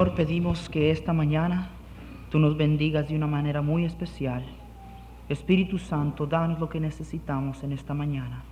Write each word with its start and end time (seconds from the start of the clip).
Señor, 0.00 0.16
pedimos 0.16 0.70
que 0.70 0.90
esta 0.90 1.12
mañana 1.12 1.68
tú 2.30 2.38
nos 2.38 2.56
bendigas 2.56 3.06
de 3.06 3.14
una 3.14 3.26
manera 3.26 3.60
muy 3.60 3.84
especial. 3.84 4.46
Espíritu 5.28 5.76
Santo, 5.76 6.26
danos 6.26 6.58
lo 6.58 6.70
que 6.70 6.80
necesitamos 6.80 7.62
en 7.62 7.72
esta 7.72 7.92
mañana. 7.92 8.42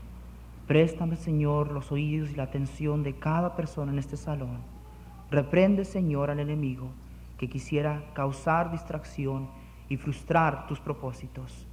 Préstame, 0.66 1.16
Señor, 1.16 1.72
los 1.72 1.90
oídos 1.90 2.30
y 2.30 2.34
la 2.34 2.42
atención 2.42 3.02
de 3.02 3.14
cada 3.14 3.56
persona 3.56 3.90
en 3.92 3.98
este 3.98 4.18
salón. 4.18 4.58
Reprende, 5.30 5.86
Señor, 5.86 6.28
al 6.28 6.40
enemigo 6.40 6.90
que 7.38 7.48
quisiera 7.48 8.04
causar 8.12 8.70
distracción 8.70 9.48
y 9.88 9.96
frustrar 9.96 10.66
tus 10.66 10.80
propósitos. 10.80 11.66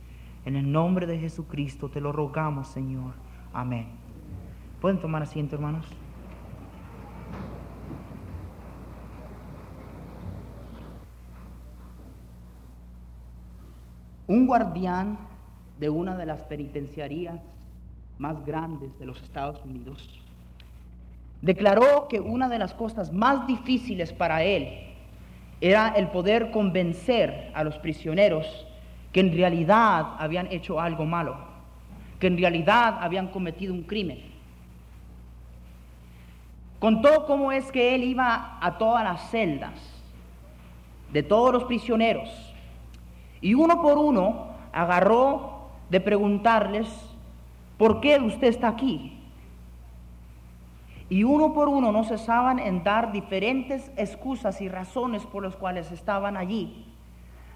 En 0.45 0.55
el 0.55 0.71
nombre 0.71 1.05
de 1.05 1.19
Jesucristo 1.19 1.89
te 1.89 1.99
lo 1.99 2.13
rogamos, 2.13 2.69
Señor. 2.69 3.11
Amén. 3.51 3.87
¿Pueden 4.79 5.01
tomar 5.01 5.21
asiento, 5.21 5.57
hermanos? 5.57 5.85
Un 14.27 14.47
guardián 14.47 15.17
de 15.79 15.89
una 15.89 16.15
de 16.17 16.25
las 16.25 16.41
penitenciarías 16.41 17.39
más 18.17 18.45
grandes 18.45 18.97
de 18.97 19.05
los 19.05 19.21
Estados 19.21 19.63
Unidos, 19.63 20.21
declaró 21.41 22.07
que 22.07 22.19
una 22.19 22.49
de 22.49 22.59
las 22.59 22.73
cosas 22.73 23.11
más 23.11 23.45
difíciles 23.45 24.13
para 24.13 24.43
él 24.43 24.69
era 25.61 25.89
el 25.89 26.07
poder 26.07 26.51
convencer 26.51 27.51
a 27.53 27.63
los 27.63 27.77
prisioneros 27.77 28.65
que 29.11 29.19
en 29.19 29.33
realidad 29.33 30.15
habían 30.17 30.51
hecho 30.51 30.79
algo 30.79 31.05
malo, 31.05 31.37
que 32.19 32.27
en 32.27 32.37
realidad 32.37 32.97
habían 33.01 33.27
cometido 33.27 33.73
un 33.73 33.83
crimen. 33.83 34.19
Contó 36.79 37.25
cómo 37.25 37.51
es 37.51 37.71
que 37.71 37.95
él 37.95 38.03
iba 38.03 38.57
a 38.61 38.77
todas 38.77 39.03
las 39.03 39.29
celdas 39.29 39.73
de 41.11 41.23
todos 41.23 41.53
los 41.53 41.63
prisioneros 41.63 42.29
y 43.41 43.53
uno 43.53 43.81
por 43.81 43.97
uno 43.97 44.47
agarró 44.71 45.69
de 45.89 46.01
preguntarles, 46.01 46.87
¿por 47.77 48.01
qué 48.01 48.19
usted 48.19 48.47
está 48.47 48.69
aquí? 48.69 49.19
Y 51.09 51.23
uno 51.23 51.53
por 51.53 51.69
uno 51.69 51.91
no 51.91 52.03
cesaban 52.03 52.57
en 52.59 52.83
dar 52.83 53.11
diferentes 53.11 53.91
excusas 53.95 54.59
y 54.61 54.69
razones 54.69 55.25
por 55.25 55.43
las 55.43 55.55
cuales 55.55 55.91
estaban 55.91 56.35
allí. 56.35 56.85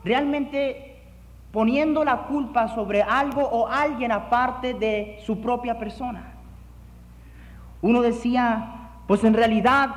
Realmente 0.03 0.97
poniendo 1.52 2.03
la 2.03 2.27
culpa 2.27 2.67
sobre 2.69 3.02
algo 3.02 3.41
o 3.41 3.67
alguien 3.67 4.11
aparte 4.11 4.75
de 4.75 5.20
su 5.25 5.42
propia 5.42 5.80
persona. 5.80 6.33
Uno 7.81 8.02
decía, 8.02 8.92
pues 9.08 9.23
en 9.23 9.33
realidad 9.33 9.95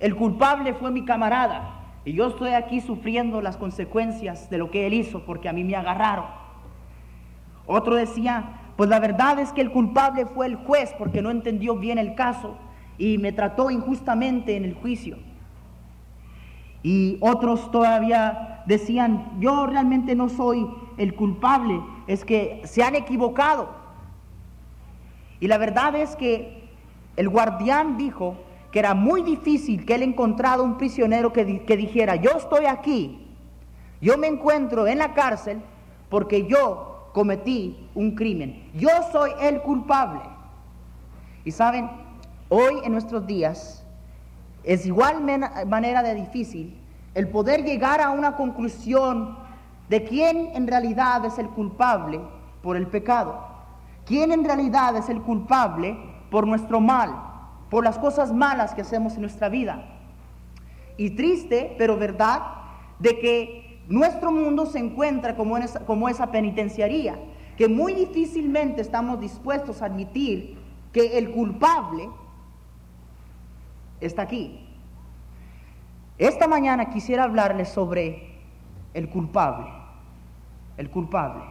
el 0.00 0.16
culpable 0.16 0.72
fue 0.72 0.90
mi 0.90 1.04
camarada. 1.04 1.73
Y 2.04 2.12
yo 2.12 2.26
estoy 2.28 2.50
aquí 2.50 2.80
sufriendo 2.80 3.40
las 3.40 3.56
consecuencias 3.56 4.50
de 4.50 4.58
lo 4.58 4.70
que 4.70 4.86
él 4.86 4.94
hizo 4.94 5.24
porque 5.24 5.48
a 5.48 5.52
mí 5.52 5.64
me 5.64 5.74
agarraron. 5.74 6.26
Otro 7.66 7.96
decía, 7.96 8.60
pues 8.76 8.90
la 8.90 9.00
verdad 9.00 9.38
es 9.38 9.52
que 9.52 9.62
el 9.62 9.70
culpable 9.70 10.26
fue 10.26 10.46
el 10.46 10.56
juez 10.56 10.94
porque 10.98 11.22
no 11.22 11.30
entendió 11.30 11.76
bien 11.76 11.98
el 11.98 12.14
caso 12.14 12.56
y 12.98 13.18
me 13.18 13.32
trató 13.32 13.70
injustamente 13.70 14.56
en 14.56 14.64
el 14.64 14.74
juicio. 14.74 15.16
Y 16.82 17.16
otros 17.20 17.70
todavía 17.70 18.62
decían, 18.66 19.40
yo 19.40 19.66
realmente 19.66 20.14
no 20.14 20.28
soy 20.28 20.68
el 20.98 21.14
culpable, 21.14 21.80
es 22.06 22.26
que 22.26 22.60
se 22.64 22.82
han 22.82 22.94
equivocado. 22.94 23.70
Y 25.40 25.48
la 25.48 25.56
verdad 25.56 25.96
es 25.96 26.14
que 26.16 26.68
el 27.16 27.30
guardián 27.30 27.96
dijo, 27.96 28.36
que 28.74 28.80
era 28.80 28.92
muy 28.92 29.22
difícil 29.22 29.86
que 29.86 29.94
él 29.94 30.02
encontrara 30.02 30.60
un 30.60 30.76
prisionero 30.76 31.32
que, 31.32 31.64
que 31.64 31.76
dijera, 31.76 32.16
yo 32.16 32.32
estoy 32.32 32.66
aquí, 32.66 33.24
yo 34.00 34.18
me 34.18 34.26
encuentro 34.26 34.88
en 34.88 34.98
la 34.98 35.14
cárcel 35.14 35.62
porque 36.08 36.48
yo 36.48 37.08
cometí 37.12 37.88
un 37.94 38.16
crimen, 38.16 38.68
yo 38.74 38.88
soy 39.12 39.30
el 39.40 39.62
culpable. 39.62 40.22
Y 41.44 41.52
saben, 41.52 41.88
hoy 42.48 42.80
en 42.82 42.90
nuestros 42.90 43.24
días 43.28 43.86
es 44.64 44.84
igual 44.86 45.22
manera 45.68 46.02
de 46.02 46.16
difícil 46.16 46.76
el 47.14 47.28
poder 47.28 47.62
llegar 47.62 48.00
a 48.00 48.10
una 48.10 48.34
conclusión 48.34 49.38
de 49.88 50.02
quién 50.02 50.50
en 50.52 50.66
realidad 50.66 51.24
es 51.24 51.38
el 51.38 51.48
culpable 51.50 52.20
por 52.60 52.76
el 52.76 52.88
pecado, 52.88 53.38
quién 54.04 54.32
en 54.32 54.44
realidad 54.44 54.96
es 54.96 55.08
el 55.08 55.22
culpable 55.22 55.96
por 56.28 56.44
nuestro 56.44 56.80
mal 56.80 57.33
por 57.74 57.82
las 57.82 57.98
cosas 57.98 58.32
malas 58.32 58.72
que 58.72 58.82
hacemos 58.82 59.14
en 59.14 59.22
nuestra 59.22 59.48
vida. 59.48 59.82
Y 60.96 61.10
triste, 61.16 61.74
pero 61.76 61.96
verdad, 61.96 62.40
de 63.00 63.18
que 63.18 63.82
nuestro 63.88 64.30
mundo 64.30 64.64
se 64.66 64.78
encuentra 64.78 65.34
como, 65.34 65.58
esa, 65.58 65.84
como 65.84 66.08
esa 66.08 66.30
penitenciaría, 66.30 67.18
que 67.56 67.66
muy 67.66 67.94
difícilmente 67.94 68.80
estamos 68.80 69.18
dispuestos 69.18 69.82
a 69.82 69.86
admitir 69.86 70.56
que 70.92 71.18
el 71.18 71.32
culpable 71.32 72.08
está 74.00 74.22
aquí. 74.22 74.68
Esta 76.16 76.46
mañana 76.46 76.90
quisiera 76.90 77.24
hablarles 77.24 77.70
sobre 77.70 78.38
el 78.92 79.08
culpable, 79.08 79.66
el 80.76 80.90
culpable. 80.90 81.42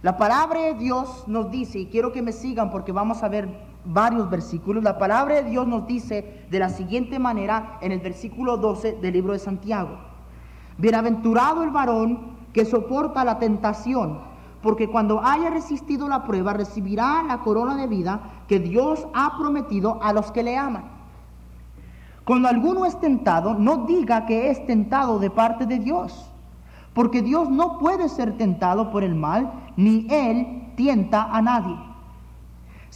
La 0.00 0.16
palabra 0.16 0.62
de 0.62 0.72
Dios 0.72 1.24
nos 1.28 1.50
dice, 1.50 1.80
y 1.80 1.86
quiero 1.88 2.10
que 2.10 2.22
me 2.22 2.32
sigan 2.32 2.70
porque 2.70 2.90
vamos 2.90 3.22
a 3.22 3.28
ver 3.28 3.73
varios 3.84 4.30
versículos. 4.30 4.82
La 4.82 4.98
palabra 4.98 5.36
de 5.36 5.50
Dios 5.50 5.66
nos 5.66 5.86
dice 5.86 6.46
de 6.50 6.58
la 6.58 6.68
siguiente 6.68 7.18
manera 7.18 7.78
en 7.80 7.92
el 7.92 8.00
versículo 8.00 8.56
12 8.56 8.98
del 9.00 9.12
libro 9.12 9.32
de 9.32 9.38
Santiago. 9.38 9.98
Bienaventurado 10.78 11.62
el 11.62 11.70
varón 11.70 12.34
que 12.52 12.64
soporta 12.64 13.24
la 13.24 13.38
tentación, 13.38 14.20
porque 14.62 14.88
cuando 14.88 15.20
haya 15.22 15.50
resistido 15.50 16.08
la 16.08 16.24
prueba 16.24 16.52
recibirá 16.52 17.22
la 17.22 17.40
corona 17.40 17.76
de 17.76 17.86
vida 17.86 18.20
que 18.48 18.58
Dios 18.58 19.06
ha 19.14 19.36
prometido 19.38 20.02
a 20.02 20.12
los 20.12 20.32
que 20.32 20.42
le 20.42 20.56
aman. 20.56 20.84
Cuando 22.24 22.48
alguno 22.48 22.86
es 22.86 22.98
tentado, 23.00 23.54
no 23.54 23.84
diga 23.86 24.24
que 24.24 24.50
es 24.50 24.64
tentado 24.66 25.18
de 25.18 25.30
parte 25.30 25.66
de 25.66 25.78
Dios, 25.78 26.30
porque 26.94 27.20
Dios 27.20 27.50
no 27.50 27.78
puede 27.78 28.08
ser 28.08 28.38
tentado 28.38 28.90
por 28.90 29.04
el 29.04 29.14
mal, 29.14 29.52
ni 29.76 30.06
Él 30.08 30.72
tienta 30.76 31.24
a 31.24 31.42
nadie 31.42 31.76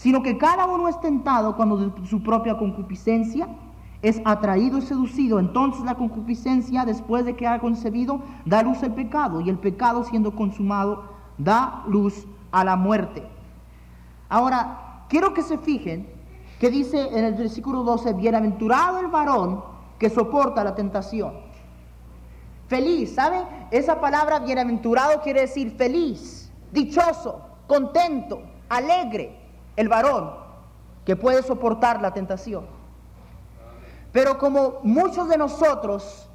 sino 0.01 0.23
que 0.23 0.39
cada 0.39 0.67
uno 0.67 0.87
es 0.87 1.01
tentado 1.01 1.57
cuando 1.57 1.77
de 1.77 2.07
su 2.07 2.23
propia 2.23 2.57
concupiscencia 2.57 3.49
es 4.01 4.23
atraído 4.25 4.79
y 4.79 4.83
seducido. 4.83 5.41
Entonces 5.41 5.83
la 5.85 5.97
concupiscencia, 5.97 6.85
después 6.85 7.25
de 7.25 7.35
que 7.35 7.49
ha 7.49 7.59
concebido, 7.59 8.23
da 8.45 8.63
luz 8.63 8.81
al 8.85 8.95
pecado, 8.95 9.41
y 9.41 9.51
el 9.51 9.59
pecado 9.59 10.05
siendo 10.05 10.37
consumado, 10.37 11.03
da 11.37 11.83
luz 11.89 12.29
a 12.53 12.63
la 12.63 12.77
muerte. 12.77 13.25
Ahora, 14.29 15.05
quiero 15.09 15.35
que 15.35 15.43
se 15.43 15.59
fijen 15.59 16.09
que 16.61 16.71
dice 16.71 17.09
en 17.19 17.25
el 17.25 17.35
versículo 17.35 17.83
12, 17.83 18.13
bienaventurado 18.13 19.01
el 19.01 19.09
varón 19.09 19.65
que 19.99 20.11
soporta 20.11 20.63
la 20.63 20.77
tentación. 20.77 21.33
Feliz, 22.69 23.17
¿saben? 23.17 23.43
Esa 23.73 24.01
palabra 24.01 24.39
bienaventurado 24.39 25.23
quiere 25.23 25.41
decir 25.41 25.73
feliz, 25.73 26.53
dichoso, 26.71 27.41
contento, 27.67 28.43
alegre 28.69 29.38
el 29.79 29.89
varón 29.89 30.33
que 31.05 31.15
puede 31.15 31.41
soportar 31.45 32.03
la 32.03 32.13
tentación. 32.13 32.67
Pero 34.11 34.37
como 34.39 34.81
muchos 34.83 35.29
de 35.29 35.39
nosotros, 35.39 36.29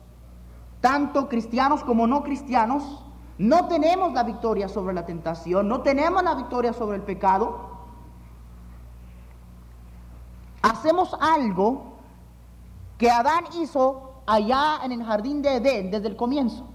tanto 0.79 1.27
cristianos 1.27 1.83
como 1.83 2.07
no 2.07 2.23
cristianos, 2.23 3.03
no 3.37 3.67
tenemos 3.67 4.13
la 4.13 4.23
victoria 4.23 4.69
sobre 4.69 4.93
la 4.93 5.05
tentación, 5.05 5.67
no 5.67 5.81
tenemos 5.81 6.23
la 6.23 6.35
victoria 6.35 6.71
sobre 6.71 6.95
el 6.95 7.03
pecado, 7.03 7.69
hacemos 10.61 11.13
algo 11.19 11.97
que 12.97 13.11
Adán 13.11 13.43
hizo 13.59 14.21
allá 14.25 14.79
en 14.85 14.93
el 14.93 15.03
jardín 15.03 15.41
de 15.41 15.57
Edén 15.57 15.91
desde 15.91 16.07
el 16.07 16.15
comienzo. 16.15 16.65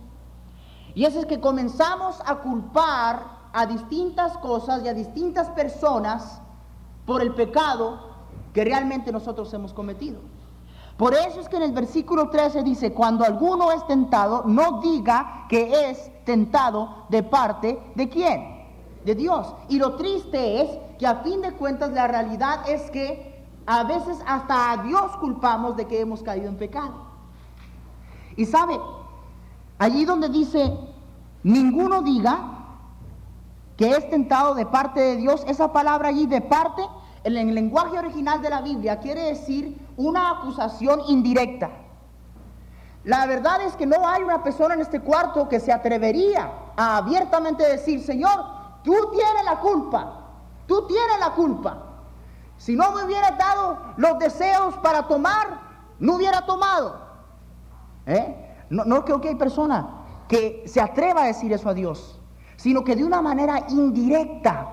Y 0.94 1.06
es 1.06 1.24
que 1.24 1.40
comenzamos 1.40 2.20
a 2.26 2.34
culpar 2.36 3.38
a 3.54 3.64
distintas 3.64 4.36
cosas 4.36 4.82
y 4.84 4.88
a 4.88 4.92
distintas 4.92 5.48
personas 5.50 6.42
por 7.08 7.22
el 7.22 7.32
pecado 7.32 8.00
que 8.52 8.62
realmente 8.66 9.10
nosotros 9.10 9.52
hemos 9.54 9.72
cometido. 9.72 10.20
Por 10.98 11.14
eso 11.14 11.40
es 11.40 11.48
que 11.48 11.56
en 11.56 11.62
el 11.62 11.72
versículo 11.72 12.28
13 12.28 12.62
dice, 12.62 12.92
cuando 12.92 13.24
alguno 13.24 13.72
es 13.72 13.86
tentado, 13.86 14.42
no 14.44 14.82
diga 14.82 15.46
que 15.48 15.88
es 15.88 16.10
tentado 16.26 17.06
de 17.08 17.22
parte 17.22 17.80
de 17.94 18.10
quién? 18.10 18.66
De 19.06 19.14
Dios. 19.14 19.54
Y 19.70 19.78
lo 19.78 19.96
triste 19.96 20.60
es 20.60 20.78
que 20.98 21.06
a 21.06 21.22
fin 21.22 21.40
de 21.40 21.52
cuentas 21.52 21.92
la 21.92 22.08
realidad 22.08 22.68
es 22.68 22.90
que 22.90 23.42
a 23.64 23.84
veces 23.84 24.18
hasta 24.26 24.72
a 24.72 24.82
Dios 24.82 25.16
culpamos 25.16 25.78
de 25.78 25.86
que 25.86 26.00
hemos 26.00 26.22
caído 26.22 26.48
en 26.48 26.58
pecado. 26.58 27.06
Y 28.36 28.44
sabe, 28.44 28.78
allí 29.78 30.04
donde 30.04 30.28
dice, 30.28 30.76
ninguno 31.42 32.02
diga 32.02 32.58
que 33.78 33.92
es 33.92 34.10
tentado 34.10 34.54
de 34.54 34.66
parte 34.66 35.00
de 35.00 35.16
Dios, 35.16 35.42
esa 35.46 35.72
palabra 35.72 36.08
allí 36.08 36.26
de 36.26 36.40
parte, 36.40 36.82
en 37.24 37.36
el 37.36 37.54
lenguaje 37.54 37.98
original 37.98 38.40
de 38.40 38.50
la 38.50 38.60
Biblia, 38.60 39.00
quiere 39.00 39.22
decir 39.24 39.76
una 39.96 40.30
acusación 40.30 41.00
indirecta. 41.08 41.70
La 43.04 43.26
verdad 43.26 43.62
es 43.62 43.74
que 43.76 43.86
no 43.86 44.06
hay 44.06 44.22
una 44.22 44.42
persona 44.42 44.74
en 44.74 44.80
este 44.80 45.00
cuarto 45.00 45.48
que 45.48 45.60
se 45.60 45.72
atrevería 45.72 46.50
a 46.76 46.98
abiertamente 46.98 47.66
decir, 47.66 48.02
Señor, 48.02 48.44
tú 48.82 48.94
tienes 49.12 49.44
la 49.44 49.60
culpa, 49.60 50.20
tú 50.66 50.86
tienes 50.86 51.18
la 51.18 51.30
culpa. 51.30 51.78
Si 52.58 52.74
no 52.74 52.92
me 52.92 53.04
hubiera 53.04 53.30
dado 53.32 53.78
los 53.96 54.18
deseos 54.18 54.76
para 54.78 55.06
tomar, 55.06 55.60
no 55.98 56.16
hubiera 56.16 56.44
tomado. 56.44 57.00
¿Eh? 58.06 58.54
No, 58.68 58.84
no 58.84 59.04
creo 59.04 59.20
que 59.20 59.28
hay 59.28 59.36
persona 59.36 59.88
que 60.28 60.64
se 60.66 60.80
atreva 60.80 61.22
a 61.22 61.26
decir 61.26 61.52
eso 61.52 61.68
a 61.68 61.74
Dios, 61.74 62.20
sino 62.56 62.84
que 62.84 62.96
de 62.96 63.04
una 63.04 63.22
manera 63.22 63.64
indirecta 63.68 64.68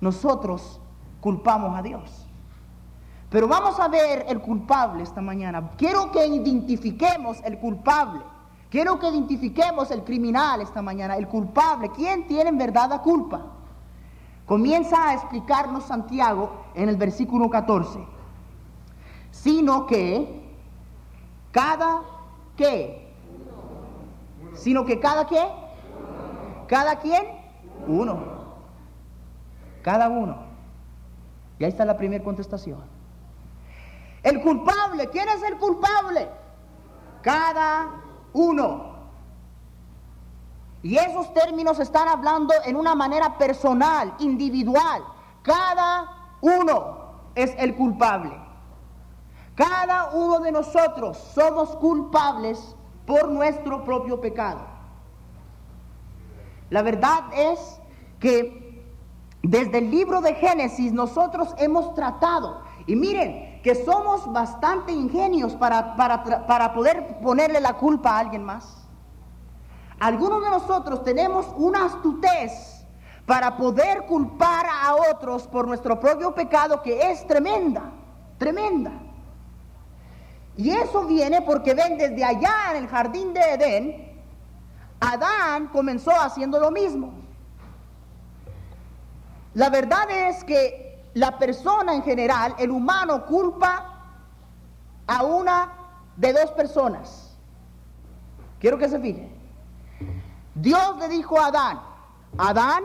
nosotros 0.00 0.80
culpamos 1.20 1.76
a 1.76 1.82
Dios. 1.82 2.28
Pero 3.30 3.46
vamos 3.46 3.78
a 3.78 3.88
ver 3.88 4.24
el 4.28 4.40
culpable 4.40 5.02
esta 5.02 5.20
mañana. 5.20 5.70
Quiero 5.76 6.10
que 6.10 6.26
identifiquemos 6.26 7.38
el 7.44 7.58
culpable. 7.58 8.20
Quiero 8.70 8.98
que 8.98 9.08
identifiquemos 9.08 9.90
el 9.90 10.02
criminal 10.02 10.60
esta 10.60 10.82
mañana, 10.82 11.16
el 11.16 11.28
culpable. 11.28 11.90
¿Quién 11.94 12.26
tiene 12.26 12.50
en 12.50 12.58
verdad 12.58 12.88
la 12.88 13.00
culpa? 13.00 13.42
Comienza 14.46 15.08
a 15.08 15.14
explicarnos 15.14 15.84
Santiago 15.84 16.64
en 16.74 16.88
el 16.88 16.96
versículo 16.96 17.50
14. 17.50 17.98
Sino 19.30 19.86
que 19.86 20.42
cada 21.52 22.00
qué. 22.56 23.12
Sino 24.54 24.86
que 24.86 24.98
cada 25.00 25.26
qué. 25.26 25.46
Cada 26.66 26.96
quien. 26.96 27.24
Uno. 27.86 28.18
Cada 29.82 30.08
uno. 30.08 30.47
Y 31.58 31.64
ahí 31.64 31.70
está 31.70 31.84
la 31.84 31.96
primera 31.96 32.22
contestación. 32.22 32.80
El 34.22 34.40
culpable, 34.42 35.08
¿quién 35.08 35.28
es 35.28 35.42
el 35.42 35.56
culpable? 35.58 36.28
Cada 37.22 37.88
uno. 38.32 38.96
Y 40.82 40.96
esos 40.96 41.32
términos 41.34 41.78
están 41.80 42.08
hablando 42.08 42.54
en 42.64 42.76
una 42.76 42.94
manera 42.94 43.36
personal, 43.36 44.14
individual. 44.18 45.02
Cada 45.42 46.36
uno 46.40 46.98
es 47.34 47.54
el 47.58 47.74
culpable. 47.74 48.32
Cada 49.54 50.10
uno 50.10 50.38
de 50.38 50.52
nosotros 50.52 51.18
somos 51.34 51.70
culpables 51.76 52.76
por 53.06 53.28
nuestro 53.28 53.84
propio 53.84 54.20
pecado. 54.20 54.60
La 56.70 56.82
verdad 56.82 57.24
es 57.32 57.80
que 58.20 58.67
desde 59.42 59.78
el 59.78 59.90
libro 59.90 60.20
de 60.20 60.34
Génesis 60.34 60.92
nosotros 60.92 61.54
hemos 61.58 61.94
tratado, 61.94 62.62
y 62.86 62.96
miren, 62.96 63.60
que 63.62 63.74
somos 63.74 64.32
bastante 64.32 64.92
ingenios 64.92 65.54
para, 65.54 65.96
para, 65.96 66.72
poder 66.72 67.18
ponerle 67.20 67.60
la 67.60 67.74
culpa 67.74 68.12
a 68.12 68.18
alguien 68.20 68.44
más. 68.44 68.86
Algunos 69.98 70.42
de 70.42 70.50
nosotros 70.50 71.04
tenemos 71.04 71.46
una 71.56 71.86
astutez 71.86 72.86
para 73.26 73.56
poder 73.56 74.06
culpar 74.06 74.66
a 74.66 74.94
otros 75.12 75.46
por 75.48 75.66
nuestro 75.66 76.00
propio 76.00 76.34
pecado 76.34 76.82
que 76.82 77.10
es 77.10 77.26
tremenda, 77.26 77.92
tremenda. 78.38 78.92
Y 80.56 80.70
eso 80.70 81.04
viene 81.04 81.42
porque 81.42 81.74
ven 81.74 81.98
desde 81.98 82.24
allá 82.24 82.70
en 82.70 82.84
el 82.84 82.88
jardín 82.88 83.34
de 83.34 83.40
Edén, 83.40 84.22
Adán 85.00 85.68
comenzó 85.68 86.10
haciendo 86.10 86.58
lo 86.58 86.70
mismo. 86.70 87.27
La 89.58 89.70
verdad 89.70 90.08
es 90.08 90.44
que 90.44 91.10
la 91.14 91.36
persona 91.36 91.92
en 91.92 92.04
general, 92.04 92.54
el 92.60 92.70
humano, 92.70 93.26
culpa 93.26 93.92
a 95.04 95.24
una 95.24 95.72
de 96.16 96.32
dos 96.32 96.52
personas. 96.52 97.36
Quiero 98.60 98.78
que 98.78 98.88
se 98.88 99.00
fije. 99.00 99.28
Dios 100.54 100.96
le 101.00 101.08
dijo 101.08 101.40
a 101.40 101.46
Adán, 101.46 101.80
Adán, 102.38 102.84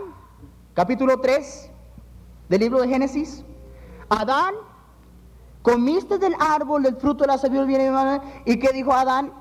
capítulo 0.73 1.21
3 1.21 1.69
del 2.49 2.61
libro 2.61 2.81
de 2.81 2.87
Génesis, 2.87 3.43
Adán, 4.09 4.55
comiste 5.61 6.17
del 6.17 6.33
árbol 6.39 6.81
del 6.81 6.95
fruto 6.95 7.23
de 7.23 7.27
la 7.27 7.37
sabiduría 7.37 8.23
y 8.45 8.57
qué 8.57 8.73
dijo 8.73 8.91
Adán? 8.93 9.31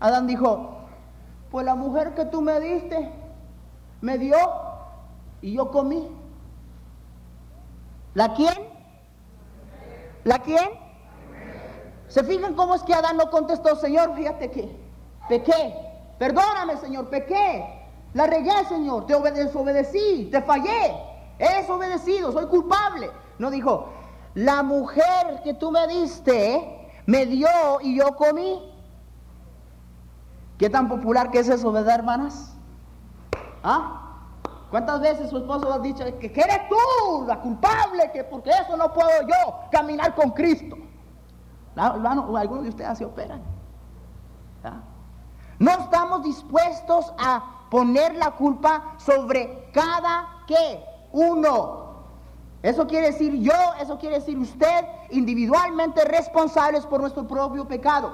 Adán 0.00 0.26
dijo, 0.26 0.78
pues 1.50 1.66
la 1.66 1.74
mujer 1.74 2.14
que 2.14 2.24
tú 2.24 2.40
me 2.40 2.58
diste 2.58 3.12
me 4.00 4.16
dio 4.16 4.38
y 5.42 5.52
yo 5.52 5.70
comí. 5.70 6.21
¿La 8.14 8.34
quién? 8.34 8.54
¿La 10.24 10.38
quién? 10.40 10.68
¿Se 12.08 12.22
fijan 12.24 12.54
cómo 12.54 12.74
es 12.74 12.82
que 12.82 12.94
Adán 12.94 13.16
no 13.16 13.30
contestó, 13.30 13.74
Señor, 13.76 14.14
fíjate 14.14 14.50
que 14.50 14.76
pequé, 15.28 15.74
perdóname, 16.18 16.76
Señor, 16.76 17.08
pequé, 17.08 17.64
la 18.12 18.26
regué, 18.26 18.52
Señor, 18.68 19.06
te 19.06 19.18
desobedecí, 19.32 20.28
te 20.30 20.42
fallé, 20.42 20.94
he 21.38 21.60
desobedecido, 21.60 22.30
soy 22.32 22.46
culpable. 22.46 23.10
No 23.38 23.50
dijo, 23.50 23.88
la 24.34 24.62
mujer 24.62 25.40
que 25.42 25.54
tú 25.54 25.70
me 25.70 25.86
diste 25.86 26.90
me 27.06 27.26
dio 27.26 27.48
y 27.80 27.96
yo 27.96 28.14
comí. 28.16 28.70
¿Qué 30.58 30.68
tan 30.70 30.88
popular 30.88 31.30
que 31.30 31.40
es 31.40 31.48
eso, 31.48 31.72
verdad, 31.72 31.96
hermanas? 31.96 32.54
¿Ah? 33.64 34.01
¿Cuántas 34.72 35.02
veces 35.02 35.28
su 35.28 35.36
esposo 35.36 35.70
ha 35.70 35.78
dicho 35.80 36.02
que, 36.18 36.32
eres 36.34 36.66
tú 36.70 37.26
la 37.26 37.38
culpable, 37.40 38.10
que 38.10 38.24
porque 38.24 38.48
eso 38.48 38.74
no 38.74 38.90
puedo 38.90 39.10
yo 39.20 39.60
caminar 39.70 40.14
con 40.14 40.30
Cristo? 40.30 40.78
algunos 41.76 42.62
de 42.62 42.68
ustedes 42.70 42.96
se 42.96 43.04
operan. 43.04 43.42
No 45.58 45.72
estamos 45.72 46.22
dispuestos 46.22 47.12
a 47.18 47.66
poner 47.70 48.14
la 48.14 48.30
culpa 48.30 48.94
sobre 48.96 49.68
cada 49.74 50.26
que 50.46 50.82
uno. 51.12 52.06
Eso 52.62 52.86
quiere 52.86 53.08
decir 53.08 53.34
yo, 53.42 53.52
eso 53.78 53.98
quiere 53.98 54.20
decir 54.20 54.38
usted, 54.38 54.86
individualmente 55.10 56.02
responsables 56.06 56.86
por 56.86 57.02
nuestro 57.02 57.28
propio 57.28 57.68
pecado. 57.68 58.10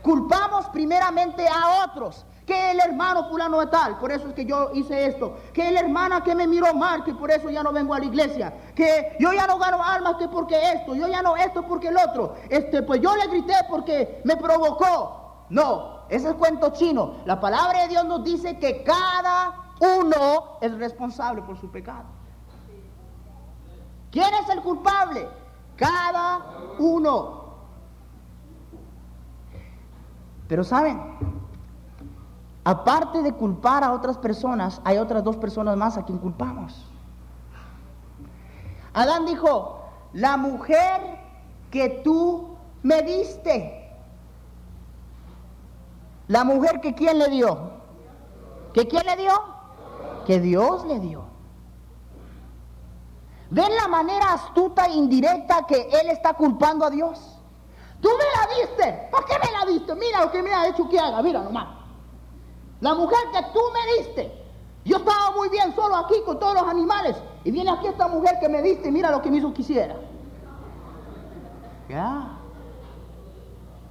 Culpamos 0.00 0.66
primeramente 0.66 1.44
a 1.48 1.84
otros 1.86 2.24
que 2.52 2.70
el 2.72 2.80
hermano 2.80 3.28
fulano 3.30 3.60
de 3.60 3.66
tal, 3.68 3.98
por 3.98 4.12
eso 4.12 4.28
es 4.28 4.34
que 4.34 4.44
yo 4.44 4.72
hice 4.74 5.06
esto, 5.06 5.38
que 5.54 5.70
la 5.70 5.80
hermana 5.80 6.22
que 6.22 6.34
me 6.34 6.46
miró 6.46 6.74
mal, 6.74 7.02
que 7.02 7.14
por 7.14 7.30
eso 7.30 7.48
ya 7.48 7.62
no 7.62 7.72
vengo 7.72 7.94
a 7.94 7.98
la 7.98 8.04
iglesia, 8.04 8.52
que 8.74 9.16
yo 9.18 9.32
ya 9.32 9.46
no 9.46 9.58
gano 9.58 9.82
almas, 9.82 10.16
que 10.16 10.28
porque 10.28 10.72
esto, 10.72 10.94
yo 10.94 11.08
ya 11.08 11.22
no 11.22 11.34
esto 11.34 11.62
porque 11.62 11.88
el 11.88 11.96
otro, 11.96 12.34
este, 12.50 12.82
pues 12.82 13.00
yo 13.00 13.16
le 13.16 13.26
grité 13.28 13.54
porque 13.70 14.20
me 14.24 14.36
provocó. 14.36 15.46
No, 15.48 16.02
ese 16.10 16.28
es 16.28 16.34
cuento 16.34 16.70
chino. 16.70 17.16
La 17.24 17.40
palabra 17.40 17.82
de 17.82 17.88
Dios 17.88 18.04
nos 18.04 18.22
dice 18.22 18.58
que 18.58 18.82
cada 18.82 19.72
uno 19.98 20.58
es 20.60 20.76
responsable 20.76 21.40
por 21.42 21.58
su 21.58 21.70
pecado. 21.70 22.04
¿Quién 24.10 24.32
es 24.42 24.48
el 24.50 24.60
culpable? 24.60 25.26
Cada 25.76 26.40
uno. 26.78 27.42
Pero 30.48 30.64
saben, 30.64 31.41
Aparte 32.64 33.22
de 33.22 33.32
culpar 33.32 33.82
a 33.82 33.92
otras 33.92 34.18
personas, 34.18 34.80
hay 34.84 34.98
otras 34.98 35.24
dos 35.24 35.36
personas 35.36 35.76
más 35.76 35.96
a 35.98 36.04
quien 36.04 36.18
culpamos. 36.18 36.86
Adán 38.94 39.26
dijo, 39.26 39.82
la 40.12 40.36
mujer 40.36 41.18
que 41.70 41.88
tú 42.04 42.56
me 42.82 43.02
diste. 43.02 43.78
La 46.28 46.44
mujer 46.44 46.80
que 46.80 46.94
quién 46.94 47.18
le 47.18 47.28
dio. 47.28 47.72
¿Que 48.72 48.86
quién 48.86 49.06
le 49.06 49.16
dio? 49.16 49.32
Que 50.26 50.40
Dios 50.40 50.84
le 50.86 51.00
dio. 51.00 51.24
¿Ven 53.50 53.74
la 53.76 53.88
manera 53.88 54.32
astuta 54.32 54.86
e 54.86 54.92
indirecta 54.92 55.66
que 55.66 55.88
él 56.00 56.08
está 56.08 56.34
culpando 56.34 56.86
a 56.86 56.90
Dios? 56.90 57.38
Tú 58.00 58.08
me 58.08 58.24
la 58.24 58.66
diste. 58.66 59.08
¿Por 59.10 59.24
qué 59.26 59.34
me 59.34 59.52
la 59.52 59.84
que 59.86 59.94
mira 59.94 60.24
lo 60.24 60.30
que 60.30 60.42
me 60.42 60.54
ha 60.54 60.68
hecho 60.68 60.88
que 60.88 60.98
haga, 60.98 61.22
mira 61.22 61.42
nomás. 61.42 61.81
La 62.82 62.94
mujer 62.94 63.20
que 63.32 63.40
tú 63.52 63.60
me 63.72 64.02
diste, 64.02 64.44
yo 64.84 64.96
estaba 64.96 65.30
muy 65.36 65.48
bien 65.50 65.72
solo 65.72 65.94
aquí 65.94 66.16
con 66.26 66.40
todos 66.40 66.54
los 66.54 66.64
animales, 66.64 67.16
y 67.44 67.52
viene 67.52 67.70
aquí 67.70 67.86
esta 67.86 68.08
mujer 68.08 68.38
que 68.40 68.48
me 68.48 68.60
diste, 68.60 68.88
y 68.88 68.90
mira 68.90 69.08
lo 69.08 69.22
que 69.22 69.30
me 69.30 69.36
hizo 69.36 69.54
quisiera. 69.54 69.94
Ya. 71.88 72.38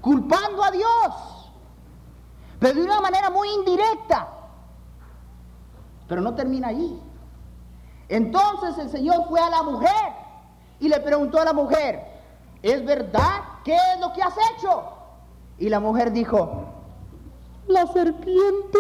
Culpando 0.02 0.62
a 0.62 0.72
Dios, 0.72 1.52
pero 2.60 2.74
de 2.74 2.84
una 2.84 3.00
manera 3.00 3.30
muy 3.30 3.48
indirecta. 3.50 4.28
Pero 6.10 6.20
no 6.20 6.36
termina 6.36 6.68
allí. 6.68 7.02
Entonces 8.10 8.78
el 8.78 8.90
Señor 8.90 9.26
fue 9.30 9.40
a 9.40 9.50
la 9.50 9.64
mujer 9.64 10.14
y 10.82 10.90
le 10.90 11.00
preguntó 11.00 11.40
a 11.40 11.46
la 11.46 11.54
mujer, 11.54 12.06
¿es 12.62 12.84
verdad? 12.84 13.42
¿Qué 13.64 13.74
es 13.74 14.02
lo 14.02 14.12
que 14.12 14.22
has 14.22 14.36
hecho? 14.52 14.84
Y 15.58 15.70
la 15.70 15.80
mujer 15.80 16.12
dijo, 16.12 16.66
la 17.68 17.88
serpiente, 17.88 18.78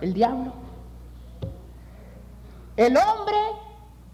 el 0.00 0.12
diablo, 0.12 0.52
el 2.76 2.96
hombre, 2.96 3.36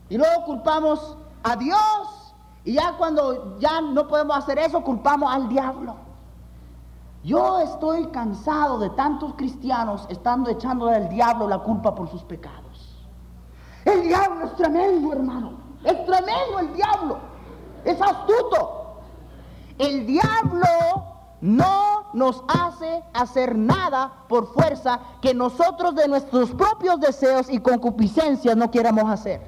y 0.09 0.19
luego 0.19 0.45
culpamos 0.45 1.17
a 1.43 1.57
Dios, 1.57 2.35
y 2.65 2.75
ya 2.75 2.97
cuando 2.99 3.59
ya 3.59 3.81
no 3.81 4.07
podemos 4.09 4.37
hacer 4.37 4.59
eso, 4.59 4.83
culpamos 4.83 5.33
al 5.33 5.49
diablo. 5.49 5.97
Yo 7.25 7.61
estoy 7.61 8.07
cansado 8.09 8.79
de 8.79 8.91
tantos 8.91 9.35
cristianos 9.35 10.07
estando 10.09 10.51
echando 10.51 10.89
al 10.89 11.09
diablo 11.09 11.49
la 11.49 11.59
culpa 11.59 11.95
por 11.95 12.09
sus 12.09 12.23
pecados. 12.23 12.97
El 13.85 14.03
diablo 14.03 14.47
es 14.47 14.55
tremendo, 14.57 15.13
hermano. 15.13 15.53
Es 15.83 16.05
tremendo 16.05 16.59
el 16.61 16.73
diablo. 16.75 17.19
Es 17.85 18.01
astuto. 18.01 18.88
El 19.79 20.07
diablo 20.07 20.67
no 21.41 22.07
nos 22.13 22.43
hace 22.49 23.05
hacer 23.13 23.57
nada 23.57 24.25
por 24.29 24.53
fuerza 24.53 25.01
que 25.21 25.35
nosotros 25.35 25.95
de 25.95 26.09
nuestros 26.09 26.51
propios 26.51 27.01
deseos 27.01 27.49
y 27.49 27.61
concupiscencias 27.61 28.57
no 28.57 28.71
queramos 28.71 29.09
hacer. 29.11 29.41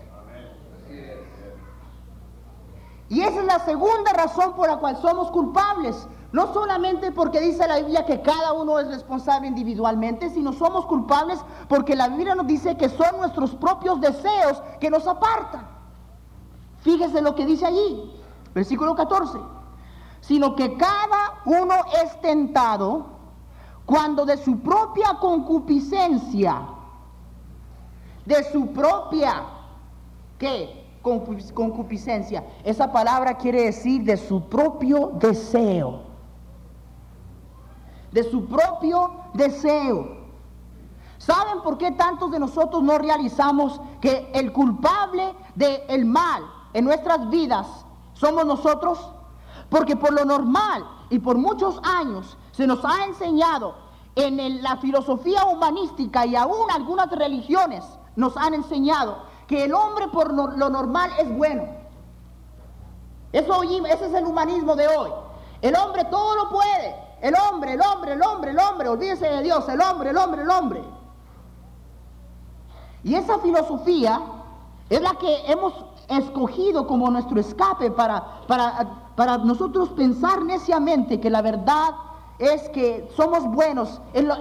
Y 3.09 3.23
esa 3.23 3.41
es 3.41 3.47
la 3.47 3.59
segunda 3.65 4.13
razón 4.13 4.55
por 4.55 4.69
la 4.69 4.77
cual 4.77 4.97
somos 4.99 5.33
culpables. 5.33 6.07
No 6.33 6.53
solamente 6.53 7.11
porque 7.11 7.41
dice 7.41 7.67
la 7.67 7.79
Biblia 7.79 8.07
que 8.07 8.23
cada 8.23 8.53
uno 8.53 8.79
es 8.79 8.87
responsable 8.87 9.49
individualmente, 9.49 10.31
sino 10.31 10.53
somos 10.53 10.87
culpables 10.87 11.41
porque 11.69 11.97
la 11.97 12.07
Biblia 12.09 12.37
nos 12.37 12.47
dice 12.47 12.77
que 12.77 12.89
son 12.89 13.17
nuestros 13.19 13.57
propios 13.57 14.01
deseos 14.01 14.63
que 14.79 14.91
nos 14.91 15.09
apartan. 15.09 15.67
Fíjese 16.83 17.21
lo 17.21 17.35
que 17.35 17.47
dice 17.47 17.67
allí, 17.67 18.13
versículo 18.55 18.95
14. 18.95 19.41
Sino 20.21 20.55
que 20.55 20.77
cada 20.77 21.41
uno 21.45 21.75
es 22.03 22.21
tentado 22.21 23.07
cuando 23.87 24.25
de 24.25 24.37
su 24.37 24.61
propia 24.61 25.17
concupiscencia, 25.21 26.62
de 28.25 28.45
su 28.53 28.69
propia, 28.69 29.43
¿qué? 30.39 30.87
Concupiscencia. 31.03 32.45
Esa 32.62 32.93
palabra 32.93 33.37
quiere 33.39 33.65
decir 33.65 34.05
de 34.05 34.17
su 34.17 34.49
propio 34.49 35.12
deseo 35.15 36.11
de 38.12 38.25
su 38.31 38.47
propio 38.47 39.11
deseo. 39.35 40.19
¿Saben 41.19 41.62
por 41.62 41.79
qué 41.79 41.93
tantos 41.93 42.31
de 42.31 42.39
nosotros 42.39 42.83
no 42.83 42.99
realizamos 42.99 43.81
que 44.00 44.31
el 44.35 44.53
culpable 44.53 45.35
del 45.55 46.07
mal 46.07 46.43
en 46.73 46.85
nuestras 46.85 47.29
vidas 47.29 47.67
somos 48.15 48.47
nosotros? 48.47 48.99
Porque 49.71 49.97
por 49.97 50.12
lo 50.12 50.25
normal 50.25 50.85
y 51.09 51.19
por 51.19 51.39
muchos 51.39 51.81
años 51.83 52.37
se 52.53 52.67
nos 52.67 52.85
ha 52.85 53.05
enseñado 53.05 53.75
en 54.17 54.62
la 54.62 54.77
filosofía 54.77 55.45
humanística 55.47 56.27
y 56.27 56.37
aún 56.37 56.71
algunas 56.71 57.09
religiones 57.11 57.85
nos 58.17 58.37
han 58.37 58.55
enseñado 58.55 59.19
que 59.47 59.65
el 59.65 59.73
hombre 59.73 60.09
por 60.09 60.35
lo 60.35 60.69
normal 60.69 61.11
es 61.19 61.35
bueno. 61.35 61.81
Eso, 63.33 63.62
ese 63.62 64.07
es 64.07 64.15
el 64.15 64.27
humanismo 64.27 64.75
de 64.75 64.89
hoy. 64.89 65.11
El 65.62 65.77
hombre 65.77 66.05
todo 66.07 66.35
lo 66.37 66.50
puede. 66.50 66.95
El 67.21 67.35
hombre, 67.35 67.75
el 67.75 67.83
hombre, 67.83 68.12
el 68.15 68.23
hombre, 68.23 68.50
el 68.50 68.59
hombre, 68.59 68.89
olvídese 68.89 69.29
de 69.29 69.43
Dios, 69.43 69.69
el 69.69 69.81
hombre, 69.81 70.11
el 70.11 70.17
hombre, 70.17 70.43
el 70.43 70.50
hombre. 70.50 70.83
Y 73.05 73.15
esa 73.15 73.39
filosofía 73.39 74.21
es 74.89 75.00
la 75.00 75.15
que 75.15 75.50
hemos 75.50 75.75
escogido 76.09 76.87
como 76.87 77.11
nuestro 77.11 77.39
escape 77.39 77.91
para, 77.91 78.41
para, 78.47 79.10
para 79.17 79.38
nosotros 79.38 79.90
pensar 79.90 80.45
neciamente 80.45 81.21
que 81.21 81.31
la 81.31 81.43
verdad 81.43 81.95
es 82.38 82.69
que 82.71 83.09
somos 83.17 83.45
buenos, 83.45 84.00
en 84.14 84.29
lo, 84.29 84.37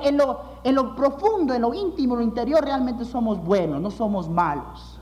en, 0.63 0.75
lo, 0.75 0.95
profundo, 0.95 1.53
en 1.53 1.61
lo 1.61 1.73
íntimo, 1.73 2.13
en 2.13 2.19
lo 2.19 2.25
interior, 2.25 2.63
realmente 2.63 3.03
somos 3.03 3.43
buenos, 3.43 3.81
no 3.81 3.91
somos 3.91 4.29
malos. 4.29 4.97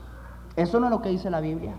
Eso 0.56 0.80
no 0.80 0.86
es 0.86 0.90
lo 0.90 1.00
que 1.00 1.10
dice 1.10 1.30
la 1.30 1.40
Biblia. 1.40 1.74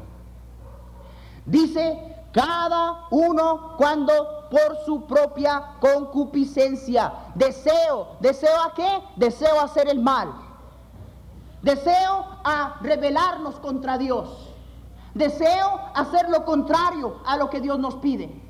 Dice 1.45 2.15
cada 2.31 3.07
uno 3.11 3.73
cuando 3.77 4.13
por 4.49 4.77
su 4.85 5.05
propia 5.05 5.75
concupiscencia. 5.79 7.13
Deseo, 7.35 8.07
deseo 8.19 8.61
a 8.63 8.73
qué? 8.73 9.01
Deseo 9.15 9.59
hacer 9.59 9.89
el 9.89 9.99
mal. 9.99 10.31
Deseo 11.61 12.25
a 12.43 12.77
rebelarnos 12.81 13.55
contra 13.55 13.97
Dios. 13.97 14.48
Deseo 15.13 15.79
hacer 15.95 16.29
lo 16.29 16.45
contrario 16.45 17.17
a 17.25 17.37
lo 17.37 17.49
que 17.49 17.61
Dios 17.61 17.79
nos 17.79 17.95
pide. 17.95 18.49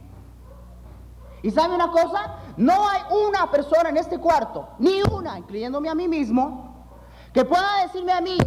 Y 1.41 1.51
sabe 1.51 1.75
una 1.75 1.89
cosa, 1.89 2.35
no 2.57 2.87
hay 2.87 3.01
una 3.27 3.49
persona 3.49 3.89
en 3.89 3.97
este 3.97 4.19
cuarto, 4.19 4.67
ni 4.77 5.01
una, 5.03 5.37
incluyéndome 5.37 5.89
a 5.89 5.95
mí 5.95 6.07
mismo, 6.07 6.85
que 7.33 7.45
pueda 7.45 7.83
decirme 7.83 8.11
a 8.11 8.19
mí, 8.19 8.37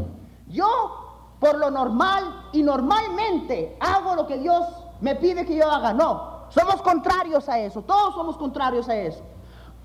yo 0.49 0.69
por 1.39 1.59
lo 1.59 1.71
normal 1.71 2.49
y 2.53 2.63
normalmente 2.63 3.77
hago 3.81 4.15
lo 4.15 4.27
que 4.27 4.39
Dios 4.39 4.67
me 5.01 5.17
pide 5.17 5.47
que 5.47 5.57
yo 5.57 5.71
haga. 5.71 5.93
No, 5.95 6.47
somos 6.51 6.83
contrarios 6.83 7.49
a 7.49 7.59
eso, 7.59 7.83
todos 7.83 8.15
somos 8.15 8.37
contrarios 8.37 8.89
a 8.89 8.95
eso. 8.95 9.23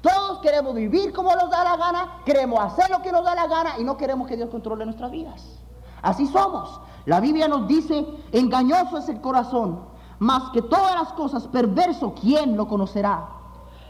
Todos 0.01 0.39
queremos 0.39 0.75
vivir 0.75 1.11
como 1.11 1.35
nos 1.35 1.49
da 1.49 1.63
la 1.63 1.75
gana, 1.75 2.21
queremos 2.23 2.59
hacer 2.59 2.89
lo 2.91 3.01
que 3.01 3.11
nos 3.11 3.23
da 3.25 3.33
la 3.33 3.47
gana 3.47 3.79
y 3.79 3.83
no 3.83 3.97
queremos 3.97 4.27
que 4.27 4.37
Dios 4.37 4.49
controle 4.49 4.85
nuestras 4.85 5.09
vidas. 5.09 5.59
Así 6.01 6.27
somos. 6.27 6.79
La 7.07 7.21
Biblia 7.21 7.47
nos 7.47 7.69
dice, 7.69 8.05
engañoso 8.33 8.97
es 8.97 9.07
el 9.07 9.21
corazón, 9.21 9.79
más 10.19 10.49
que 10.51 10.61
todas 10.61 10.93
las 10.93 11.13
cosas, 11.13 11.47
perverso, 11.47 12.13
¿quién 12.19 12.57
lo 12.57 12.67
conocerá? 12.67 13.29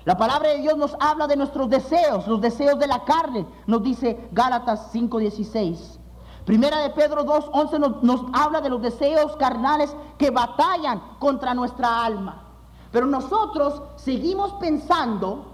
La 0.05 0.15
palabra 0.15 0.50
de 0.50 0.59
Dios 0.59 0.77
nos 0.77 0.95
habla 1.00 1.25
de 1.25 1.36
nuestros 1.36 1.67
deseos, 1.67 2.27
los 2.27 2.39
deseos 2.39 2.77
de 2.77 2.86
la 2.86 3.03
carne, 3.05 3.47
nos 3.65 3.81
dice 3.81 4.29
Gálatas 4.31 4.93
5:16. 4.93 5.97
Primera 6.45 6.77
de 6.77 6.91
Pedro 6.91 7.25
2.11 7.25 7.79
nos, 7.79 8.03
nos 8.03 8.21
habla 8.33 8.62
de 8.62 8.69
los 8.69 8.83
deseos 8.83 9.36
carnales 9.38 9.95
que 10.19 10.29
batallan 10.29 11.01
contra 11.17 11.55
nuestra 11.55 12.05
alma. 12.05 12.43
Pero 12.91 13.07
nosotros 13.07 13.81
seguimos 13.95 14.53
pensando 14.59 15.53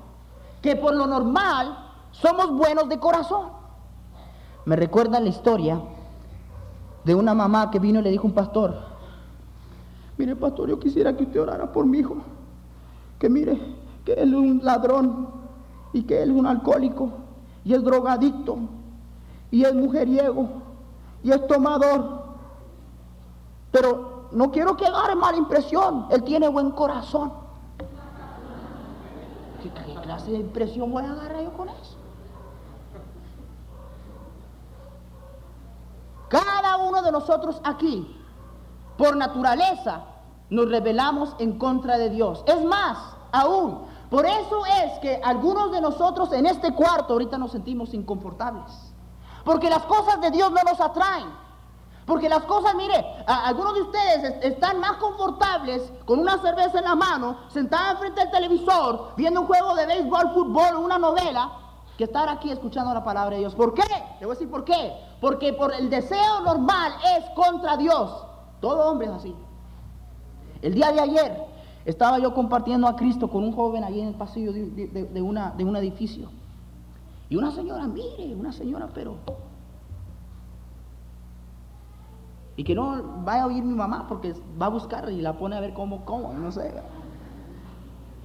que 0.61 0.75
por 0.75 0.93
lo 0.95 1.07
normal 1.07 1.77
somos 2.11 2.51
buenos 2.51 2.89
de 2.89 2.99
corazón. 2.99 3.53
Me 4.65 4.75
recuerda 4.75 5.21
la 5.21 5.29
historia 5.29 5.81
de 7.03 7.15
una 7.15 7.33
mamá 7.33 7.69
que 7.71 7.79
vino 7.79 7.99
y 7.99 8.03
le 8.03 8.11
dijo 8.11 8.23
a 8.23 8.29
un 8.29 8.33
pastor, 8.33 8.75
mire 10.17 10.35
pastor, 10.35 10.69
yo 10.69 10.79
quisiera 10.79 11.15
que 11.15 11.23
usted 11.23 11.41
orara 11.41 11.71
por 11.71 11.85
mi 11.85 11.99
hijo, 11.99 12.17
que 13.19 13.29
mire 13.29 13.59
que 14.05 14.13
él 14.13 14.33
es 14.33 14.39
un 14.39 14.61
ladrón 14.63 15.27
y 15.91 16.03
que 16.03 16.21
él 16.21 16.31
es 16.31 16.35
un 16.35 16.45
alcohólico 16.45 17.09
y 17.63 17.73
es 17.73 17.83
drogadicto 17.83 18.57
y 19.51 19.63
es 19.63 19.73
mujeriego 19.73 20.47
y 21.23 21.31
es 21.31 21.47
tomador. 21.47 22.23
Pero 23.71 24.29
no 24.31 24.51
quiero 24.51 24.75
que 24.75 24.85
agarre 24.85 25.15
mala 25.15 25.37
impresión. 25.37 26.07
Él 26.09 26.23
tiene 26.23 26.47
buen 26.47 26.71
corazón. 26.71 27.31
¿Qué, 29.61 29.69
clase 30.01 30.31
de 30.31 30.39
impresión 30.39 30.91
voy 30.91 31.05
a 31.05 31.11
agarrar 31.11 31.43
yo 31.43 31.53
con 31.53 31.69
eso? 31.69 31.97
Cada 36.33 36.77
uno 36.77 37.03
de 37.03 37.11
nosotros 37.11 37.61
aquí, 37.63 38.19
por 38.97 39.15
naturaleza, 39.15 40.01
nos 40.49 40.67
rebelamos 40.67 41.35
en 41.37 41.59
contra 41.59 41.99
de 41.99 42.09
Dios. 42.09 42.43
Es 42.47 42.65
más, 42.65 42.97
aún, 43.31 43.85
por 44.09 44.25
eso 44.25 44.65
es 44.65 44.97
que 44.99 45.21
algunos 45.23 45.71
de 45.71 45.79
nosotros 45.79 46.33
en 46.33 46.47
este 46.47 46.73
cuarto 46.73 47.13
ahorita 47.13 47.37
nos 47.37 47.51
sentimos 47.51 47.93
inconfortables. 47.93 48.65
Porque 49.45 49.69
las 49.69 49.83
cosas 49.83 50.21
de 50.21 50.31
Dios 50.31 50.51
no 50.51 50.63
nos 50.63 50.81
atraen. 50.81 51.27
Porque 52.07 52.27
las 52.27 52.45
cosas, 52.45 52.73
mire, 52.73 53.05
algunos 53.27 53.75
de 53.75 53.81
ustedes 53.83 54.43
están 54.43 54.79
más 54.79 54.93
confortables 54.93 55.93
con 56.05 56.17
una 56.17 56.39
cerveza 56.39 56.79
en 56.79 56.85
la 56.85 56.95
mano, 56.95 57.37
sentados 57.49 57.99
frente 57.99 58.21
al 58.21 58.31
televisor, 58.31 59.11
viendo 59.15 59.41
un 59.41 59.45
juego 59.45 59.75
de 59.75 59.85
béisbol, 59.85 60.33
fútbol 60.33 60.77
una 60.77 60.97
novela, 60.97 61.62
que 61.97 62.05
estar 62.05 62.27
aquí 62.29 62.49
escuchando 62.51 62.93
la 62.93 63.03
palabra 63.03 63.35
de 63.35 63.41
Dios. 63.41 63.53
¿Por 63.55 63.73
qué? 63.73 63.83
Le 64.19 64.25
voy 64.25 64.35
a 64.35 64.39
decir 64.39 64.49
por 64.49 64.63
qué. 64.65 64.93
Porque 65.21 65.53
por 65.53 65.73
el 65.73 65.89
deseo 65.89 66.41
normal 66.43 66.91
es 67.17 67.29
contra 67.35 67.77
Dios. 67.77 68.25
Todo 68.59 68.89
hombre 68.91 69.07
es 69.07 69.13
así. 69.13 69.35
El 70.61 70.73
día 70.73 70.91
de 70.91 71.01
ayer 71.01 71.43
estaba 71.85 72.17
yo 72.19 72.33
compartiendo 72.33 72.87
a 72.87 72.95
Cristo 72.95 73.29
con 73.29 73.43
un 73.43 73.51
joven 73.53 73.83
allí 73.83 73.99
en 74.01 74.07
el 74.09 74.15
pasillo 74.15 74.53
de, 74.53 74.65
de- 74.87 75.21
una, 75.21 75.51
de 75.51 75.65
un 75.65 75.75
edificio. 75.75 76.29
Y 77.29 77.35
una 77.35 77.51
señora, 77.51 77.85
mire, 77.87 78.33
una 78.35 78.51
señora, 78.51 78.89
pero... 78.93 79.15
Y 82.55 82.63
que 82.63 82.75
no 82.75 83.01
vaya 83.23 83.43
a 83.43 83.47
oír 83.47 83.63
mi 83.63 83.73
mamá 83.73 84.05
porque 84.07 84.33
va 84.61 84.67
a 84.67 84.69
buscar 84.69 85.09
y 85.11 85.21
la 85.21 85.33
pone 85.33 85.55
a 85.55 85.59
ver 85.59 85.73
cómo, 85.73 86.05
cómo, 86.05 86.31
no 86.33 86.51
sé. 86.51 86.73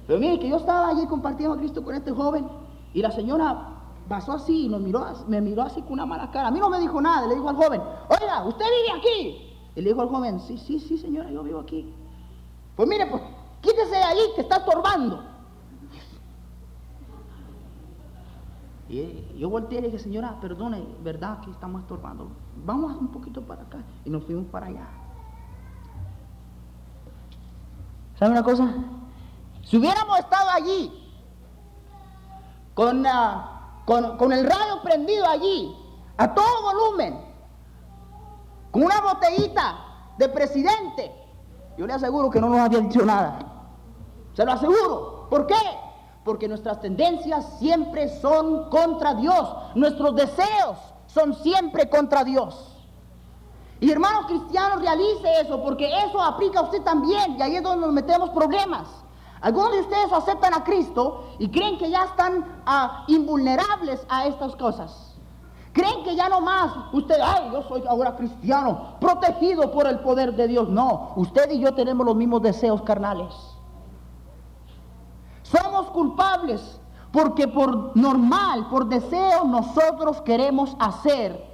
Pero 0.05 0.19
mire, 0.19 0.39
que 0.39 0.47
yo 0.47 0.57
estaba 0.57 0.89
allí 0.89 1.05
compartiendo 1.07 1.55
a 1.55 1.57
Cristo 1.59 1.83
con 1.83 1.95
este 1.95 2.11
joven 2.11 2.45
y 2.93 3.01
la 3.01 3.11
señora 3.11 3.75
pasó 4.07 4.33
así 4.33 4.65
y 4.65 4.69
nos 4.69 4.81
miró, 4.81 5.05
me 5.27 5.39
miró 5.39 5.61
así 5.61 5.81
con 5.81 5.93
una 5.93 6.05
mala 6.05 6.31
cara. 6.31 6.47
A 6.47 6.51
mí 6.51 6.59
no 6.59 6.69
me 6.69 6.79
dijo 6.79 6.99
nada, 6.99 7.27
le 7.27 7.35
dijo 7.35 7.47
al 7.47 7.55
joven, 7.55 7.81
oiga, 8.09 8.43
¿usted 8.45 8.65
vive 8.65 8.97
aquí? 8.97 9.55
Y 9.75 9.81
le 9.81 9.89
dijo 9.89 10.01
al 10.01 10.09
joven, 10.09 10.39
sí, 10.39 10.57
sí, 10.57 10.79
sí, 10.79 10.97
señora, 10.97 11.29
yo 11.31 11.43
vivo 11.43 11.59
aquí. 11.59 11.93
Pues 12.75 12.89
mire, 12.89 13.05
pues 13.05 13.21
quítese 13.61 13.95
de 13.95 14.03
allí 14.03 14.21
que 14.35 14.41
está 14.41 14.57
estorbando. 14.57 15.23
Y 18.89 19.37
yo 19.37 19.49
volteé 19.51 19.77
y 19.77 19.81
le 19.81 19.87
dije, 19.89 19.99
señora, 19.99 20.39
perdone, 20.41 20.83
¿verdad 21.03 21.41
que 21.41 21.51
estamos 21.51 21.81
estorbando? 21.81 22.29
Vamos 22.65 22.97
un 22.99 23.09
poquito 23.09 23.43
para 23.43 23.61
acá. 23.61 23.77
Y 24.03 24.09
nos 24.09 24.23
fuimos 24.23 24.45
para 24.47 24.65
allá. 24.65 24.87
¿Sabe 28.17 28.31
una 28.31 28.43
cosa? 28.43 28.73
Si 29.63 29.77
hubiéramos 29.77 30.17
estado 30.17 30.49
allí, 30.49 30.91
con, 32.79 33.05
ah, 33.05 33.81
con, 33.83 34.15
con 34.15 34.31
el 34.31 34.45
radio 34.45 34.81
prendido 34.81 35.27
allí, 35.27 35.75
a 36.15 36.33
todo 36.33 36.61
volumen, 36.61 37.19
con 38.71 38.83
una 38.83 39.01
botellita 39.01 40.13
de 40.17 40.29
presidente, 40.29 41.11
yo 41.77 41.85
le 41.85 41.91
aseguro 41.91 42.29
que 42.29 42.39
no 42.39 42.47
nos 42.47 42.61
había 42.61 42.79
dicho 42.79 43.03
nada. 43.03 43.37
Se 44.33 44.45
lo 44.45 44.53
aseguro. 44.53 45.27
¿Por 45.29 45.45
qué? 45.45 45.59
Porque 46.23 46.47
nuestras 46.47 46.79
tendencias 46.79 47.59
siempre 47.59 48.17
son 48.21 48.69
contra 48.69 49.13
Dios. 49.15 49.57
Nuestros 49.75 50.15
deseos 50.15 50.77
son 51.07 51.35
siempre 51.35 51.89
contra 51.89 52.23
Dios. 52.23 52.77
Y 53.81 53.91
hermanos 53.91 54.25
cristianos, 54.27 54.79
realice 54.79 55.41
eso, 55.41 55.61
porque 55.61 55.85
eso 56.05 56.21
aplica 56.21 56.61
a 56.61 56.63
usted 56.63 56.81
también, 56.83 57.35
y 57.37 57.41
ahí 57.41 57.57
es 57.57 57.63
donde 57.63 57.85
nos 57.85 57.93
metemos 57.93 58.29
problemas. 58.29 58.87
Algunos 59.41 59.71
de 59.71 59.79
ustedes 59.81 60.11
aceptan 60.11 60.53
a 60.53 60.63
Cristo 60.63 61.29
y 61.39 61.49
creen 61.49 61.77
que 61.77 61.89
ya 61.89 62.03
están 62.03 62.45
ah, 62.65 63.05
invulnerables 63.07 64.05
a 64.09 64.27
estas 64.27 64.55
cosas. 64.55 65.15
Creen 65.71 66.03
que 66.03 66.15
ya 66.15 66.27
no 66.27 66.41
más, 66.41 66.73
usted, 66.91 67.15
ay, 67.23 67.51
yo 67.53 67.63
soy 67.63 67.83
ahora 67.87 68.15
cristiano, 68.15 68.95
protegido 68.99 69.71
por 69.71 69.87
el 69.87 69.99
poder 69.99 70.35
de 70.35 70.47
Dios. 70.47 70.67
No, 70.67 71.13
usted 71.15 71.51
y 71.51 71.59
yo 71.59 71.73
tenemos 71.73 72.05
los 72.05 72.15
mismos 72.15 72.41
deseos 72.41 72.81
carnales. 72.81 73.33
Somos 75.43 75.87
culpables 75.91 76.79
porque 77.11 77.47
por 77.47 77.95
normal, 77.95 78.67
por 78.69 78.87
deseo, 78.87 79.45
nosotros 79.45 80.21
queremos 80.21 80.75
hacer 80.79 81.47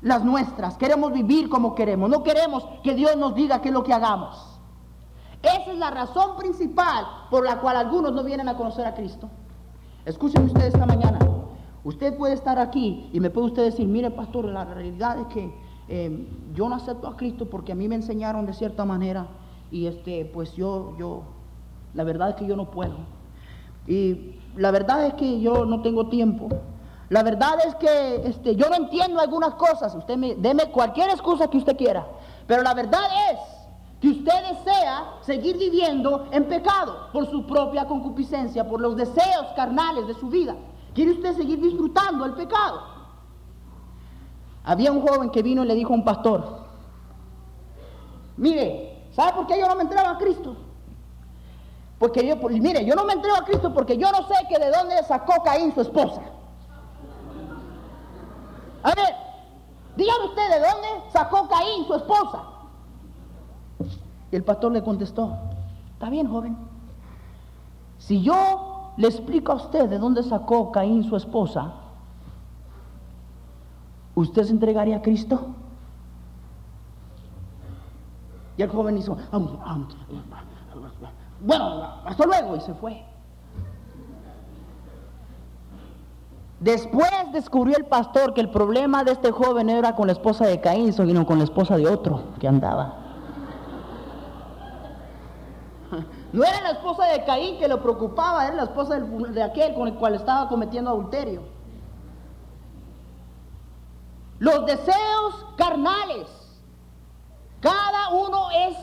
las 0.00 0.24
nuestras. 0.24 0.76
Queremos 0.76 1.12
vivir 1.12 1.48
como 1.48 1.74
queremos. 1.74 2.10
No 2.10 2.22
queremos 2.22 2.66
que 2.82 2.94
Dios 2.94 3.16
nos 3.16 3.34
diga 3.34 3.60
qué 3.60 3.68
es 3.68 3.74
lo 3.74 3.84
que 3.84 3.92
hagamos. 3.92 4.51
Esa 5.42 5.72
es 5.72 5.78
la 5.78 5.90
razón 5.90 6.36
principal 6.36 7.04
por 7.30 7.44
la 7.44 7.60
cual 7.60 7.76
algunos 7.76 8.12
no 8.12 8.22
vienen 8.22 8.48
a 8.48 8.56
conocer 8.56 8.86
a 8.86 8.94
Cristo. 8.94 9.28
Escúchenme 10.04 10.46
ustedes 10.46 10.74
esta 10.74 10.86
mañana. 10.86 11.18
Usted 11.84 12.16
puede 12.16 12.34
estar 12.34 12.58
aquí 12.58 13.10
y 13.12 13.18
me 13.18 13.30
puede 13.30 13.48
usted 13.48 13.64
decir, 13.64 13.88
mire 13.88 14.10
pastor, 14.10 14.44
la 14.44 14.64
realidad 14.64 15.18
es 15.18 15.26
que 15.26 15.52
eh, 15.88 16.28
yo 16.54 16.68
no 16.68 16.76
acepto 16.76 17.08
a 17.08 17.16
Cristo 17.16 17.50
porque 17.50 17.72
a 17.72 17.74
mí 17.74 17.88
me 17.88 17.96
enseñaron 17.96 18.46
de 18.46 18.52
cierta 18.52 18.84
manera 18.84 19.26
y 19.70 19.86
este, 19.86 20.24
pues 20.24 20.54
yo, 20.54 20.96
yo, 20.98 21.22
la 21.94 22.04
verdad 22.04 22.30
es 22.30 22.36
que 22.36 22.46
yo 22.46 22.54
no 22.54 22.70
puedo. 22.70 22.96
Y 23.86 24.36
la 24.56 24.70
verdad 24.70 25.06
es 25.06 25.14
que 25.14 25.40
yo 25.40 25.64
no 25.64 25.82
tengo 25.82 26.08
tiempo. 26.08 26.48
La 27.08 27.22
verdad 27.22 27.54
es 27.66 27.74
que 27.74 28.22
este, 28.24 28.54
yo 28.54 28.68
no 28.68 28.76
entiendo 28.76 29.20
algunas 29.20 29.54
cosas. 29.54 29.94
Usted 29.94 30.16
me, 30.16 30.34
deme 30.36 30.70
cualquier 30.70 31.10
excusa 31.10 31.48
que 31.48 31.58
usted 31.58 31.76
quiera. 31.76 32.06
Pero 32.46 32.62
la 32.62 32.74
verdad 32.74 33.02
es 33.32 33.61
que 34.02 34.08
usted 34.08 34.48
desea 34.50 35.18
seguir 35.20 35.56
viviendo 35.56 36.26
en 36.32 36.48
pecado 36.48 37.08
por 37.12 37.30
su 37.30 37.46
propia 37.46 37.86
concupiscencia, 37.86 38.68
por 38.68 38.80
los 38.80 38.96
deseos 38.96 39.46
carnales 39.54 40.08
de 40.08 40.14
su 40.14 40.28
vida. 40.28 40.56
¿Quiere 40.92 41.12
usted 41.12 41.36
seguir 41.36 41.60
disfrutando 41.60 42.24
el 42.24 42.32
pecado? 42.32 42.82
Había 44.64 44.90
un 44.90 45.06
joven 45.06 45.30
que 45.30 45.40
vino 45.40 45.62
y 45.62 45.68
le 45.68 45.76
dijo 45.76 45.92
a 45.92 45.96
un 45.96 46.04
pastor, 46.04 46.64
mire, 48.36 49.06
¿sabe 49.12 49.34
por 49.34 49.46
qué 49.46 49.60
yo 49.60 49.68
no 49.68 49.76
me 49.76 49.82
entrego 49.82 50.08
a 50.08 50.18
Cristo? 50.18 50.56
Porque 52.00 52.26
yo, 52.26 52.34
mire, 52.48 52.84
yo 52.84 52.96
no 52.96 53.04
me 53.04 53.12
entrego 53.12 53.36
a 53.36 53.44
Cristo 53.44 53.72
porque 53.72 53.96
yo 53.96 54.10
no 54.10 54.26
sé 54.26 54.34
que 54.48 54.58
de 54.58 54.72
dónde 54.72 55.00
sacó 55.04 55.44
Caín 55.44 55.72
su 55.72 55.80
esposa. 55.80 56.20
A 58.82 58.94
ver, 58.96 59.14
dígame 59.94 60.24
usted 60.24 60.50
de 60.50 60.58
dónde 60.58 60.88
sacó 61.12 61.48
Caín 61.48 61.86
su 61.86 61.94
esposa. 61.94 62.51
Y 64.32 64.36
el 64.36 64.44
pastor 64.44 64.72
le 64.72 64.82
contestó, 64.82 65.36
está 65.92 66.08
bien, 66.08 66.26
joven. 66.26 66.56
Si 67.98 68.22
yo 68.22 68.92
le 68.96 69.08
explico 69.08 69.52
a 69.52 69.56
usted 69.56 69.88
de 69.90 69.98
dónde 69.98 70.22
sacó 70.22 70.72
Caín 70.72 71.04
su 71.04 71.14
esposa, 71.16 71.74
¿usted 74.14 74.44
se 74.44 74.52
entregaría 74.52 74.96
a 74.96 75.02
Cristo? 75.02 75.48
Y 78.56 78.62
el 78.62 78.70
joven 78.70 78.96
hizo, 78.96 79.16
"Am, 79.30 79.48
am, 79.64 79.86
bueno, 81.40 81.84
hasta 82.04 82.24
luego, 82.24 82.56
y 82.56 82.60
se 82.60 82.72
fue. 82.74 83.04
Después 86.60 87.10
descubrió 87.32 87.76
el 87.76 87.84
pastor 87.86 88.32
que 88.32 88.40
el 88.40 88.48
problema 88.48 89.04
de 89.04 89.12
este 89.12 89.30
joven 89.30 89.68
era 89.68 89.94
con 89.94 90.06
la 90.06 90.12
esposa 90.12 90.46
de 90.46 90.60
Caín, 90.60 90.92
sino 90.92 91.26
con 91.26 91.38
la 91.38 91.44
esposa 91.44 91.76
de 91.76 91.88
otro 91.88 92.22
que 92.38 92.48
andaba. 92.48 93.01
No 96.32 96.44
era 96.44 96.60
la 96.62 96.70
esposa 96.70 97.04
de 97.06 97.24
Caín 97.24 97.58
que 97.58 97.68
lo 97.68 97.82
preocupaba, 97.82 98.46
era 98.46 98.56
la 98.56 98.62
esposa 98.64 98.98
de 98.98 99.42
aquel 99.42 99.74
con 99.74 99.88
el 99.88 99.94
cual 99.94 100.14
estaba 100.14 100.48
cometiendo 100.48 100.90
adulterio. 100.90 101.42
Los 104.38 104.64
deseos 104.66 105.46
carnales, 105.56 106.26
cada 107.60 108.08
uno 108.10 108.50
es 108.50 108.76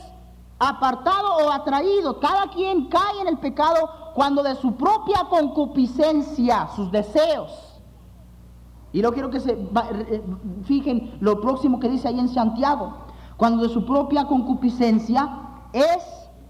apartado 0.59 1.37
o 1.37 1.51
atraído, 1.51 2.19
cada 2.19 2.49
quien 2.49 2.87
cae 2.87 3.21
en 3.21 3.27
el 3.27 3.39
pecado 3.39 3.89
cuando 4.13 4.43
de 4.43 4.55
su 4.55 4.75
propia 4.75 5.25
concupiscencia, 5.29 6.69
sus 6.75 6.91
deseos, 6.91 7.69
y 8.91 9.01
no 9.01 9.11
quiero 9.11 9.29
que 9.29 9.39
se 9.39 9.57
fijen 10.63 11.17
lo 11.19 11.39
próximo 11.41 11.79
que 11.79 11.89
dice 11.89 12.07
ahí 12.07 12.19
en 12.19 12.29
Santiago. 12.29 12.93
Cuando 13.37 13.63
de 13.63 13.69
su 13.69 13.85
propia 13.85 14.25
concupiscencia 14.25 15.29
es 15.73 16.03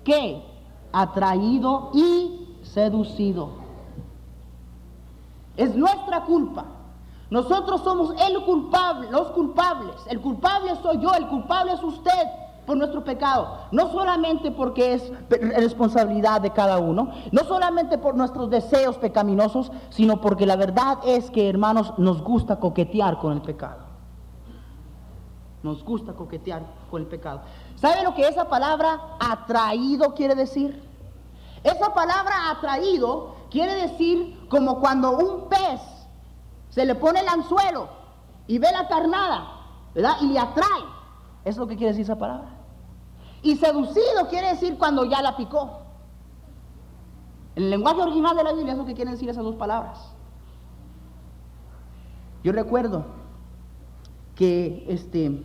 que 0.03 0.48
atraído 0.91 1.91
y 1.93 2.58
seducido. 2.63 3.49
Es 5.58 5.75
nuestra 5.75 6.23
culpa. 6.25 6.65
Nosotros 7.30 7.82
somos 7.82 8.13
el 8.28 8.43
culpable, 8.43 9.12
los 9.12 9.28
culpables. 9.32 9.95
El 10.08 10.19
culpable 10.19 10.75
soy 10.82 10.99
yo, 10.99 11.13
el 11.13 11.28
culpable 11.28 11.73
es 11.73 11.84
usted 11.84 12.28
por 12.65 12.78
nuestro 12.78 13.04
pecado. 13.04 13.58
No 13.71 13.91
solamente 13.91 14.52
porque 14.52 14.93
es 14.93 15.12
responsabilidad 15.30 16.41
de 16.41 16.52
cada 16.52 16.80
uno, 16.80 17.12
no 17.32 17.43
solamente 17.43 17.97
por 17.97 18.15
nuestros 18.15 18.49
deseos 18.49 18.97
pecaminosos, 18.97 19.71
sino 19.89 20.21
porque 20.21 20.45
la 20.45 20.56
verdad 20.56 20.99
es 21.06 21.30
que, 21.30 21.49
hermanos, 21.49 21.93
nos 21.97 22.21
gusta 22.21 22.60
coquetear 22.60 23.17
con 23.19 23.34
el 23.34 23.41
pecado. 23.41 23.89
Nos 25.62 25.84
gusta 25.84 26.13
coquetear 26.13 26.63
con 26.89 27.02
el 27.02 27.08
pecado. 27.08 27.41
¿Sabe 27.79 28.03
lo 28.03 28.13
que 28.13 28.27
esa 28.27 28.49
palabra 28.49 28.99
atraído 29.19 30.13
quiere 30.13 30.35
decir? 30.35 30.83
Esa 31.63 31.93
palabra 31.93 32.51
atraído 32.51 33.35
quiere 33.49 33.73
decir 33.75 34.47
como 34.49 34.79
cuando 34.79 35.17
un 35.17 35.47
pez 35.47 35.81
se 36.69 36.85
le 36.85 36.95
pone 36.95 37.21
el 37.21 37.27
anzuelo 37.27 37.87
y 38.47 38.59
ve 38.59 38.67
la 38.71 38.87
carnada, 38.87 39.47
¿verdad? 39.95 40.17
Y 40.21 40.27
le 40.27 40.39
atrae. 40.39 40.83
Eso 41.45 41.51
es 41.51 41.57
lo 41.57 41.67
que 41.67 41.77
quiere 41.77 41.91
decir 41.91 42.03
esa 42.03 42.17
palabra. 42.17 42.49
Y 43.41 43.55
seducido 43.55 44.27
quiere 44.29 44.49
decir 44.49 44.77
cuando 44.77 45.05
ya 45.05 45.21
la 45.21 45.37
picó. 45.37 45.79
En 47.55 47.63
el 47.63 47.69
lenguaje 47.69 48.01
original 48.01 48.35
de 48.35 48.43
la 48.43 48.53
Biblia 48.53 48.73
es 48.73 48.77
lo 48.77 48.85
que 48.85 48.93
quieren 48.93 49.13
decir 49.13 49.29
esas 49.29 49.43
dos 49.43 49.55
palabras. 49.55 50.13
Yo 52.43 52.51
recuerdo 52.51 53.05
que 54.35 54.85
este, 54.89 55.43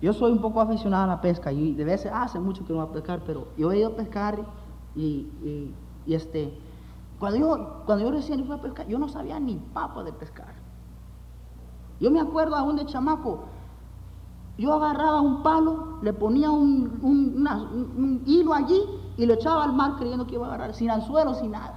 yo 0.00 0.12
soy 0.12 0.32
un 0.32 0.40
poco 0.40 0.60
aficionado 0.60 1.04
a 1.04 1.06
la 1.08 1.20
pesca 1.20 1.50
y 1.52 1.74
de 1.74 1.84
veces 1.84 2.12
hace 2.14 2.38
mucho 2.38 2.64
que 2.64 2.72
no 2.72 2.80
voy 2.80 2.88
a 2.88 2.92
pescar, 2.92 3.20
pero 3.24 3.48
yo 3.56 3.72
he 3.72 3.78
ido 3.78 3.88
a 3.90 3.96
pescar 3.96 4.38
y, 4.94 5.74
y- 6.06 6.14
este, 6.14 6.58
cuando 7.18 7.38
yo, 7.38 7.82
cuando 7.84 8.04
yo 8.04 8.10
recién 8.12 8.44
fui 8.46 8.54
a 8.56 8.62
pescar, 8.62 8.86
yo 8.86 8.98
no 8.98 9.08
sabía 9.08 9.38
ni 9.40 9.56
papa 9.56 10.02
de 10.04 10.12
pescar. 10.12 10.54
Yo 12.00 12.10
me 12.10 12.20
acuerdo 12.20 12.54
aún 12.56 12.76
de 12.76 12.86
chamaco, 12.86 13.44
yo 14.56 14.72
agarraba 14.72 15.20
un 15.20 15.42
palo, 15.42 15.98
le 16.02 16.12
ponía 16.12 16.50
un- 16.50 16.98
un 17.02 18.22
hilo 18.24 18.54
allí 18.54 18.80
y 19.16 19.26
lo 19.26 19.34
echaba 19.34 19.64
al 19.64 19.72
mar 19.72 19.96
creyendo 19.98 20.26
que 20.26 20.36
iba 20.36 20.46
a 20.46 20.48
agarrar, 20.54 20.74
sin 20.74 20.90
anzuelo, 20.90 21.34
sin 21.34 21.50
nada. 21.50 21.74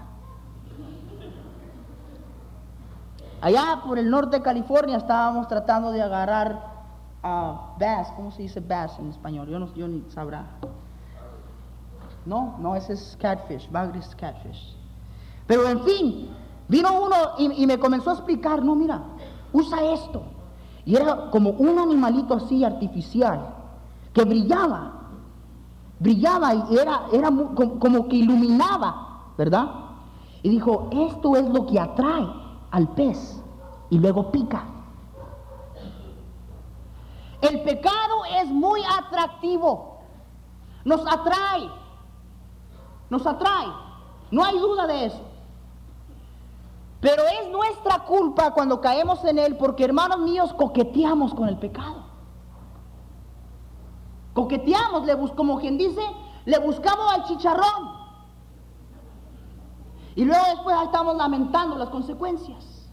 Allá 3.41 3.81
por 3.83 3.97
el 3.97 4.09
norte 4.09 4.37
de 4.37 4.43
California 4.43 4.97
estábamos 4.97 5.47
tratando 5.47 5.91
de 5.91 6.01
agarrar 6.01 6.70
a 7.23 7.75
bass, 7.79 8.11
¿cómo 8.15 8.31
se 8.31 8.43
dice 8.43 8.59
bass 8.59 8.97
en 8.99 9.09
español? 9.09 9.47
Yo 9.47 9.59
no 9.59 9.73
yo 9.73 9.87
ni 9.87 10.03
sabrá. 10.09 10.45
No, 12.25 12.55
no, 12.59 12.75
ese 12.75 12.93
es 12.93 13.17
catfish, 13.19 13.69
bagris 13.71 14.15
catfish. 14.15 14.75
Pero 15.47 15.67
en 15.67 15.83
fin, 15.83 16.29
vino 16.67 16.89
uno 17.01 17.15
y, 17.37 17.63
y 17.63 17.67
me 17.67 17.79
comenzó 17.79 18.11
a 18.11 18.13
explicar, 18.13 18.63
no, 18.63 18.75
mira, 18.75 19.01
usa 19.53 19.81
esto. 19.93 20.23
Y 20.85 20.95
era 20.95 21.29
como 21.29 21.51
un 21.51 21.77
animalito 21.79 22.35
así 22.35 22.63
artificial 22.63 23.53
que 24.13 24.23
brillaba, 24.23 24.93
brillaba 25.99 26.53
y 26.55 26.77
era, 26.77 27.03
era 27.11 27.29
como, 27.55 27.79
como 27.79 28.07
que 28.07 28.17
iluminaba, 28.17 29.33
¿verdad? 29.37 29.69
Y 30.43 30.49
dijo, 30.49 30.89
esto 30.91 31.35
es 31.35 31.47
lo 31.49 31.65
que 31.67 31.79
atrae 31.79 32.27
al 32.71 32.87
pez 32.89 33.41
y 33.89 33.99
luego 33.99 34.31
pica. 34.31 34.63
El 37.41 37.63
pecado 37.63 38.25
es 38.39 38.47
muy 38.47 38.81
atractivo, 38.83 39.99
nos 40.85 41.01
atrae, 41.07 41.69
nos 43.09 43.25
atrae, 43.25 43.67
no 44.29 44.43
hay 44.43 44.59
duda 44.59 44.85
de 44.87 45.05
eso. 45.05 45.21
Pero 47.01 47.23
es 47.23 47.49
nuestra 47.49 47.99
culpa 48.05 48.53
cuando 48.53 48.79
caemos 48.79 49.23
en 49.25 49.39
él 49.39 49.57
porque 49.57 49.83
hermanos 49.83 50.19
míos 50.19 50.53
coqueteamos 50.53 51.33
con 51.33 51.49
el 51.49 51.57
pecado. 51.57 52.03
Coqueteamos, 54.33 55.05
le 55.05 55.15
bus 55.15 55.31
como 55.31 55.59
quien 55.59 55.79
dice, 55.79 56.01
le 56.45 56.59
buscamos 56.59 57.11
al 57.11 57.23
chicharrón. 57.23 58.01
Y 60.15 60.25
luego 60.25 60.43
después 60.47 60.75
estamos 60.83 61.15
lamentando 61.15 61.75
las 61.75 61.89
consecuencias. 61.89 62.87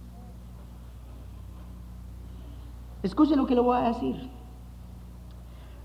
Escuchen 3.02 3.38
lo 3.38 3.46
que 3.46 3.54
le 3.54 3.60
voy 3.60 3.76
a 3.76 3.88
decir. 3.88 4.37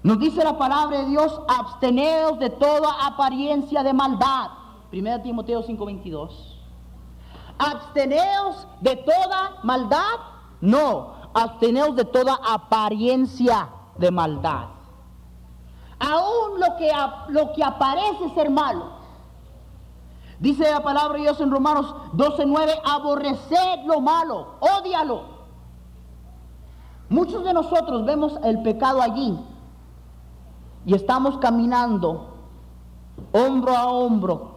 Nos 0.03 0.19
dice 0.19 0.43
la 0.43 0.57
palabra 0.57 0.99
de 0.99 1.05
Dios, 1.05 1.41
absteneos 1.47 2.37
de 2.37 2.49
toda 2.49 3.07
apariencia 3.07 3.83
de 3.83 3.93
maldad. 3.93 4.49
1 4.91 5.21
Timoteo 5.21 5.63
5:22. 5.63 6.59
Absteneos 7.57 8.67
de 8.81 8.97
toda 8.97 9.59
maldad. 9.63 10.19
No, 10.59 11.13
absteneos 11.33 11.95
de 11.95 12.03
toda 12.03 12.37
apariencia 12.45 13.69
de 13.97 14.11
maldad. 14.11 14.67
Aún 15.99 16.59
lo 16.59 16.75
que, 16.77 16.91
lo 17.29 17.53
que 17.53 17.63
aparece 17.63 18.29
ser 18.35 18.49
malo. 18.49 19.03
Dice 20.37 20.69
la 20.69 20.83
palabra 20.83 21.13
de 21.13 21.21
Dios 21.21 21.39
en 21.39 21.49
Romanos 21.49 21.95
12:9, 22.11 22.73
aborreced 22.83 23.85
lo 23.85 24.01
malo, 24.01 24.55
odialo. 24.59 25.31
Muchos 27.07 27.45
de 27.45 27.53
nosotros 27.53 28.03
vemos 28.03 28.37
el 28.43 28.61
pecado 28.63 29.01
allí 29.01 29.39
y 30.85 30.93
estamos 30.93 31.37
caminando 31.37 32.35
hombro 33.31 33.75
a 33.75 33.85
hombro 33.85 34.55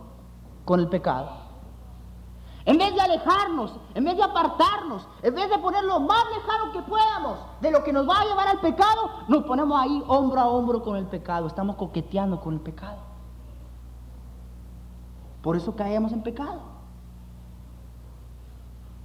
con 0.65 0.81
el 0.81 0.89
pecado. 0.89 1.47
En 2.65 2.79
vez 2.79 2.93
de 2.95 3.01
alejarnos, 3.01 3.77
en 3.95 4.05
vez 4.05 4.17
de 4.17 4.25
apartarnos, 4.25 5.07
en 5.23 5.35
vez 5.35 5.49
de 5.49 5.59
poner 5.59 5.85
lo 5.85 6.01
más 6.01 6.25
lejano 6.35 6.73
que 6.73 6.83
podamos 6.83 7.39
de 7.61 7.71
lo 7.71 7.85
que 7.85 7.93
nos 7.93 8.09
va 8.09 8.21
a 8.21 8.25
llevar 8.25 8.49
al 8.49 8.59
pecado, 8.59 9.11
nos 9.29 9.45
ponemos 9.45 9.81
ahí 9.81 10.03
hombro 10.09 10.41
a 10.41 10.49
hombro 10.49 10.83
con 10.83 10.97
el 10.97 11.07
pecado. 11.07 11.47
Estamos 11.47 11.77
coqueteando 11.77 12.41
con 12.41 12.55
el 12.55 12.61
pecado. 12.61 12.99
Por 15.43 15.57
eso 15.57 15.77
caemos 15.77 16.13
en 16.13 16.23
pecado. 16.23 16.59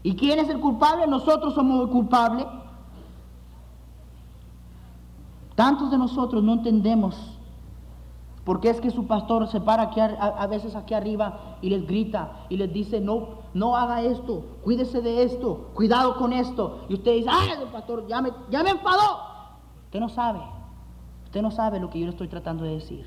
¿Y 0.02 0.16
quién 0.16 0.40
es 0.40 0.50
el 0.50 0.60
culpable? 0.60 1.06
Nosotros 1.06 1.54
somos 1.54 1.82
el 1.82 1.90
culpable. 1.90 2.48
Tantos 5.62 5.92
de 5.92 5.98
nosotros 6.00 6.42
no 6.42 6.54
entendemos 6.54 7.16
por 8.44 8.62
qué 8.62 8.72
es 8.72 8.82
que 8.82 8.90
su 8.90 9.06
pastor 9.06 9.48
se 9.48 9.62
para 9.62 9.84
aquí 9.84 10.00
a, 10.00 10.08
a 10.08 10.48
veces 10.48 10.76
aquí 10.76 10.96
arriba 10.96 11.58
y 11.62 11.70
les 11.70 11.86
grita 11.86 12.48
y 12.50 12.58
les 12.58 12.74
dice, 12.74 13.00
no, 13.00 13.42
no 13.54 13.78
haga 13.78 14.02
esto, 14.02 14.44
cuídese 14.64 15.04
de 15.04 15.22
esto, 15.22 15.70
cuidado 15.76 16.18
con 16.18 16.34
esto. 16.34 16.88
Y 16.90 16.96
usted 16.96 17.12
dice, 17.14 17.30
ay, 17.32 17.50
el 17.62 17.68
pastor, 17.68 18.08
ya 18.08 18.24
me, 18.24 18.32
ya 18.50 18.64
me 18.64 18.72
enfadó. 18.72 19.20
Usted 19.86 20.00
no 20.00 20.10
sabe, 20.10 20.40
usted 21.26 21.44
no 21.44 21.52
sabe 21.52 21.80
lo 21.80 21.92
que 21.92 22.00
yo 22.00 22.06
le 22.06 22.12
estoy 22.14 22.28
tratando 22.28 22.64
de 22.64 22.72
decir. 22.72 23.06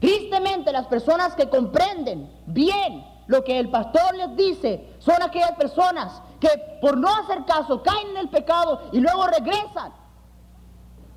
Tristemente 0.00 0.72
las 0.72 0.86
personas 0.86 1.34
que 1.34 1.50
comprenden 1.50 2.32
bien 2.46 3.04
lo 3.26 3.44
que 3.44 3.58
el 3.58 3.68
pastor 3.68 4.16
les 4.16 4.34
dice 4.36 4.94
son 5.00 5.22
aquellas 5.22 5.52
personas 5.52 6.22
que 6.40 6.48
por 6.80 6.96
no 6.96 7.14
hacer 7.14 7.44
caso 7.44 7.82
caen 7.82 8.08
en 8.12 8.16
el 8.16 8.30
pecado 8.30 8.80
y 8.90 9.00
luego 9.00 9.26
regresan 9.26 9.99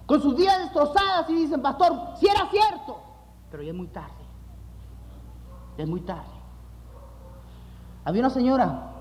con 0.06 0.22
sus 0.22 0.36
vidas 0.36 0.60
destrozadas 0.60 1.30
y 1.30 1.36
dicen, 1.36 1.62
pastor, 1.62 1.94
si 2.20 2.28
era 2.28 2.50
cierto, 2.50 3.02
pero 3.50 3.64
ya 3.64 3.70
es 3.70 3.76
muy 3.76 3.88
tarde, 3.88 4.24
ya 5.78 5.84
es 5.84 5.90
muy 5.90 6.02
tarde. 6.02 6.34
Había 8.06 8.22
una 8.22 8.30
señora 8.30 8.92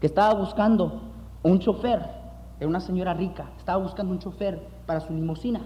que 0.00 0.06
estaba 0.06 0.34
buscando 0.34 1.00
un 1.42 1.58
chofer, 1.60 2.08
era 2.58 2.68
una 2.68 2.80
señora 2.80 3.14
rica, 3.14 3.50
estaba 3.58 3.82
buscando 3.82 4.12
un 4.12 4.18
chofer 4.18 4.68
para 4.86 5.00
su 5.00 5.12
limusina. 5.12 5.60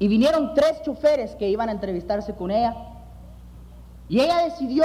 Y 0.00 0.08
vinieron 0.08 0.54
tres 0.54 0.82
choferes 0.82 1.34
que 1.36 1.48
iban 1.48 1.68
a 1.68 1.72
entrevistarse 1.72 2.34
con 2.34 2.50
ella. 2.50 2.74
Y 4.08 4.20
ella 4.20 4.44
decidió 4.44 4.84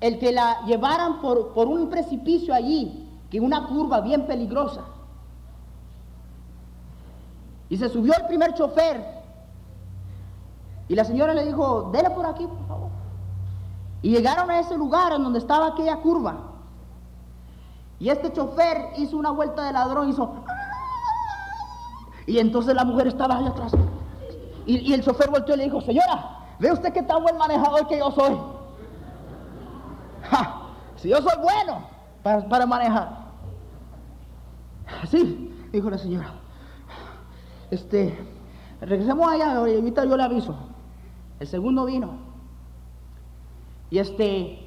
el 0.00 0.18
que 0.18 0.32
la 0.32 0.64
llevaran 0.66 1.20
por, 1.20 1.54
por 1.54 1.66
un 1.66 1.88
precipicio 1.88 2.52
allí, 2.54 3.08
que 3.30 3.40
una 3.40 3.66
curva 3.66 4.00
bien 4.00 4.26
peligrosa. 4.26 4.82
Y 7.68 7.76
se 7.76 7.88
subió 7.88 8.14
el 8.16 8.26
primer 8.26 8.54
chofer. 8.54 9.04
Y 10.88 10.94
la 10.94 11.04
señora 11.04 11.34
le 11.34 11.44
dijo, 11.44 11.90
dele 11.92 12.10
por 12.10 12.26
aquí, 12.26 12.46
por 12.46 12.66
favor. 12.66 12.90
Y 14.02 14.10
llegaron 14.10 14.50
a 14.50 14.60
ese 14.60 14.76
lugar 14.76 15.12
en 15.12 15.24
donde 15.24 15.38
estaba 15.40 15.68
aquella 15.68 15.96
curva. 15.96 16.36
Y 17.98 18.10
este 18.10 18.32
chofer 18.32 18.90
hizo 18.96 19.16
una 19.16 19.30
vuelta 19.30 19.64
de 19.64 19.72
ladrón, 19.72 20.08
hizo... 20.08 20.34
Y 22.26 22.38
entonces 22.38 22.74
la 22.74 22.84
mujer 22.84 23.06
estaba 23.06 23.36
allá 23.36 23.48
atrás. 23.48 23.72
Y, 24.66 24.92
el 24.92 25.02
chofer 25.04 25.30
volteó 25.30 25.54
y 25.54 25.58
le 25.58 25.64
dijo, 25.64 25.80
señora, 25.80 26.40
¿ve 26.58 26.72
usted 26.72 26.92
qué 26.92 27.02
tan 27.02 27.22
buen 27.22 27.36
manejador 27.36 27.86
que 27.86 27.98
yo 27.98 28.10
soy? 28.10 28.36
Si 30.96 31.10
yo 31.10 31.18
soy 31.18 31.38
bueno 31.42 31.82
para, 32.22 32.48
para 32.48 32.64
manejar. 32.64 33.26
Sí, 35.10 35.68
dijo 35.70 35.90
la 35.90 35.98
señora. 35.98 36.32
Este, 37.70 38.16
regresemos 38.80 39.28
allá, 39.28 39.56
ahorita 39.56 40.04
yo 40.04 40.16
le 40.16 40.22
aviso. 40.22 40.54
El 41.40 41.46
segundo 41.46 41.84
vino. 41.84 42.18
Y 43.90 43.98
este, 43.98 44.66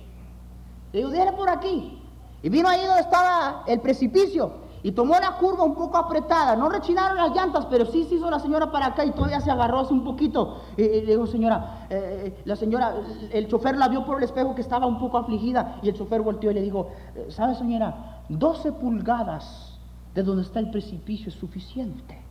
le 0.93 1.05
digo, 1.05 1.35
por 1.35 1.49
aquí. 1.49 2.01
Y 2.41 2.49
vino 2.49 2.69
ahí 2.69 2.85
donde 2.85 3.01
estaba 3.01 3.63
el 3.67 3.79
precipicio. 3.79 4.69
Y 4.81 4.93
tomó 4.93 5.15
la 5.15 5.35
curva 5.37 5.65
un 5.65 5.75
poco 5.75 5.97
apretada. 5.97 6.55
No 6.55 6.69
rechinaron 6.69 7.17
las 7.17 7.35
llantas, 7.35 7.65
pero 7.65 7.85
sí 7.85 8.05
se 8.05 8.15
hizo 8.15 8.29
la 8.29 8.39
señora 8.39 8.71
para 8.71 8.87
acá 8.87 9.03
y 9.03 9.11
todavía 9.11 9.41
se 9.41 9.51
agarró 9.51 9.79
así 9.79 9.93
un 9.93 10.05
poquito. 10.05 10.61
Y, 10.77 10.83
le 10.83 11.05
digo, 11.05 11.27
señora, 11.27 11.87
eh, 11.89 12.41
la 12.45 12.55
señora, 12.55 12.95
el 13.31 13.47
chofer 13.49 13.75
la 13.75 13.89
vio 13.89 14.05
por 14.05 14.17
el 14.17 14.23
espejo 14.23 14.55
que 14.55 14.61
estaba 14.61 14.85
un 14.85 14.99
poco 14.99 15.17
afligida. 15.17 15.79
Y 15.81 15.89
el 15.89 15.95
chofer 15.95 16.21
volteó 16.21 16.51
y 16.51 16.53
le 16.53 16.61
dijo, 16.61 16.91
¿sabe 17.27 17.55
señora? 17.55 18.21
12 18.29 18.71
pulgadas 18.73 19.77
de 20.15 20.23
donde 20.23 20.43
está 20.43 20.59
el 20.59 20.71
precipicio 20.71 21.27
es 21.27 21.35
suficiente. 21.35 22.28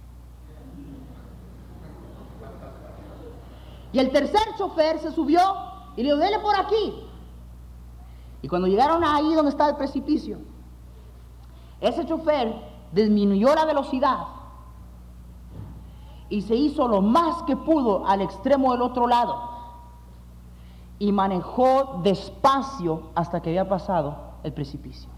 Y 3.92 3.98
el 3.98 4.10
tercer 4.10 4.42
chofer 4.56 4.98
se 4.98 5.12
subió 5.12 5.40
y 5.96 6.02
le 6.02 6.14
dijo, 6.14 6.42
por 6.42 6.56
aquí. 6.56 6.94
Y 8.42 8.48
cuando 8.48 8.68
llegaron 8.68 9.02
ahí 9.04 9.34
donde 9.34 9.50
está 9.50 9.68
el 9.68 9.76
precipicio, 9.76 10.38
ese 11.80 12.04
chofer 12.06 12.54
disminuyó 12.92 13.54
la 13.54 13.64
velocidad 13.64 14.26
y 16.28 16.42
se 16.42 16.54
hizo 16.54 16.86
lo 16.86 17.00
más 17.00 17.42
que 17.44 17.56
pudo 17.56 18.06
al 18.06 18.20
extremo 18.20 18.72
del 18.72 18.82
otro 18.82 19.06
lado 19.06 19.58
y 20.98 21.12
manejó 21.12 22.00
despacio 22.02 23.10
hasta 23.14 23.40
que 23.40 23.50
había 23.50 23.68
pasado 23.68 24.16
el 24.42 24.52
precipicio. 24.52 25.08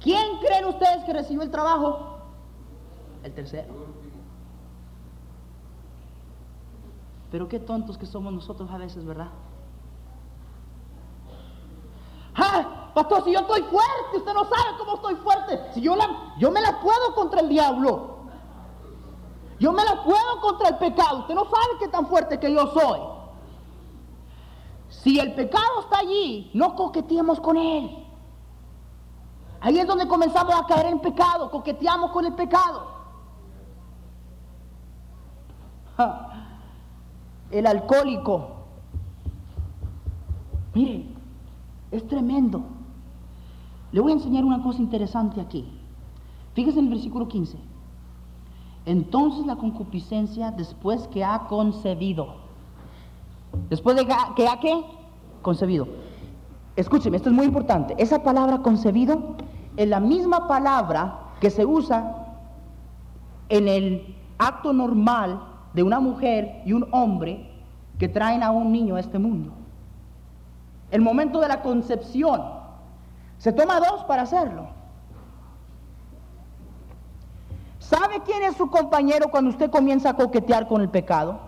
¿Quién 0.00 0.38
creen 0.38 0.64
ustedes 0.64 1.04
que 1.04 1.12
recibió 1.12 1.42
el 1.42 1.50
trabajo? 1.50 2.18
El 3.22 3.32
tercero. 3.32 3.72
Pero 7.32 7.48
qué 7.48 7.58
tontos 7.58 7.96
que 7.96 8.04
somos 8.04 8.30
nosotros 8.30 8.70
a 8.70 8.76
veces, 8.76 9.06
¿verdad? 9.06 9.30
¡Ah! 12.36 12.90
Pastor, 12.94 13.24
si 13.24 13.32
yo 13.32 13.40
estoy 13.40 13.62
fuerte, 13.62 14.18
usted 14.18 14.34
no 14.34 14.44
sabe 14.44 14.76
cómo 14.78 14.96
estoy 14.96 15.14
fuerte. 15.14 15.72
Si 15.72 15.80
yo, 15.80 15.96
la, 15.96 16.34
yo 16.38 16.50
me 16.50 16.60
la 16.60 16.78
puedo 16.80 17.14
contra 17.14 17.40
el 17.40 17.48
diablo. 17.48 18.16
Yo 19.58 19.72
me 19.72 19.82
la 19.82 20.04
puedo 20.04 20.40
contra 20.42 20.68
el 20.68 20.76
pecado. 20.76 21.20
Usted 21.20 21.34
no 21.34 21.44
sabe 21.44 21.78
qué 21.80 21.88
tan 21.88 22.06
fuerte 22.06 22.38
que 22.38 22.52
yo 22.52 22.66
soy. 22.66 23.00
Si 24.90 25.18
el 25.18 25.34
pecado 25.34 25.80
está 25.80 26.00
allí, 26.00 26.50
no 26.52 26.76
coqueteemos 26.76 27.40
con 27.40 27.56
él. 27.56 28.06
Ahí 29.62 29.78
es 29.78 29.86
donde 29.86 30.06
comenzamos 30.06 30.54
a 30.54 30.66
caer 30.66 30.86
en 30.86 31.00
pecado, 31.00 31.50
coqueteamos 31.50 32.10
con 32.10 32.26
el 32.26 32.34
pecado. 32.34 32.92
El 37.52 37.66
alcohólico, 37.66 38.48
miren, 40.74 41.14
es 41.90 42.06
tremendo. 42.08 42.62
Le 43.92 44.00
voy 44.00 44.12
a 44.12 44.14
enseñar 44.14 44.44
una 44.44 44.62
cosa 44.62 44.80
interesante 44.80 45.40
aquí. 45.40 45.68
Fíjese 46.54 46.78
en 46.78 46.86
el 46.86 46.92
versículo 46.92 47.28
15. 47.28 47.58
Entonces 48.86 49.46
la 49.46 49.56
concupiscencia 49.56 50.50
después 50.50 51.06
que 51.08 51.24
ha 51.24 51.46
concebido. 51.46 52.36
Después 53.68 53.96
de 53.96 54.06
que 54.34 54.48
ha 54.48 54.58
qué? 54.58 54.82
Concebido. 55.42 55.86
Escúcheme, 56.74 57.18
esto 57.18 57.28
es 57.28 57.34
muy 57.34 57.44
importante. 57.44 57.94
Esa 57.98 58.22
palabra 58.22 58.62
concebido 58.62 59.36
es 59.76 59.88
la 59.88 60.00
misma 60.00 60.48
palabra 60.48 61.18
que 61.38 61.50
se 61.50 61.66
usa 61.66 62.38
en 63.50 63.68
el 63.68 64.16
acto 64.38 64.72
normal 64.72 65.51
de 65.72 65.82
una 65.82 66.00
mujer 66.00 66.62
y 66.64 66.72
un 66.72 66.88
hombre 66.92 67.50
que 67.98 68.08
traen 68.08 68.42
a 68.42 68.50
un 68.50 68.72
niño 68.72 68.96
a 68.96 69.00
este 69.00 69.18
mundo. 69.18 69.52
El 70.90 71.00
momento 71.00 71.40
de 71.40 71.48
la 71.48 71.62
concepción. 71.62 72.42
Se 73.38 73.52
toma 73.52 73.80
dos 73.80 74.04
para 74.04 74.22
hacerlo. 74.22 74.68
¿Sabe 77.78 78.22
quién 78.24 78.42
es 78.44 78.56
su 78.56 78.70
compañero 78.70 79.28
cuando 79.30 79.50
usted 79.50 79.70
comienza 79.70 80.10
a 80.10 80.16
coquetear 80.16 80.68
con 80.68 80.80
el 80.80 80.88
pecado? 80.88 81.40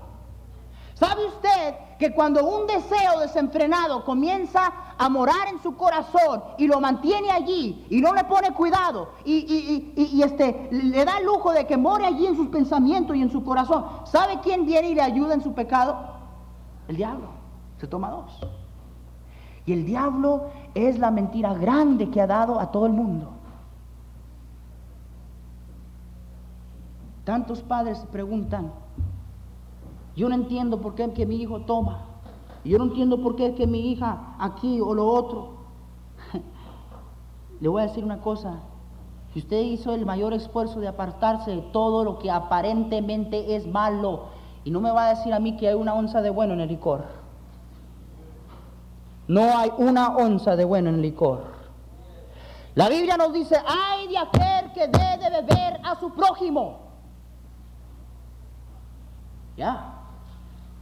¿Sabe 0.94 1.26
usted 1.26 1.74
que 1.98 2.12
cuando 2.12 2.44
un 2.44 2.66
deseo 2.66 3.20
desenfrenado 3.20 4.04
comienza 4.04 4.72
a 4.98 5.08
morar 5.08 5.48
en 5.48 5.62
su 5.62 5.76
corazón 5.76 6.42
y 6.58 6.66
lo 6.66 6.80
mantiene 6.80 7.30
allí 7.30 7.86
y 7.90 8.00
no 8.00 8.12
le 8.14 8.24
pone 8.24 8.52
cuidado 8.52 9.10
y, 9.24 10.22
este, 10.22 10.68
le 10.70 11.04
da 11.04 11.18
el 11.18 11.26
lujo 11.26 11.52
de 11.52 11.66
que 11.66 11.76
more 11.76 12.06
allí 12.06 12.26
en 12.26 12.36
sus 12.36 12.48
pensamientos 12.48 13.16
y 13.16 13.22
en 13.22 13.30
su 13.30 13.44
corazón, 13.44 13.84
¿sabe 14.04 14.40
quién 14.42 14.66
viene 14.66 14.90
y 14.90 14.94
le 14.94 15.02
ayuda 15.02 15.34
en 15.34 15.42
su 15.42 15.52
pecado? 15.52 15.96
El 16.88 16.96
diablo. 16.96 17.28
Se 17.78 17.86
toma 17.86 18.10
dos. 18.10 18.40
Y 19.66 19.72
el 19.72 19.86
diablo 19.86 20.50
es 20.74 20.98
la 20.98 21.10
mentira 21.10 21.54
grande 21.54 22.10
que 22.10 22.20
ha 22.20 22.26
dado 22.26 22.60
a 22.60 22.70
todo 22.70 22.86
el 22.86 22.92
mundo. 22.92 23.30
Tantos 27.24 27.62
padres 27.62 28.04
preguntan, 28.12 28.72
yo 30.16 30.28
no 30.28 30.34
entiendo 30.34 30.80
por 30.80 30.94
qué 30.94 31.04
es 31.04 31.12
que 31.12 31.26
mi 31.26 31.36
hijo 31.36 31.60
toma, 31.62 32.06
yo 32.64 32.78
no 32.78 32.84
entiendo 32.84 33.20
por 33.20 33.36
qué 33.36 33.46
es 33.46 33.54
que 33.54 33.66
mi 33.66 33.90
hija 33.90 34.34
aquí 34.38 34.80
o 34.80 34.94
lo 34.94 35.06
otro. 35.06 35.54
Le 37.60 37.68
voy 37.68 37.82
a 37.82 37.86
decir 37.86 38.04
una 38.04 38.20
cosa, 38.20 38.60
si 39.32 39.40
usted 39.40 39.60
hizo 39.60 39.92
el 39.92 40.06
mayor 40.06 40.32
esfuerzo 40.32 40.80
de 40.80 40.88
apartarse 40.88 41.50
de 41.50 41.60
todo 41.60 42.04
lo 42.04 42.18
que 42.18 42.30
aparentemente 42.30 43.56
es 43.56 43.66
malo, 43.66 44.26
y 44.64 44.70
no 44.70 44.80
me 44.80 44.90
va 44.90 45.06
a 45.06 45.08
decir 45.10 45.34
a 45.34 45.40
mí 45.40 45.56
que 45.56 45.68
hay 45.68 45.74
una 45.74 45.94
onza 45.94 46.22
de 46.22 46.30
bueno 46.30 46.54
en 46.54 46.60
el 46.60 46.68
licor. 46.68 47.04
No 49.28 49.58
hay 49.58 49.70
una 49.76 50.16
onza 50.16 50.56
de 50.56 50.64
bueno 50.64 50.88
en 50.88 50.96
el 50.96 51.02
licor. 51.02 51.44
La 52.74 52.88
Biblia 52.88 53.16
nos 53.16 53.32
dice, 53.32 53.56
ay 53.66 54.08
de 54.08 54.18
aquel 54.18 54.72
que 54.72 54.88
dé 54.88 55.18
de 55.18 55.30
beber 55.30 55.80
a 55.84 55.98
su 56.00 56.10
prójimo. 56.12 56.78
Ya. 59.56 59.93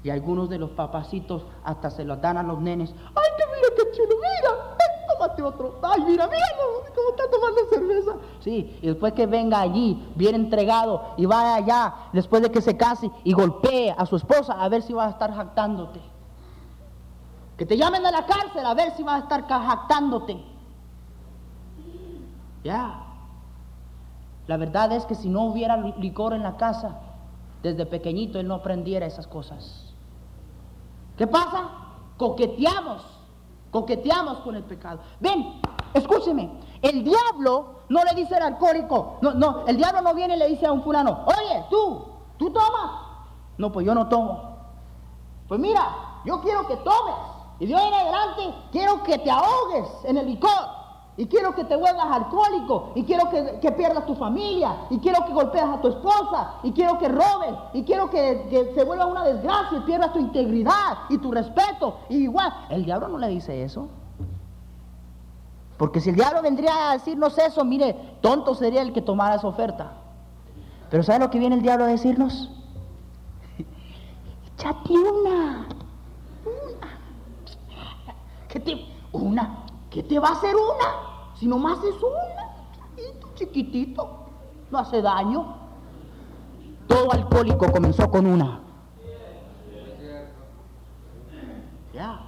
Y 0.05 0.11
algunos 0.11 0.49
de 0.49 0.59
los 0.59 0.71
papacitos 0.71 1.45
hasta 1.65 1.91
se 1.91 2.05
los 2.05 2.21
dan 2.21 2.37
a 2.37 2.43
los 2.43 2.61
nenes. 2.61 2.91
¡Ay, 2.91 3.31
que 3.37 3.45
mira 3.47 3.69
qué 3.77 3.97
chulo! 3.97 4.17
¡Mira! 4.17 4.73
tómate 5.23 5.43
otro! 5.43 5.79
¡Ay, 5.83 6.03
mira, 6.05 6.27
mira! 6.27 6.45
¿Cómo 6.95 7.11
está 7.11 7.31
tomando 7.31 7.61
cerveza? 7.71 8.13
Sí, 8.41 8.79
y 8.83 8.87
después 8.87 9.13
que 9.13 9.27
venga 9.27 9.61
allí, 9.61 10.13
bien 10.15 10.35
entregado, 10.35 11.15
y 11.17 11.27
vaya 11.27 11.55
allá, 11.57 11.95
después 12.13 12.43
de 12.43 12.51
que 12.51 12.61
se 12.61 12.77
case, 12.77 13.11
y 13.25 13.33
golpee 13.33 13.95
a 13.97 14.07
su 14.07 14.17
esposa, 14.17 14.55
a 14.55 14.69
ver 14.69 14.83
si 14.83 14.93
va 14.93 15.07
a 15.07 15.11
estar 15.11 15.35
jactándote. 15.35 16.01
Que 17.57 17.67
te 17.67 17.77
llamen 17.77 18.05
a 18.05 18.11
la 18.11 18.27
cárcel, 18.27 18.67
a 18.67 18.75
ver 18.75 18.95
si 18.97 19.03
va 19.03 19.17
a 19.17 19.19
estar 19.21 19.47
jactándote. 19.47 20.43
Ya. 22.65 23.05
La 24.47 24.57
verdad 24.57 24.93
es 24.93 25.07
que 25.07 25.15
si 25.15 25.29
no 25.29 25.45
hubiera 25.45 25.77
licor 25.77 26.33
en 26.33 26.43
la 26.43 26.57
casa, 26.57 27.01
desde 27.63 27.87
pequeñito 27.87 28.41
él 28.41 28.49
no 28.49 28.55
aprendiera 28.55 29.07
esas 29.07 29.27
cosas. 29.27 29.92
¿Qué 31.23 31.29
pasa? 31.29 31.71
Coqueteamos, 32.17 33.01
coqueteamos 33.71 34.39
con 34.39 34.57
el 34.57 34.65
pecado. 34.65 34.99
Ven, 35.21 35.61
escúcheme, 35.95 36.51
el 36.83 37.05
diablo 37.05 37.83
no 37.91 38.03
le 38.03 38.13
dice 38.15 38.35
al 38.35 38.43
alcohólico, 38.43 39.19
no, 39.21 39.33
no, 39.33 39.65
el 39.69 39.77
diablo 39.77 40.01
no 40.01 40.15
viene 40.15 40.35
y 40.35 40.39
le 40.41 40.49
dice 40.49 40.67
a 40.67 40.73
un 40.73 40.83
fulano, 40.83 41.25
oye, 41.27 41.65
tú, 41.71 42.07
tú 42.39 42.51
tomas. 42.51 42.91
No, 43.57 43.71
pues 43.71 43.87
yo 43.87 43.95
no 43.95 44.09
tomo. 44.09 44.57
Pues 45.47 45.61
mira, 45.61 45.95
yo 46.25 46.41
quiero 46.41 46.67
que 46.67 46.75
tomes. 46.79 47.15
Y 47.61 47.67
de 47.67 47.77
hoy 47.77 47.87
en 47.87 47.95
adelante 47.95 48.55
quiero 48.73 49.05
que 49.05 49.19
te 49.19 49.31
ahogues 49.31 49.89
en 50.03 50.17
el 50.17 50.27
licor. 50.27 50.51
Y 51.17 51.27
quiero 51.27 51.55
que 51.55 51.65
te 51.65 51.77
vuelvas 51.77 52.07
alcohólico. 52.11 52.93
Y 52.95 53.05
quiero 53.05 53.29
que, 53.29 53.73
pierdas 53.73 54.07
tu 54.07 54.15
familia. 54.15 54.87
Y 54.91 54.99
quiero 54.99 55.25
que 55.27 55.33
golpees 55.33 55.65
a 55.65 55.81
tu 55.81 55.89
esposa. 55.89 56.55
Y 56.63 56.73
quiero 56.73 56.99
que 56.99 57.09
robes. 57.09 57.55
Y 57.75 57.83
quiero 57.85 58.09
que, 58.09 58.73
se 58.75 58.85
vuelva 58.85 59.07
una 59.07 59.25
desgracia 59.25 59.79
y 59.79 59.81
pierdas 59.83 60.13
tu 60.13 60.19
integridad 60.19 60.99
y 61.11 61.19
tu 61.19 61.31
respeto. 61.31 61.99
Y 62.09 62.17
igual, 62.17 62.53
el 62.71 62.85
diablo 62.85 63.09
no 63.09 63.19
le 63.19 63.29
dice 63.29 63.63
eso. 63.63 63.89
Porque 65.77 66.01
si 66.01 66.11
el 66.11 66.17
diablo 66.17 66.43
vendría 66.43 66.91
a 66.91 66.93
decirnos 66.95 67.37
eso, 67.39 67.65
mire, 67.65 67.95
tonto 68.21 68.55
sería 68.55 68.83
el 68.83 68.93
que 68.93 69.03
tomara 69.03 69.35
esa 69.35 69.49
oferta. 69.49 69.93
Pero 70.91 71.03
¿sabe 71.03 71.19
lo 71.19 71.31
que 71.31 71.39
viene 71.39 71.57
el 71.57 71.63
diablo 71.63 71.85
a 71.85 71.89
decirnos? 71.89 72.51
Échate 74.55 74.93
una. 74.93 75.67
Una. 76.45 76.99
¿Qué 78.49 78.61
te, 78.61 78.87
una. 79.13 79.63
¿Qué 79.93 80.03
te 80.03 80.19
va 80.19 80.29
a 80.29 80.33
hacer 80.33 80.55
una? 80.57 81.35
Si 81.39 81.47
nomás 81.47 81.79
es 81.85 81.95
una, 82.03 83.13
chiquitito, 83.35 84.27
no 84.71 84.79
hace 84.79 85.03
daño. 85.03 85.55
Todo 86.87 87.13
alcohólico 87.13 87.71
comenzó 87.71 88.11
con 88.11 88.25
una. 88.27 88.61
Ya. 91.93 92.21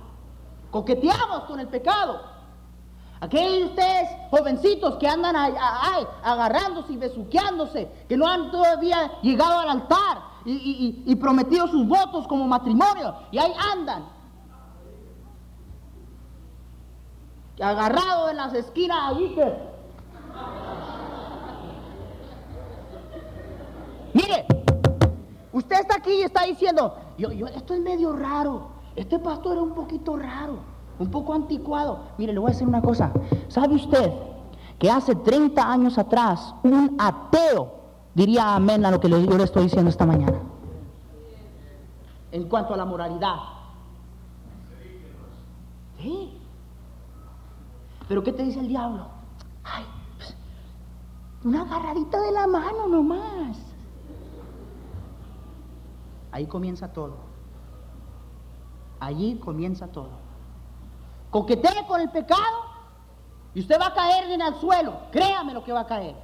Coqueteamos 0.71 1.45
con 1.45 1.59
el 1.61 1.69
pecado. 1.69 2.21
Aquellos 3.21 3.53
de 3.53 3.65
ustedes, 3.65 4.11
jovencitos 4.31 4.97
que 4.97 5.09
andan 5.09 5.35
agarrándose 5.35 6.93
y 6.93 6.97
besuqueándose, 6.99 7.91
que 8.07 8.17
no 8.19 8.27
han 8.27 8.51
todavía 8.51 9.21
llegado 9.23 9.61
al 9.61 9.71
altar 9.71 10.19
y 10.45 11.17
prometido 11.17 11.67
sus 11.69 11.89
votos 11.89 12.27
como 12.29 12.47
matrimonio, 12.47 13.15
y 13.31 13.39
ahí 13.39 13.55
andan 13.73 14.14
agarrado 17.61 18.31
en 18.31 18.37
las 18.37 18.55
esquinas 18.55 18.99
allí 19.11 19.35
que... 19.35 19.75
Mire, 24.13 24.47
usted 25.53 25.81
está 25.81 25.97
aquí 25.97 26.13
y 26.13 26.23
está 26.23 26.45
diciendo, 26.45 26.97
yo, 27.19 27.33
yo, 27.33 27.47
esto 27.49 27.75
es 27.75 27.81
medio 27.81 28.13
raro, 28.13 28.69
este 28.95 29.19
pastor 29.19 29.57
es 29.57 29.63
un 29.63 29.75
poquito 29.75 30.17
raro, 30.17 30.59
un 30.99 31.11
poco 31.11 31.35
anticuado. 31.35 32.01
Mire, 32.17 32.33
le 32.33 32.39
voy 32.39 32.51
a 32.51 32.53
decir 32.53 32.69
una 32.69 32.81
cosa, 32.81 33.13
¿sabe 33.49 33.75
usted 33.75 34.13
que 34.79 34.91
hace 34.91 35.17
30 35.17 35.69
años 35.69 35.99
atrás 35.99 36.55
un 36.63 36.97
ateo 36.99 37.75
diría 38.15 38.55
amén 38.55 38.85
a 38.85 38.91
lo 38.91 39.01
que 39.01 39.09
yo 39.09 39.19
le 39.19 39.45
estoy 39.45 39.65
diciendo 39.65 39.91
esta 39.91 40.07
mañana? 40.07 40.39
En 42.31 42.49
cuanto 42.49 42.75
a 42.75 42.77
la 42.77 42.85
moralidad. 42.85 43.37
Sí. 46.01 46.34
Pero 48.09 48.23
¿qué 48.23 48.33
te 48.33 48.43
dice 48.43 48.61
el 48.61 48.69
diablo? 48.69 49.07
Ay, 49.63 49.85
pues, 50.17 50.37
una 51.45 51.63
agarradita 51.63 52.21
de 52.21 52.33
la 52.33 52.47
mano 52.47 52.89
nomás. 52.89 53.59
Ahí 56.33 56.47
comienza 56.47 56.93
todo. 56.93 57.17
Allí 59.01 59.37
comienza 59.37 59.87
todo. 59.89 60.11
Coquetee 61.31 61.87
con 61.87 62.01
el 62.01 62.11
pecado 62.11 62.75
y 63.55 63.61
usted 63.61 63.81
va 63.81 63.87
a 63.87 63.95
caer 63.95 64.31
en 64.31 64.41
el 64.41 64.55
suelo. 64.57 64.95
Créame 65.11 65.55
lo 65.55 65.63
que 65.65 65.73
va 65.73 65.81
a 65.81 65.87
caer. 65.87 66.17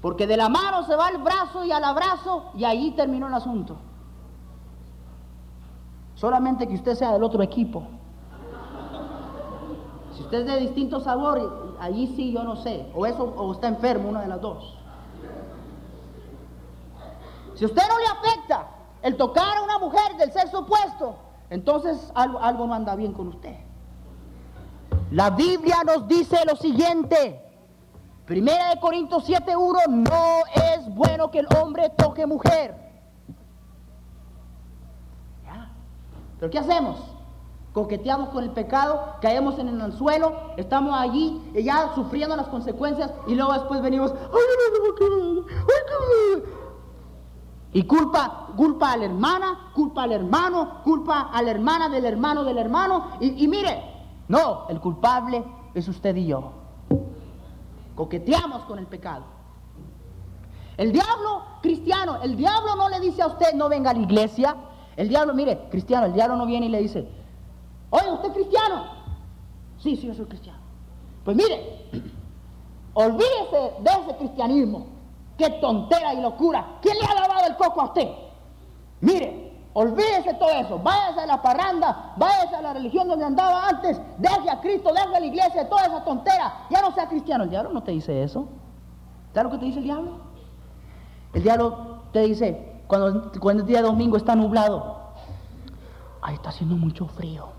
Porque 0.00 0.26
de 0.26 0.36
la 0.36 0.48
mano 0.48 0.84
se 0.84 0.94
va 0.94 1.08
el 1.08 1.18
brazo 1.18 1.64
y 1.64 1.72
al 1.72 1.84
abrazo 1.84 2.50
y 2.54 2.64
allí 2.64 2.92
terminó 2.92 3.26
el 3.26 3.34
asunto. 3.34 3.76
Solamente 6.14 6.66
que 6.66 6.74
usted 6.74 6.94
sea 6.94 7.12
del 7.12 7.22
otro 7.22 7.42
equipo. 7.42 7.86
Si 10.18 10.24
usted 10.24 10.40
es 10.40 10.46
de 10.46 10.60
distinto 10.62 10.98
sabor, 10.98 11.76
allí 11.78 12.08
sí 12.16 12.32
yo 12.32 12.42
no 12.42 12.56
sé. 12.56 12.90
O 12.92 13.06
eso 13.06 13.22
o 13.22 13.52
está 13.52 13.68
enfermo, 13.68 14.08
una 14.08 14.22
de 14.22 14.26
las 14.26 14.40
dos. 14.40 14.76
Si 17.54 17.64
usted 17.64 17.82
no 17.88 17.98
le 18.00 18.06
afecta 18.06 18.66
el 19.00 19.16
tocar 19.16 19.58
a 19.58 19.62
una 19.62 19.78
mujer 19.78 20.16
del 20.16 20.32
sexo 20.32 20.58
opuesto, 20.60 21.14
entonces 21.50 22.10
algo, 22.16 22.40
algo 22.40 22.66
no 22.66 22.74
anda 22.74 22.96
bien 22.96 23.12
con 23.12 23.28
usted. 23.28 23.54
La 25.12 25.30
Biblia 25.30 25.84
nos 25.86 26.08
dice 26.08 26.44
lo 26.44 26.56
siguiente. 26.56 27.40
Primera 28.26 28.70
de 28.70 28.80
Corintios 28.80 29.24
7:1, 29.24 29.86
no 29.86 30.42
es 30.74 30.92
bueno 30.96 31.30
que 31.30 31.38
el 31.38 31.48
hombre 31.56 31.90
toque 31.90 32.26
mujer. 32.26 32.74
¿Ya? 35.44 35.70
¿Pero 36.40 36.50
qué 36.50 36.58
hacemos? 36.58 37.17
Coqueteamos 37.72 38.30
con 38.30 38.44
el 38.44 38.50
pecado, 38.50 39.16
caemos 39.20 39.58
en 39.58 39.68
el 39.68 39.80
anzuelo, 39.80 40.32
estamos 40.56 40.98
allí 40.98 41.40
y 41.54 41.62
ya 41.62 41.92
sufriendo 41.94 42.34
las 42.34 42.48
consecuencias 42.48 43.12
y 43.26 43.34
luego 43.34 43.52
después 43.52 43.82
venimos, 43.82 44.12
y 47.72 47.82
culpa, 47.84 48.48
culpa 48.56 48.92
a 48.92 48.96
la 48.96 49.04
hermana, 49.04 49.70
culpa 49.74 50.04
al 50.04 50.12
hermano, 50.12 50.82
culpa 50.82 51.30
a 51.32 51.42
la 51.42 51.50
hermana 51.50 51.88
del 51.88 52.06
hermano 52.06 52.42
del 52.42 52.58
hermano. 52.58 53.08
Y, 53.20 53.44
y 53.44 53.48
mire, 53.48 53.82
no, 54.26 54.66
el 54.68 54.80
culpable 54.80 55.44
es 55.74 55.86
usted 55.86 56.16
y 56.16 56.26
yo. 56.26 56.52
Coqueteamos 57.94 58.62
con 58.62 58.78
el 58.78 58.86
pecado. 58.86 59.24
El 60.78 60.92
diablo 60.92 61.42
cristiano, 61.60 62.18
el 62.22 62.36
diablo 62.36 62.76
no 62.76 62.88
le 62.88 63.00
dice 63.00 63.20
a 63.20 63.26
usted 63.26 63.52
no 63.54 63.68
venga 63.68 63.90
a 63.90 63.94
la 63.94 64.00
iglesia. 64.00 64.56
El 64.96 65.08
diablo, 65.08 65.34
mire, 65.34 65.68
cristiano, 65.70 66.06
el 66.06 66.12
diablo 66.12 66.36
no 66.36 66.46
viene 66.46 66.66
y 66.66 66.68
le 66.70 66.80
dice, 66.80 67.08
oye, 67.90 68.10
¿usted 68.12 68.28
es 68.28 68.34
cristiano? 68.34 68.84
Sí, 69.78 69.96
sí, 69.96 70.06
yo 70.06 70.14
soy 70.14 70.26
cristiano. 70.26 70.58
Pues 71.24 71.36
mire, 71.36 71.90
olvídese 72.94 73.72
de 73.80 73.90
ese 73.90 74.16
cristianismo. 74.18 74.86
Qué 75.36 75.50
tontera 75.60 76.14
y 76.14 76.20
locura. 76.20 76.78
¿Quién 76.82 76.96
le 76.98 77.06
ha 77.06 77.14
lavado 77.14 77.46
el 77.46 77.56
coco 77.56 77.80
a 77.80 77.84
usted? 77.84 78.08
Mire, 79.00 79.56
olvídese 79.72 80.34
todo 80.34 80.50
eso. 80.50 80.78
Váyase 80.80 81.20
a 81.20 81.26
la 81.26 81.40
parranda, 81.40 82.14
váyase 82.16 82.56
a 82.56 82.62
la 82.62 82.72
religión 82.72 83.06
donde 83.06 83.24
andaba 83.24 83.68
antes. 83.68 84.00
Deje 84.18 84.50
a 84.50 84.60
Cristo, 84.60 84.92
deje 84.92 85.16
a 85.16 85.20
la 85.20 85.26
iglesia, 85.26 85.68
toda 85.68 85.86
esa 85.86 86.04
tontera. 86.04 86.66
Ya 86.70 86.82
no 86.82 86.92
sea 86.92 87.08
cristiano. 87.08 87.44
El 87.44 87.50
diablo 87.50 87.72
no 87.72 87.82
te 87.84 87.92
dice 87.92 88.22
eso. 88.22 88.48
¿Sabes 89.32 89.44
lo 89.44 89.50
que 89.50 89.58
te 89.58 89.66
dice 89.66 89.78
el 89.78 89.84
diablo? 89.84 90.18
El 91.32 91.42
diablo 91.42 92.02
te 92.12 92.20
dice, 92.22 92.82
cuando, 92.88 93.30
cuando 93.38 93.62
el 93.62 93.68
día 93.68 93.82
domingo 93.82 94.16
está 94.16 94.34
nublado, 94.34 95.12
ay, 96.22 96.34
está 96.34 96.48
haciendo 96.48 96.74
mucho 96.74 97.06
frío. 97.06 97.57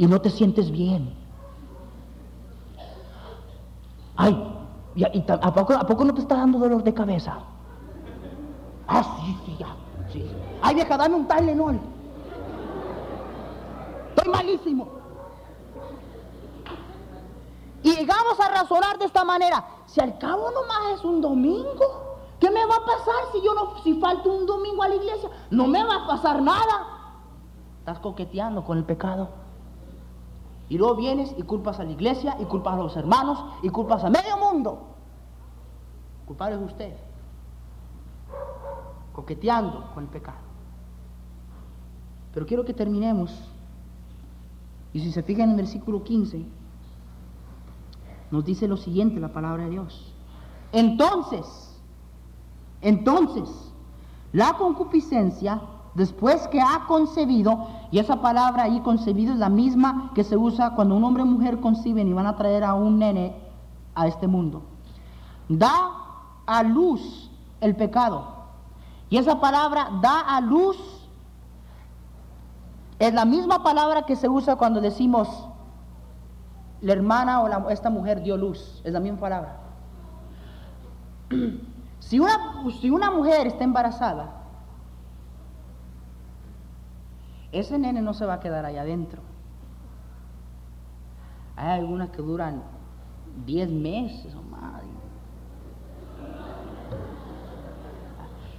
Y 0.00 0.06
no 0.06 0.18
te 0.18 0.30
sientes 0.30 0.70
bien. 0.70 1.14
Ay, 4.16 4.34
y, 4.94 5.04
¿a, 5.04 5.52
poco, 5.52 5.74
¿a 5.74 5.86
poco 5.86 6.06
no 6.06 6.14
te 6.14 6.22
está 6.22 6.36
dando 6.36 6.58
dolor 6.58 6.82
de 6.82 6.94
cabeza? 6.94 7.38
Ah, 8.88 9.02
sí, 9.02 9.36
sí, 9.44 9.56
ya. 9.58 9.76
Sí. 10.10 10.24
Ay, 10.62 10.74
vieja, 10.76 10.96
dame 10.96 11.16
un 11.16 11.28
Tylenol. 11.28 11.78
Estoy 14.08 14.32
malísimo. 14.32 14.88
Y 17.82 17.94
llegamos 17.96 18.40
a 18.40 18.48
razonar 18.48 18.98
de 18.98 19.04
esta 19.04 19.22
manera. 19.22 19.62
Si 19.84 20.00
al 20.00 20.16
cabo 20.16 20.50
nomás 20.50 20.98
es 20.98 21.04
un 21.04 21.20
domingo, 21.20 22.16
¿qué 22.40 22.50
me 22.50 22.64
va 22.64 22.76
a 22.76 22.86
pasar 22.86 23.32
si 23.32 23.42
yo 23.42 23.52
no, 23.52 23.82
si 23.82 24.00
falto 24.00 24.32
un 24.32 24.46
domingo 24.46 24.82
a 24.82 24.88
la 24.88 24.94
iglesia? 24.94 25.28
No 25.50 25.66
me 25.66 25.84
va 25.84 26.04
a 26.04 26.06
pasar 26.06 26.40
nada. 26.40 26.86
Estás 27.80 27.98
coqueteando 27.98 28.64
con 28.64 28.78
el 28.78 28.84
pecado. 28.84 29.39
Y 30.70 30.78
luego 30.78 30.94
vienes 30.94 31.34
y 31.36 31.42
culpas 31.42 31.80
a 31.80 31.84
la 31.84 31.90
iglesia, 31.90 32.36
y 32.40 32.44
culpas 32.44 32.74
a 32.74 32.82
los 32.82 32.96
hermanos, 32.96 33.44
y 33.60 33.68
culpas 33.70 34.04
a 34.04 34.08
medio 34.08 34.38
mundo. 34.38 34.94
Culpable 36.26 36.56
es 36.56 36.62
usted. 36.62 36.96
Coqueteando 39.12 39.90
con 39.92 40.04
el 40.04 40.08
pecado. 40.08 40.38
Pero 42.32 42.46
quiero 42.46 42.64
que 42.64 42.72
terminemos. 42.72 43.36
Y 44.92 45.00
si 45.00 45.10
se 45.10 45.24
fijan 45.24 45.46
en 45.46 45.50
el 45.50 45.56
versículo 45.56 46.04
15, 46.04 46.46
nos 48.30 48.44
dice 48.44 48.68
lo 48.68 48.76
siguiente 48.76 49.18
la 49.18 49.32
palabra 49.32 49.64
de 49.64 49.70
Dios. 49.70 50.14
Entonces, 50.70 51.80
entonces, 52.80 53.72
la 54.32 54.52
concupiscencia, 54.52 55.60
después 55.94 56.46
que 56.46 56.60
ha 56.60 56.84
concebido, 56.86 57.66
y 57.90 57.98
esa 57.98 58.20
palabra 58.20 58.64
ahí 58.64 58.80
concebido 58.80 59.32
es 59.32 59.38
la 59.38 59.48
misma 59.48 60.12
que 60.14 60.22
se 60.24 60.36
usa 60.36 60.74
cuando 60.74 60.94
un 60.96 61.04
hombre 61.04 61.22
y 61.24 61.26
mujer 61.26 61.60
conciben 61.60 62.08
y 62.08 62.12
van 62.12 62.26
a 62.26 62.36
traer 62.36 62.62
a 62.64 62.74
un 62.74 62.98
nene 62.98 63.34
a 63.94 64.06
este 64.06 64.26
mundo, 64.26 64.62
da 65.48 65.90
a 66.46 66.62
luz 66.62 67.30
el 67.60 67.74
pecado. 67.76 68.38
Y 69.08 69.16
esa 69.16 69.40
palabra 69.40 69.88
da 70.00 70.20
a 70.20 70.40
luz 70.40 70.76
es 73.00 73.12
la 73.12 73.24
misma 73.24 73.62
palabra 73.62 74.02
que 74.06 74.14
se 74.14 74.28
usa 74.28 74.56
cuando 74.56 74.80
decimos 74.80 75.48
la 76.82 76.92
hermana 76.92 77.40
o 77.42 77.48
la- 77.48 77.66
esta 77.70 77.90
mujer 77.90 78.22
dio 78.22 78.36
luz, 78.36 78.80
es 78.84 78.92
la 78.92 79.00
misma 79.00 79.18
palabra. 79.18 79.56
Si 82.00 82.18
una, 82.18 82.64
si 82.80 82.88
una 82.90 83.10
mujer 83.10 83.46
está 83.46 83.62
embarazada, 83.62 84.39
ese 87.52 87.78
nene 87.78 88.00
no 88.02 88.14
se 88.14 88.26
va 88.26 88.34
a 88.34 88.40
quedar 88.40 88.64
allá 88.64 88.82
adentro. 88.82 89.22
Hay 91.56 91.80
algunas 91.80 92.10
que 92.10 92.22
duran 92.22 92.62
10 93.44 93.70
meses 93.70 94.34
o 94.34 94.42
más. 94.42 94.82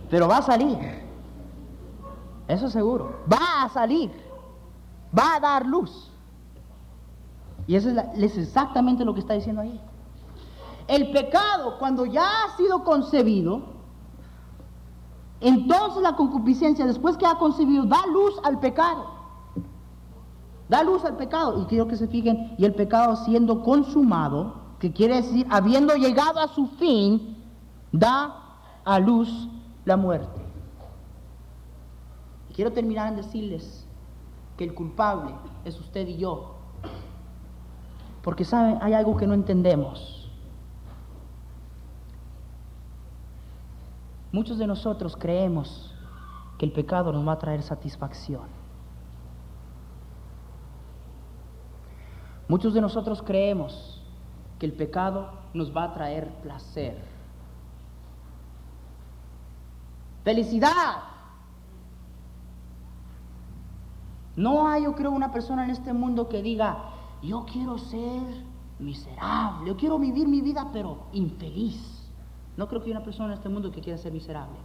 Pero 0.10 0.28
va 0.28 0.38
a 0.38 0.42
salir. 0.42 0.78
Eso 2.48 2.70
seguro. 2.70 3.22
Va 3.32 3.64
a 3.64 3.70
salir. 3.70 4.12
Va 5.18 5.36
a 5.36 5.40
dar 5.40 5.66
luz. 5.66 6.12
Y 7.66 7.76
eso 7.76 7.90
es, 7.90 7.98
es 8.18 8.38
exactamente 8.38 9.06
lo 9.06 9.14
que 9.14 9.22
está 9.22 9.34
diciendo 9.34 9.62
ahí. 9.62 9.80
El 10.88 11.12
pecado, 11.12 11.78
cuando 11.80 12.06
ya 12.06 12.44
ha 12.44 12.58
sido 12.58 12.84
concebido, 12.84 13.81
entonces 15.42 16.04
la 16.04 16.16
concupiscencia, 16.16 16.86
después 16.86 17.18
que 17.18 17.26
ha 17.26 17.36
concebido, 17.36 17.86
da 17.86 18.06
luz 18.08 18.40
al 18.44 18.60
pecado. 18.60 19.06
Da 20.70 20.84
luz 20.84 21.04
al 21.04 21.18
pecado. 21.18 21.62
Y 21.62 21.66
quiero 21.66 21.88
que 21.88 21.98
se 21.98 22.08
fijen, 22.08 22.56
y 22.58 22.66
el 22.66 22.76
pecado 22.76 23.16
siendo 23.16 23.64
consumado, 23.64 24.62
que 24.80 24.94
quiere 24.94 25.16
decir, 25.16 25.48
habiendo 25.50 25.96
llegado 25.96 26.40
a 26.40 26.48
su 26.48 26.68
fin, 26.68 27.38
da 27.92 28.36
a 28.86 29.00
luz 29.00 29.50
la 29.84 29.98
muerte. 29.98 30.42
Y 32.50 32.54
quiero 32.54 32.72
terminar 32.72 33.10
en 33.10 33.16
decirles 33.16 33.88
que 34.58 34.64
el 34.64 34.76
culpable 34.76 35.34
es 35.66 35.80
usted 35.80 36.08
y 36.08 36.18
yo. 36.18 36.56
Porque 38.22 38.46
saben, 38.46 38.78
hay 38.82 38.94
algo 38.94 39.18
que 39.18 39.26
no 39.26 39.34
entendemos. 39.34 40.21
Muchos 44.32 44.58
de 44.58 44.68
nosotros 44.68 45.18
creemos 45.18 45.94
que 46.58 46.66
el 46.66 46.72
pecado 46.72 47.12
nos 47.12 47.28
va 47.28 47.34
a 47.34 47.40
traer 47.40 47.64
satisfacción. 47.64 48.62
Muchos 52.48 52.74
de 52.74 52.82
nosotros 52.82 53.22
creemos 53.22 54.02
que 54.60 54.66
el 54.66 54.74
pecado 54.74 55.32
nos 55.54 55.76
va 55.76 55.86
a 55.86 55.94
traer 55.94 56.30
placer. 56.42 57.04
Felicidad. 60.24 61.04
No 64.36 64.68
hay, 64.68 64.84
yo 64.84 64.96
creo, 64.96 65.12
una 65.12 65.32
persona 65.32 65.66
en 65.66 65.72
este 65.72 65.94
mundo 65.94 66.30
que 66.30 66.42
diga, 66.42 66.78
yo 67.22 67.46
quiero 67.46 67.78
ser 67.78 68.22
miserable, 68.80 69.68
yo 69.68 69.78
quiero 69.78 70.00
vivir 70.00 70.28
mi 70.28 70.42
vida 70.42 70.70
pero 70.72 71.08
infeliz. 71.12 72.01
No 72.62 72.68
creo 72.68 72.80
que 72.80 72.92
haya 72.92 72.98
una 73.00 73.04
persona 73.04 73.30
en 73.30 73.34
este 73.34 73.50
mundo 73.50 73.72
que 73.72 73.82
quiera 73.82 73.98
ser 73.98 74.14
miserable. 74.14 74.56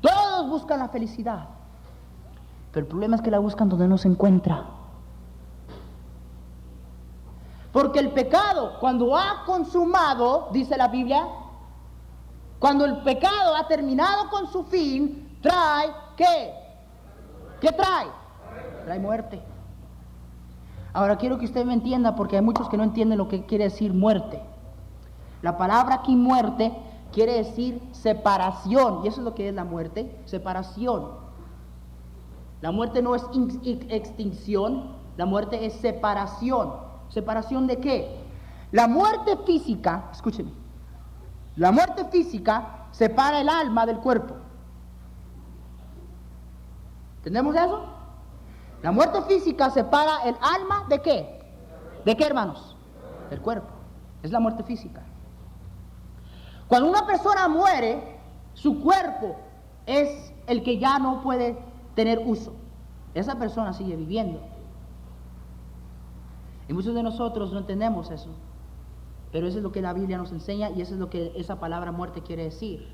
Todos 0.00 0.48
buscan 0.48 0.78
la 0.78 0.88
felicidad. 0.88 1.48
Pero 2.70 2.84
el 2.84 2.88
problema 2.88 3.16
es 3.16 3.22
que 3.22 3.30
la 3.32 3.40
buscan 3.40 3.68
donde 3.68 3.88
no 3.88 3.98
se 3.98 4.06
encuentra. 4.06 4.66
Porque 7.72 7.98
el 7.98 8.12
pecado, 8.12 8.78
cuando 8.78 9.16
ha 9.16 9.42
consumado, 9.46 10.50
dice 10.52 10.76
la 10.76 10.86
Biblia, 10.86 11.26
cuando 12.60 12.84
el 12.84 12.98
pecado 12.98 13.56
ha 13.56 13.66
terminado 13.66 14.30
con 14.30 14.46
su 14.46 14.62
fin, 14.62 15.36
trae 15.42 15.90
¿qué? 16.16 16.54
¿Qué 17.60 17.72
trae? 17.72 18.06
Trae 18.84 19.00
muerte. 19.00 19.42
Ahora 20.92 21.16
quiero 21.16 21.36
que 21.36 21.46
usted 21.46 21.64
me 21.64 21.74
entienda 21.74 22.14
porque 22.14 22.36
hay 22.36 22.42
muchos 22.42 22.68
que 22.68 22.76
no 22.76 22.84
entienden 22.84 23.18
lo 23.18 23.26
que 23.26 23.44
quiere 23.44 23.64
decir 23.64 23.92
muerte. 23.92 24.40
La 25.42 25.58
palabra 25.58 25.96
aquí 25.96 26.14
muerte 26.14 26.86
quiere 27.12 27.34
decir 27.34 27.80
separación. 27.92 29.04
Y 29.04 29.08
eso 29.08 29.20
es 29.20 29.24
lo 29.24 29.34
que 29.34 29.48
es 29.48 29.54
la 29.54 29.64
muerte, 29.64 30.20
separación. 30.24 31.12
La 32.60 32.70
muerte 32.72 33.02
no 33.02 33.14
es 33.14 33.24
in- 33.32 33.60
in- 33.62 33.86
extinción, 33.90 34.96
la 35.16 35.26
muerte 35.26 35.64
es 35.66 35.74
separación. 35.74 36.72
¿Separación 37.08 37.66
de 37.66 37.78
qué? 37.78 38.20
La 38.72 38.86
muerte 38.86 39.36
física, 39.44 40.08
escúcheme, 40.12 40.52
la 41.56 41.72
muerte 41.72 42.04
física 42.06 42.86
separa 42.92 43.40
el 43.40 43.48
alma 43.48 43.84
del 43.86 43.98
cuerpo. 43.98 44.34
¿Entendemos 47.18 47.54
eso? 47.54 47.84
La 48.82 48.92
muerte 48.92 49.20
física 49.22 49.68
separa 49.70 50.22
el 50.24 50.36
alma 50.40 50.86
de 50.88 51.02
qué? 51.02 51.40
¿De 52.04 52.16
qué, 52.16 52.24
hermanos? 52.24 52.76
Del 53.28 53.40
cuerpo. 53.42 53.68
Es 54.22 54.30
la 54.30 54.40
muerte 54.40 54.62
física. 54.62 55.02
Cuando 56.70 56.88
una 56.88 57.04
persona 57.04 57.48
muere, 57.48 58.00
su 58.54 58.80
cuerpo 58.80 59.34
es 59.86 60.32
el 60.46 60.62
que 60.62 60.78
ya 60.78 61.00
no 61.00 61.20
puede 61.20 61.58
tener 61.96 62.22
uso. 62.24 62.54
Esa 63.12 63.40
persona 63.40 63.72
sigue 63.72 63.96
viviendo. 63.96 64.40
Y 66.68 66.72
muchos 66.72 66.94
de 66.94 67.02
nosotros 67.02 67.52
no 67.52 67.58
entendemos 67.58 68.12
eso. 68.12 68.30
Pero 69.32 69.48
eso 69.48 69.58
es 69.58 69.64
lo 69.64 69.72
que 69.72 69.82
la 69.82 69.92
Biblia 69.92 70.16
nos 70.16 70.30
enseña 70.30 70.70
y 70.70 70.80
eso 70.80 70.94
es 70.94 71.00
lo 71.00 71.10
que 71.10 71.32
esa 71.34 71.58
palabra 71.58 71.90
muerte 71.90 72.22
quiere 72.22 72.44
decir. 72.44 72.86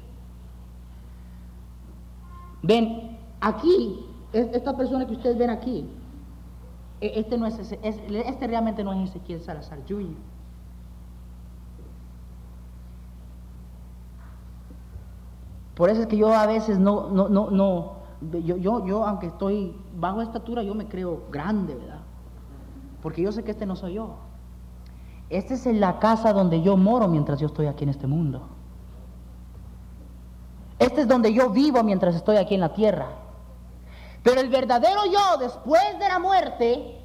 Ven, 2.63 3.19
aquí, 3.43 4.07
esta 4.33 4.75
persona 4.75 5.07
que 5.07 5.13
ustedes 5.13 5.37
ven 5.37 5.51
aquí, 5.51 5.87
e, 7.03 7.21
este, 7.21 7.37
no 7.37 7.47
es, 7.47 7.59
este 7.83 8.47
realmente 8.47 8.83
no 8.83 8.95
es 8.95 9.11
Ezequiel 9.11 9.43
Salazar 9.43 9.81
Jr. 9.87 10.17
Por 15.77 15.91
eso 15.91 16.01
es 16.01 16.07
que 16.07 16.17
yo 16.17 16.33
a 16.33 16.47
veces 16.47 16.79
no, 16.79 17.11
no, 17.11 17.29
no, 17.29 17.51
no, 17.51 17.97
yo, 18.33 18.57
yo, 18.57 18.87
yo 18.87 19.07
aunque 19.07 19.27
estoy 19.27 19.77
bajo 19.95 20.23
estatura, 20.23 20.63
yo 20.63 20.75
me 20.75 20.89
creo 20.89 21.25
grande, 21.31 21.75
¿verdad? 21.75 22.01
Porque 23.03 23.21
yo 23.21 23.31
sé 23.31 23.45
que 23.45 23.51
este 23.51 23.67
no 23.67 23.77
soy 23.77 23.95
yo. 23.95 24.17
Esta 25.29 25.53
es 25.53 25.67
la 25.67 25.99
casa 25.99 26.33
donde 26.33 26.63
yo 26.63 26.79
moro 26.79 27.09
mientras 27.09 27.39
yo 27.41 27.49
estoy 27.49 27.67
aquí 27.67 27.85
en 27.85 27.91
este 27.91 28.07
mundo. 28.07 28.49
Este 30.79 31.03
es 31.03 31.09
donde 31.09 31.35
yo 31.35 31.51
vivo 31.51 31.83
mientras 31.83 32.15
estoy 32.15 32.37
aquí 32.39 32.55
en 32.55 32.61
la 32.61 32.73
tierra. 32.73 33.09
Pero 34.23 34.41
el 34.41 34.49
verdadero 34.49 35.05
yo, 35.05 35.37
después 35.39 35.83
de 35.99 36.09
la 36.09 36.19
muerte, 36.19 36.99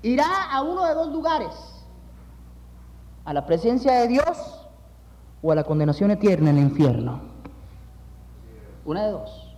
irá 0.00 0.50
a 0.50 0.62
uno 0.62 0.86
de 0.86 0.94
dos 0.94 1.12
lugares. 1.12 1.84
A 3.26 3.34
la 3.34 3.44
presencia 3.44 3.92
de 3.92 4.08
Dios 4.08 4.66
o 5.42 5.52
a 5.52 5.54
la 5.54 5.64
condenación 5.64 6.10
eterna 6.10 6.48
en 6.48 6.56
el 6.56 6.64
infierno. 6.64 7.27
Una 8.88 9.04
de 9.04 9.10
dos. 9.10 9.54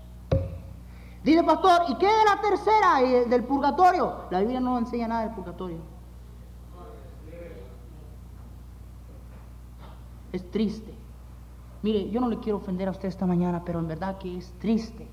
Dice 1.23 1.45
pastor, 1.45 1.83
¿y 1.89 1.95
qué 1.99 2.07
es 2.07 2.25
la 2.29 2.41
tercera 2.41 3.29
del 3.29 3.45
purgatorio? 3.45 4.25
La 4.29 4.41
Biblia 4.41 4.59
no 4.59 4.77
enseña 4.77 5.07
nada 5.07 5.23
del 5.23 5.35
purgatorio. 5.37 5.77
Es 10.33 10.51
triste. 10.51 10.93
Mire, 11.83 12.11
yo 12.11 12.21
no 12.21 12.29
le 12.29 12.41
quiero 12.41 12.59
ofender 12.59 12.89
a 12.89 12.91
usted 12.91 13.07
esta 13.07 13.25
mañana, 13.25 13.63
pero 13.65 13.79
en 13.79 13.87
verdad 13.87 14.19
que 14.19 14.37
es 14.37 14.53
triste. 14.59 15.07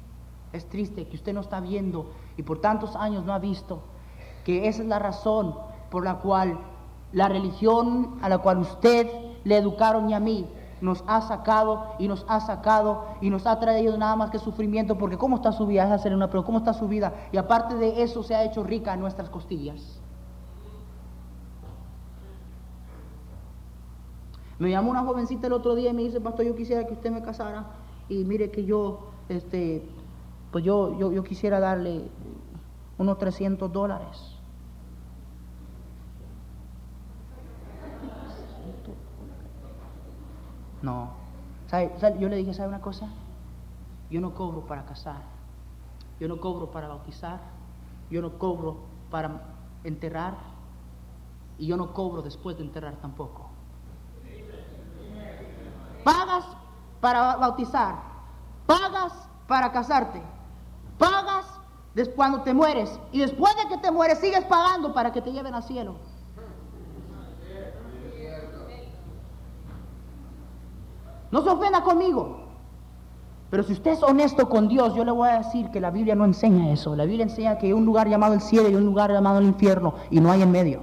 Es 0.52 0.68
triste 0.68 1.08
que 1.08 1.18
usted 1.18 1.36
no 1.36 1.42
está 1.42 1.60
viendo 1.60 2.10
y 2.38 2.42
por 2.42 2.60
tantos 2.60 2.96
años 2.96 3.24
no 3.24 3.34
ha 3.34 3.40
visto 3.40 3.82
que 4.44 4.68
esa 4.68 4.82
es 4.82 4.88
la 4.88 4.98
razón 4.98 5.54
por 5.92 6.04
la 6.04 6.16
cual 6.16 6.58
la 7.12 7.30
religión 7.30 8.18
a 8.24 8.30
la 8.30 8.40
cual 8.40 8.58
usted 8.58 9.08
le 9.44 9.58
educaron 9.58 10.10
y 10.10 10.16
a 10.16 10.20
mí 10.20 10.48
nos 10.82 11.04
ha 11.08 11.22
sacado 11.22 11.96
y 12.00 12.08
nos 12.08 12.26
ha 12.28 12.40
sacado 12.40 13.06
y 13.22 13.30
nos 13.30 13.48
ha 13.48 13.60
traído 13.60 13.98
nada 13.98 14.16
más 14.16 14.30
que 14.30 14.40
sufrimiento, 14.40 14.98
porque 14.98 15.18
¿cómo 15.18 15.38
está 15.38 15.52
su 15.52 15.66
vida? 15.66 15.86
Es 15.86 15.92
hacer 15.92 16.14
una 16.14 16.30
pregunta, 16.30 16.46
¿cómo 16.46 16.58
está 16.60 16.74
su 16.74 16.88
vida? 16.88 17.14
Y 17.32 17.38
aparte 17.38 17.76
de 17.76 18.04
eso 18.04 18.24
se 18.24 18.36
ha 18.36 18.44
hecho 18.44 18.64
rica 18.64 18.94
en 18.94 19.00
nuestras 19.00 19.30
costillas. 19.30 20.02
Me 24.60 24.72
llamó 24.72 24.92
una 24.92 25.04
jovencita 25.04 25.48
el 25.48 25.54
otro 25.54 25.76
día 25.76 25.92
y 25.92 25.94
me 25.94 26.04
dice, 26.04 26.20
pastor, 26.20 26.46
yo 26.46 26.56
quisiera 26.56 26.86
que 26.86 26.94
usted 26.94 27.12
me 27.12 27.22
casara 27.22 27.66
y 28.10 28.24
mire 28.24 28.50
que 28.50 28.66
yo, 28.66 29.12
este, 29.30 29.88
pues 30.52 30.64
yo, 30.64 30.98
yo, 30.98 31.12
yo 31.12 31.24
quisiera 31.24 31.60
darle 31.60 32.10
unos 32.98 33.18
300 33.20 33.72
dólares. 33.72 34.37
No. 40.88 41.10
Yo 42.18 42.30
le 42.30 42.38
dije, 42.38 42.54
¿sabe 42.54 42.70
una 42.70 42.80
cosa? 42.80 43.10
Yo 44.10 44.22
no 44.22 44.34
cobro 44.34 44.62
para 44.62 44.86
casar. 44.86 45.22
Yo 46.18 46.30
no 46.30 46.40
cobro 46.40 46.72
para 46.72 46.88
bautizar. 46.88 47.42
Yo 48.10 48.22
no 48.22 48.40
cobro 48.40 48.78
para 49.12 49.42
enterrar. 49.84 50.36
Y 51.58 51.68
yo 51.68 51.76
no 51.76 51.94
cobro 51.94 52.22
después 52.22 52.56
de 52.56 52.64
enterrar 52.64 52.96
tampoco. 53.02 53.50
Pagas 56.06 56.46
para 57.02 57.36
bautizar. 57.36 57.96
Pagas 58.66 59.12
para 59.46 59.70
casarte. 59.74 60.22
Pagas 60.98 61.46
cuando 62.16 62.44
te 62.44 62.54
mueres. 62.54 62.98
Y 63.12 63.20
después 63.20 63.54
de 63.58 63.68
que 63.68 63.78
te 63.80 63.92
mueres 63.92 64.20
sigues 64.20 64.46
pagando 64.46 64.94
para 64.94 65.12
que 65.12 65.22
te 65.22 65.34
lleven 65.34 65.54
al 65.54 65.64
cielo. 65.64 65.96
No 71.38 71.44
se 71.44 71.50
ofenda 71.52 71.84
conmigo. 71.84 72.40
Pero 73.52 73.62
si 73.62 73.74
usted 73.74 73.92
es 73.92 74.02
honesto 74.02 74.50
con 74.50 74.68
Dios, 74.68 74.96
yo 74.96 75.06
le 75.06 75.12
voy 75.12 75.30
a 75.30 75.38
decir 75.38 75.70
que 75.70 75.80
la 75.80 75.92
Biblia 75.92 76.16
no 76.16 76.26
enseña 76.26 76.72
eso. 76.72 76.96
La 76.96 77.06
Biblia 77.06 77.26
enseña 77.26 77.60
que 77.60 77.68
hay 77.68 77.74
un 77.74 77.86
lugar 77.86 78.10
llamado 78.10 78.34
el 78.34 78.42
cielo 78.42 78.68
y 78.70 78.74
un 78.74 78.86
lugar 78.86 79.12
llamado 79.12 79.38
el 79.38 79.46
infierno 79.46 79.94
y 80.10 80.20
no 80.20 80.32
hay 80.32 80.42
en 80.42 80.50
medio. 80.50 80.82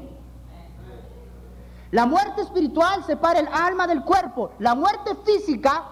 La 1.90 2.07
muerte 2.07 2.42
espiritual 2.42 3.02
separa 3.02 3.40
el 3.40 3.48
alma 3.48 3.88
del 3.88 4.05
cuerpo. 4.05 4.52
La 4.61 4.76
muerte 4.76 5.16
física, 5.24 5.86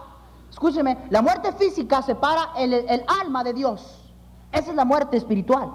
escúcheme, 0.48 1.06
la 1.10 1.22
muerte 1.22 1.50
física 1.54 2.00
separa 2.00 2.50
el, 2.56 2.72
el 2.72 3.04
alma 3.20 3.42
de 3.42 3.54
Dios. 3.54 4.12
Esa 4.52 4.70
es 4.70 4.76
la 4.76 4.84
muerte 4.84 5.16
espiritual. 5.16 5.72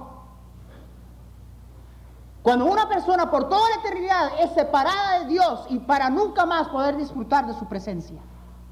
Cuando 2.42 2.64
una 2.64 2.88
persona 2.88 3.30
por 3.30 3.50
toda 3.50 3.68
la 3.68 3.82
eternidad 3.82 4.30
es 4.40 4.54
separada 4.54 5.20
de 5.20 5.26
Dios 5.26 5.66
y 5.68 5.80
para 5.80 6.10
nunca 6.10 6.46
más 6.46 6.70
poder 6.70 6.96
disfrutar 6.96 7.48
de 7.48 7.54
su 7.54 7.66
presencia. 7.66 8.22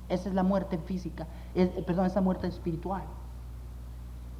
Esa 0.09 0.29
es 0.29 0.35
la 0.35 0.43
muerte 0.43 0.77
física, 0.77 1.27
perdón, 1.85 2.05
esa 2.05 2.21
muerte 2.21 2.47
espiritual. 2.47 3.03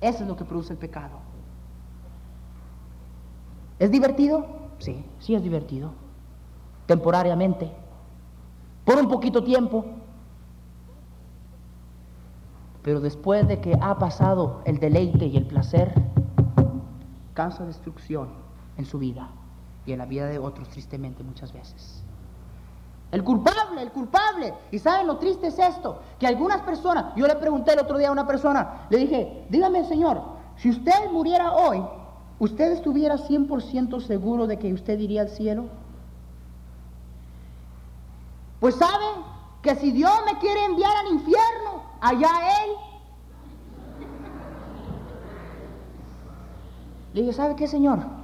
Eso 0.02 0.24
es 0.24 0.28
lo 0.28 0.36
que 0.36 0.46
produce 0.46 0.74
el 0.74 0.80
pecado. 0.80 1.18
¿Es 3.80 3.92
divertido? 3.92 4.46
Sí, 4.80 5.04
sí 5.20 5.36
es 5.36 5.44
divertido. 5.44 5.92
Temporariamente. 6.86 7.72
Por 8.86 8.98
un 8.98 9.08
poquito 9.08 9.44
tiempo. 9.44 9.86
Pero 12.84 13.00
después 13.00 13.48
de 13.48 13.60
que 13.60 13.78
ha 13.82 13.98
pasado 13.98 14.62
el 14.66 14.80
deleite 14.80 15.26
y 15.26 15.38
el 15.38 15.48
placer, 15.48 15.94
causa 17.34 17.66
destrucción 17.66 18.30
en 18.78 18.86
su 18.86 19.00
vida 19.00 19.30
y 19.86 19.94
en 19.94 19.98
la 19.98 20.06
vida 20.06 20.28
de 20.28 20.38
otros, 20.38 20.70
tristemente, 20.70 21.24
muchas 21.24 21.52
veces. 21.52 22.04
El 23.16 23.24
culpable, 23.24 23.82
el 23.82 23.94
culpable. 23.94 24.54
Y 24.72 24.80
saben 24.80 25.08
lo 25.08 25.16
triste 25.20 25.48
es 25.48 25.58
esto, 25.58 26.02
que 26.20 26.28
algunas 26.28 26.64
personas, 26.64 27.16
yo 27.16 27.26
le 27.26 27.36
pregunté 27.36 27.72
el 27.72 27.80
otro 27.80 27.98
día 27.98 28.10
a 28.10 28.12
una 28.12 28.28
persona, 28.28 28.88
le 28.90 28.98
dije, 28.98 29.46
dígame 29.50 29.86
Señor, 29.86 30.22
si 30.58 30.70
usted 30.70 31.10
muriera 31.14 31.54
hoy, 31.54 31.82
¿usted 32.40 32.74
estuviera 32.74 33.16
100% 33.16 34.02
seguro 34.02 34.48
de 34.48 34.60
que 34.60 34.74
usted 34.74 35.00
iría 35.00 35.22
al 35.22 35.30
cielo? 35.30 35.68
Pues 38.60 38.76
sabe 38.76 39.06
que 39.62 39.76
si 39.78 39.92
Dios 39.94 40.12
me 40.26 40.38
quiere 40.40 40.66
enviar 40.66 40.92
al 40.98 41.14
infierno, 41.14 41.84
allá 42.02 42.30
Él. 42.66 42.72
Le 47.14 47.22
dije, 47.22 47.32
¿sabe 47.32 47.56
qué, 47.56 47.66
Señor? 47.66 48.15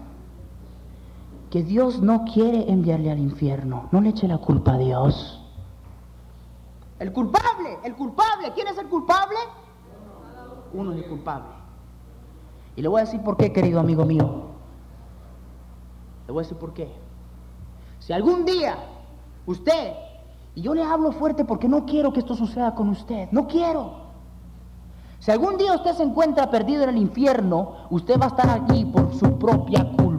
Que 1.52 1.64
Dios 1.64 2.02
no 2.02 2.24
quiere 2.24 2.72
enviarle 2.72 3.12
al 3.12 3.20
infierno. 3.20 3.90
No 3.92 4.00
le 4.00 4.10
eche 4.10 4.26
la 4.26 4.38
culpa 4.38 4.76
a 4.76 4.78
Dios. 4.78 5.44
El 6.98 7.12
culpable, 7.12 7.78
el 7.84 7.94
culpable. 7.94 8.54
¿Quién 8.56 8.70
es 8.70 8.78
el 8.78 8.88
culpable? 8.88 9.36
Uno 10.74 10.94
es 10.94 11.00
el 11.00 11.10
culpable. 11.10 11.50
Y 12.78 12.82
le 12.82 12.88
voy 12.88 13.02
a 13.02 13.04
decir 13.04 13.22
por 13.22 13.36
qué, 13.36 13.52
querido 13.52 13.82
amigo 13.82 14.06
mío. 14.06 14.46
Le 16.26 16.32
voy 16.32 16.42
a 16.42 16.44
decir 16.44 16.58
por 16.58 16.74
qué. 16.74 16.90
Si 18.00 18.14
algún 18.14 18.46
día 18.46 18.78
usted, 19.46 19.94
y 20.56 20.62
yo 20.62 20.74
le 20.74 20.84
hablo 20.84 21.12
fuerte 21.12 21.44
porque 21.44 21.68
no 21.68 21.86
quiero 21.86 22.14
que 22.14 22.22
esto 22.22 22.34
suceda 22.34 22.74
con 22.74 22.88
usted, 22.88 23.28
no 23.32 23.48
quiero. 23.48 23.92
Si 25.20 25.32
algún 25.32 25.58
día 25.58 25.74
usted 25.74 25.96
se 25.96 26.04
encuentra 26.04 26.50
perdido 26.50 26.84
en 26.84 26.90
el 26.92 26.98
infierno, 26.98 27.88
usted 27.90 28.18
va 28.18 28.26
a 28.26 28.30
estar 28.30 28.50
aquí 28.50 28.86
por 28.86 29.14
su 29.14 29.38
propia 29.38 29.92
culpa. 29.98 30.11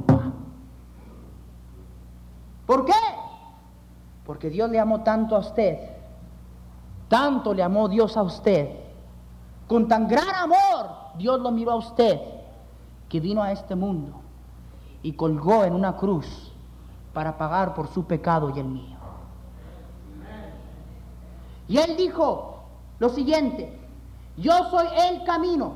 ¿Por 2.66 2.84
qué? 2.84 2.92
Porque 4.24 4.50
Dios 4.50 4.70
le 4.70 4.78
amó 4.78 5.02
tanto 5.02 5.36
a 5.36 5.40
usted, 5.40 5.78
tanto 7.08 7.52
le 7.52 7.62
amó 7.62 7.88
Dios 7.88 8.16
a 8.16 8.22
usted, 8.22 8.70
con 9.66 9.88
tan 9.88 10.06
gran 10.06 10.34
amor 10.34 10.90
Dios 11.16 11.40
lo 11.40 11.50
miró 11.50 11.72
a 11.72 11.76
usted, 11.76 12.20
que 13.08 13.20
vino 13.20 13.42
a 13.42 13.52
este 13.52 13.74
mundo 13.74 14.20
y 15.02 15.12
colgó 15.12 15.64
en 15.64 15.74
una 15.74 15.96
cruz 15.96 16.52
para 17.12 17.36
pagar 17.36 17.74
por 17.74 17.88
su 17.88 18.04
pecado 18.04 18.52
y 18.54 18.60
el 18.60 18.66
mío. 18.66 18.96
Y 21.68 21.78
él 21.78 21.96
dijo, 21.96 22.60
lo 22.98 23.08
siguiente, 23.08 23.78
yo 24.36 24.52
soy 24.70 24.86
el 25.08 25.24
camino, 25.24 25.72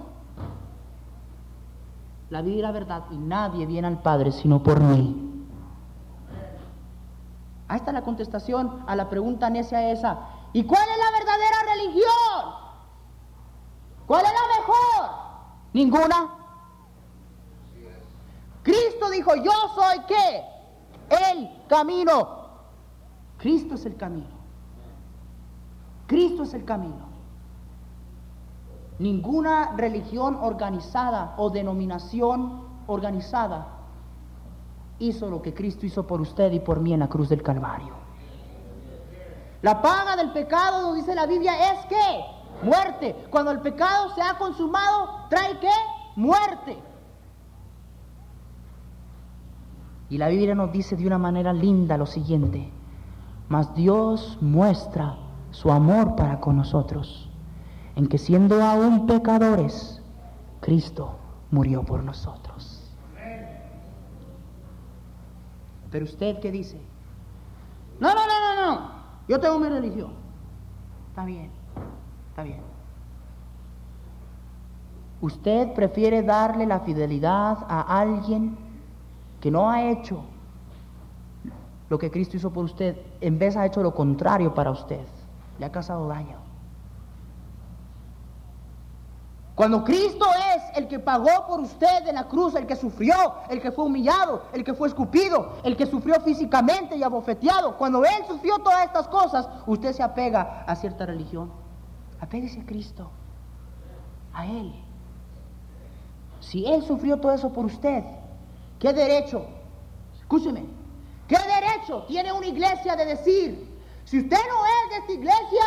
la 2.30 2.42
vida 2.42 2.56
y 2.56 2.62
la 2.62 2.72
verdad, 2.72 3.04
y 3.10 3.16
nadie 3.16 3.66
viene 3.66 3.88
al 3.88 4.00
Padre 4.00 4.32
sino 4.32 4.62
por 4.62 4.80
mí. 4.80 5.25
Ahí 7.68 7.78
está 7.78 7.92
la 7.92 8.02
contestación 8.02 8.84
a 8.86 8.94
la 8.94 9.10
pregunta 9.10 9.50
necia 9.50 9.90
esa. 9.90 10.18
¿Y 10.52 10.64
cuál 10.64 10.82
es 10.88 10.98
la 10.98 11.18
verdadera 11.18 11.56
religión? 11.74 12.66
¿Cuál 14.06 14.24
es 14.24 14.32
la 14.32 14.60
mejor? 14.60 15.16
Ninguna. 15.72 16.28
Cristo 18.62 19.10
dijo, 19.10 19.34
yo 19.36 19.52
soy 19.74 20.00
qué? 20.06 20.44
El 21.08 21.66
camino. 21.68 22.46
Cristo 23.38 23.74
es 23.74 23.84
el 23.86 23.96
camino. 23.96 24.36
Cristo 26.06 26.44
es 26.44 26.54
el 26.54 26.64
camino. 26.64 27.06
Ninguna 28.98 29.72
religión 29.76 30.38
organizada 30.40 31.34
o 31.36 31.50
denominación 31.50 32.64
organizada 32.86 33.75
hizo 34.98 35.28
lo 35.28 35.42
que 35.42 35.54
Cristo 35.54 35.86
hizo 35.86 36.06
por 36.06 36.20
usted 36.20 36.52
y 36.52 36.60
por 36.60 36.80
mí 36.80 36.92
en 36.92 37.00
la 37.00 37.08
cruz 37.08 37.28
del 37.28 37.42
Calvario. 37.42 37.94
La 39.62 39.82
paga 39.82 40.16
del 40.16 40.32
pecado, 40.32 40.94
dice 40.94 41.14
la 41.14 41.26
Biblia, 41.26 41.72
es 41.72 41.86
que 41.86 42.66
muerte. 42.66 43.16
Cuando 43.30 43.50
el 43.50 43.60
pecado 43.60 44.14
se 44.14 44.22
ha 44.22 44.38
consumado, 44.38 45.26
trae 45.28 45.58
qué? 45.58 45.70
Muerte. 46.14 46.78
Y 50.08 50.18
la 50.18 50.28
Biblia 50.28 50.54
nos 50.54 50.72
dice 50.72 50.96
de 50.96 51.06
una 51.06 51.18
manera 51.18 51.52
linda 51.52 51.96
lo 51.96 52.06
siguiente, 52.06 52.70
mas 53.48 53.74
Dios 53.74 54.38
muestra 54.40 55.16
su 55.50 55.72
amor 55.72 56.14
para 56.14 56.38
con 56.38 56.56
nosotros, 56.56 57.28
en 57.96 58.06
que 58.06 58.18
siendo 58.18 58.62
aún 58.62 59.06
pecadores, 59.06 60.00
Cristo 60.60 61.16
murió 61.50 61.82
por 61.82 62.04
nosotros. 62.04 62.45
Pero 65.96 66.04
usted 66.04 66.40
qué 66.40 66.52
dice? 66.52 66.78
No, 67.98 68.14
no, 68.14 68.20
no, 68.26 68.54
no, 68.54 68.66
no. 68.66 68.90
Yo 69.26 69.40
tengo 69.40 69.58
mi 69.58 69.66
religión. 69.66 70.10
Está 71.08 71.24
bien, 71.24 71.50
está 72.28 72.42
bien. 72.42 72.60
Usted 75.22 75.72
prefiere 75.72 76.22
darle 76.22 76.66
la 76.66 76.80
fidelidad 76.80 77.64
a 77.66 77.98
alguien 77.98 78.58
que 79.40 79.50
no 79.50 79.70
ha 79.70 79.88
hecho 79.88 80.22
lo 81.88 81.98
que 81.98 82.10
Cristo 82.10 82.36
hizo 82.36 82.52
por 82.52 82.66
usted, 82.66 82.98
en 83.22 83.38
vez 83.38 83.56
ha 83.56 83.64
hecho 83.64 83.82
lo 83.82 83.94
contrario 83.94 84.52
para 84.52 84.72
usted. 84.72 85.06
Le 85.58 85.64
ha 85.64 85.72
causado 85.72 86.06
daño. 86.08 86.36
Cuando 89.56 89.82
Cristo 89.84 90.26
es 90.54 90.76
el 90.76 90.86
que 90.86 90.98
pagó 90.98 91.46
por 91.46 91.60
usted 91.60 92.06
en 92.06 92.16
la 92.16 92.28
cruz, 92.28 92.54
el 92.56 92.66
que 92.66 92.76
sufrió, 92.76 93.14
el 93.48 93.62
que 93.62 93.72
fue 93.72 93.86
humillado, 93.86 94.42
el 94.52 94.62
que 94.62 94.74
fue 94.74 94.86
escupido, 94.86 95.54
el 95.62 95.78
que 95.78 95.86
sufrió 95.86 96.20
físicamente 96.20 96.94
y 96.94 97.02
abofeteado, 97.02 97.78
cuando 97.78 98.04
Él 98.04 98.22
sufrió 98.28 98.58
todas 98.58 98.84
estas 98.84 99.08
cosas, 99.08 99.48
usted 99.66 99.94
se 99.94 100.02
apega 100.02 100.62
a 100.66 100.76
cierta 100.76 101.06
religión. 101.06 101.50
Apéguese 102.20 102.60
a 102.60 102.66
Cristo, 102.66 103.10
a 104.34 104.44
Él. 104.44 104.74
Si 106.40 106.66
Él 106.66 106.82
sufrió 106.82 107.18
todo 107.18 107.32
eso 107.32 107.50
por 107.50 107.64
usted, 107.64 108.04
¿qué 108.78 108.92
derecho? 108.92 109.46
Escúcheme, 110.20 110.66
¿qué 111.26 111.38
derecho 111.38 112.04
tiene 112.06 112.30
una 112.30 112.46
iglesia 112.46 112.94
de 112.94 113.06
decir, 113.06 113.80
si 114.04 114.20
usted 114.20 114.36
no 114.36 114.66
es 114.66 114.90
de 114.90 114.96
esta 114.98 115.12
iglesia, 115.12 115.64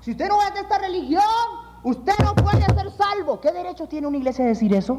si 0.00 0.10
usted 0.10 0.28
no 0.28 0.42
es 0.42 0.52
de 0.52 0.60
esta 0.60 0.76
religión, 0.76 1.64
Usted 1.84 2.14
no 2.24 2.34
puede 2.34 2.64
ser 2.74 2.90
salvo. 2.92 3.40
¿Qué 3.40 3.52
derecho 3.52 3.86
tiene 3.86 4.06
una 4.06 4.16
iglesia 4.16 4.44
a 4.46 4.48
decir 4.48 4.74
eso? 4.74 4.98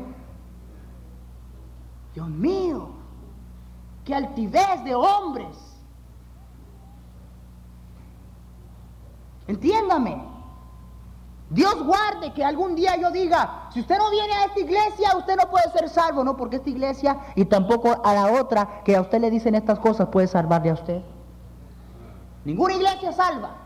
Dios 2.14 2.30
mío, 2.30 2.90
qué 4.06 4.14
altivez 4.16 4.84
de 4.86 4.94
hombres. 4.94 5.58
Entiéndame. 9.48 10.24
Dios 11.50 11.84
guarde 11.86 12.34
que 12.34 12.44
algún 12.44 12.76
día 12.76 12.96
yo 12.98 13.12
diga, 13.12 13.68
si 13.72 13.80
usted 13.80 13.98
no 13.98 14.10
viene 14.10 14.34
a 14.34 14.46
esta 14.46 14.60
iglesia, 14.60 15.16
usted 15.18 15.36
no 15.36 15.50
puede 15.50 15.70
ser 15.72 15.90
salvo, 15.90 16.24
no, 16.24 16.36
porque 16.36 16.56
esta 16.56 16.70
iglesia 16.70 17.20
y 17.36 17.46
tampoco 17.46 18.02
a 18.04 18.14
la 18.14 18.42
otra 18.42 18.82
que 18.84 18.96
a 18.96 19.02
usted 19.02 19.20
le 19.22 19.30
dicen 19.30 19.54
estas 19.54 19.80
cosas 19.80 20.08
puede 20.10 20.28
salvarle 20.28 20.72
a 20.72 20.74
usted. 20.74 21.02
Ninguna 22.46 22.76
iglesia 22.76 23.12
salva. 23.12 23.65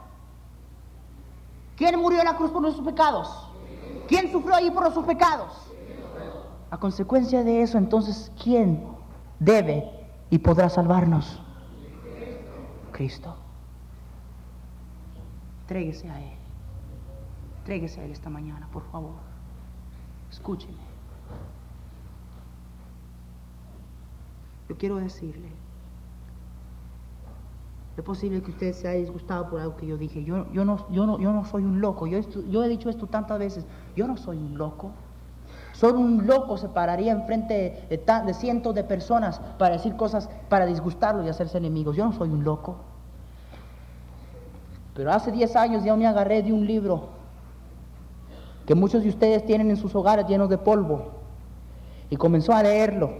¿Quién 1.80 1.98
murió 1.98 2.20
en 2.20 2.26
la 2.26 2.36
cruz 2.36 2.52
por 2.52 2.62
nuestros 2.62 2.86
pecados? 2.86 3.30
¿Quién 4.10 4.30
sufrió 4.30 4.54
allí 4.54 4.70
por 4.70 4.82
nuestros 4.82 5.06
pecados? 5.06 5.54
A 6.72 6.78
consecuencia 6.78 7.42
de 7.46 7.62
eso, 7.62 7.78
entonces, 7.78 8.34
¿quién 8.44 8.86
debe 9.40 9.90
y 10.30 10.40
podrá 10.40 10.70
salvarnos? 10.70 11.42
Cristo. 12.92 13.34
Tréguese 15.68 16.10
a 16.12 16.20
Él. 16.20 16.38
Tréguese 17.64 18.02
a 18.02 18.04
Él 18.04 18.12
esta 18.12 18.30
mañana, 18.30 18.68
por 18.74 18.84
favor. 18.92 19.16
Escúcheme. 20.30 20.74
Yo 24.68 24.78
quiero 24.78 24.98
decirle, 24.98 25.50
es 28.00 28.06
posible 28.06 28.42
que 28.42 28.52
usted 28.52 28.74
se 28.74 28.88
haya 28.88 29.00
disgustado 29.00 29.50
por 29.50 29.60
algo 29.60 29.76
que 29.76 29.86
yo 29.86 29.98
dije. 29.98 30.24
Yo, 30.24 30.46
no, 30.46 31.46
soy 31.46 31.64
un 31.64 31.82
loco. 31.82 32.08
Yo, 32.08 32.20
yo 32.50 32.64
he 32.64 32.70
dicho 32.70 32.90
esto 32.90 33.08
tantas 33.08 33.38
veces. 33.38 33.66
Yo 33.96 34.08
no 34.08 34.16
soy 34.16 34.38
un 34.38 34.58
loco. 34.58 34.92
Solo 35.74 36.00
un 36.00 36.26
loco 36.26 36.58
se 36.58 36.70
pararía 36.70 37.12
enfrente 37.12 37.88
de, 37.90 37.98
de 37.98 38.34
cientos 38.34 38.74
de 38.74 38.86
personas 38.86 39.40
para 39.58 39.76
decir 39.76 39.98
cosas, 39.98 40.30
para 40.48 40.66
disgustarlos 40.66 41.26
y 41.26 41.30
hacerse 41.30 41.58
enemigos. 41.58 41.96
Yo 41.98 42.06
no 42.06 42.14
soy 42.14 42.30
un 42.30 42.44
loco. 42.44 42.78
Pero 44.94 45.12
hace 45.12 45.32
10 45.32 45.56
años 45.58 45.84
ya 45.84 45.96
me 45.96 46.08
agarré 46.08 46.42
de 46.42 46.54
un 46.54 46.66
libro 46.66 47.10
que 48.66 48.76
muchos 48.76 49.04
de 49.04 49.10
ustedes 49.10 49.46
tienen 49.46 49.70
en 49.72 49.78
sus 49.78 49.94
hogares 49.94 50.26
llenos 50.26 50.50
de 50.50 50.58
polvo. 50.58 51.12
Y 52.10 52.16
comenzó 52.16 52.54
a 52.54 52.64
leerlo. 52.64 53.12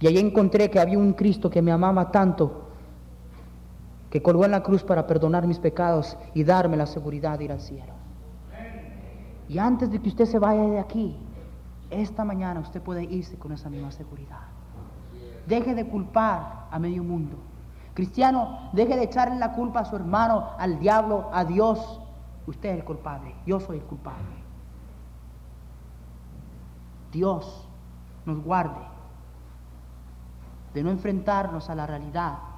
Y 0.00 0.06
allí 0.06 0.18
encontré 0.18 0.70
que 0.70 0.78
había 0.78 0.98
un 0.98 1.14
Cristo 1.14 1.48
que 1.48 1.62
me 1.62 1.72
amaba 1.72 2.10
tanto 2.10 2.61
que 4.12 4.20
colgó 4.20 4.44
en 4.44 4.50
la 4.50 4.62
cruz 4.62 4.84
para 4.84 5.06
perdonar 5.06 5.46
mis 5.46 5.58
pecados 5.58 6.18
y 6.34 6.44
darme 6.44 6.76
la 6.76 6.84
seguridad 6.84 7.38
de 7.38 7.44
ir 7.44 7.52
al 7.52 7.62
cielo. 7.62 7.94
Y 9.48 9.58
antes 9.58 9.90
de 9.90 10.02
que 10.02 10.10
usted 10.10 10.26
se 10.26 10.38
vaya 10.38 10.64
de 10.64 10.78
aquí, 10.78 11.16
esta 11.88 12.22
mañana 12.22 12.60
usted 12.60 12.82
puede 12.82 13.04
irse 13.04 13.38
con 13.38 13.52
esa 13.52 13.70
misma 13.70 13.90
seguridad. 13.90 14.42
Deje 15.46 15.74
de 15.74 15.88
culpar 15.88 16.66
a 16.70 16.78
medio 16.78 17.02
mundo. 17.02 17.38
Cristiano, 17.94 18.68
deje 18.74 18.96
de 18.96 19.04
echarle 19.04 19.38
la 19.38 19.54
culpa 19.54 19.80
a 19.80 19.84
su 19.86 19.96
hermano, 19.96 20.50
al 20.58 20.78
diablo, 20.78 21.30
a 21.32 21.46
Dios. 21.46 21.98
Usted 22.46 22.68
es 22.68 22.78
el 22.80 22.84
culpable, 22.84 23.34
yo 23.46 23.60
soy 23.60 23.78
el 23.78 23.84
culpable. 23.84 24.36
Dios 27.10 27.66
nos 28.26 28.44
guarde 28.44 28.82
de 30.74 30.82
no 30.82 30.90
enfrentarnos 30.90 31.70
a 31.70 31.74
la 31.74 31.86
realidad 31.86 32.51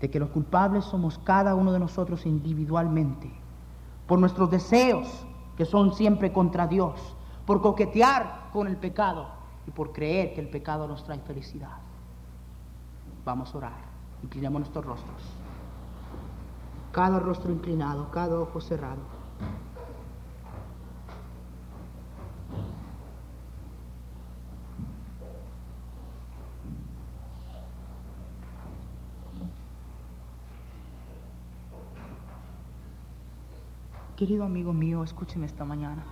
de 0.00 0.10
que 0.10 0.20
los 0.20 0.30
culpables 0.30 0.84
somos 0.84 1.18
cada 1.18 1.54
uno 1.54 1.72
de 1.72 1.78
nosotros 1.78 2.24
individualmente, 2.26 3.30
por 4.06 4.18
nuestros 4.18 4.50
deseos 4.50 5.26
que 5.56 5.64
son 5.66 5.92
siempre 5.92 6.32
contra 6.32 6.66
Dios, 6.66 7.16
por 7.46 7.60
coquetear 7.60 8.48
con 8.52 8.66
el 8.66 8.76
pecado 8.76 9.28
y 9.66 9.70
por 9.70 9.92
creer 9.92 10.34
que 10.34 10.40
el 10.40 10.48
pecado 10.48 10.88
nos 10.88 11.04
trae 11.04 11.18
felicidad. 11.20 11.76
Vamos 13.24 13.54
a 13.54 13.58
orar, 13.58 13.84
inclinemos 14.22 14.60
nuestros 14.60 14.84
rostros, 14.84 15.22
cada 16.92 17.18
rostro 17.18 17.52
inclinado, 17.52 18.10
cada 18.10 18.40
ojo 18.40 18.60
cerrado. 18.60 19.09
Querido 34.20 34.44
amigo 34.44 34.74
mío, 34.74 35.02
escúcheme 35.02 35.46
esta 35.46 35.64
mañana. 35.64 36.04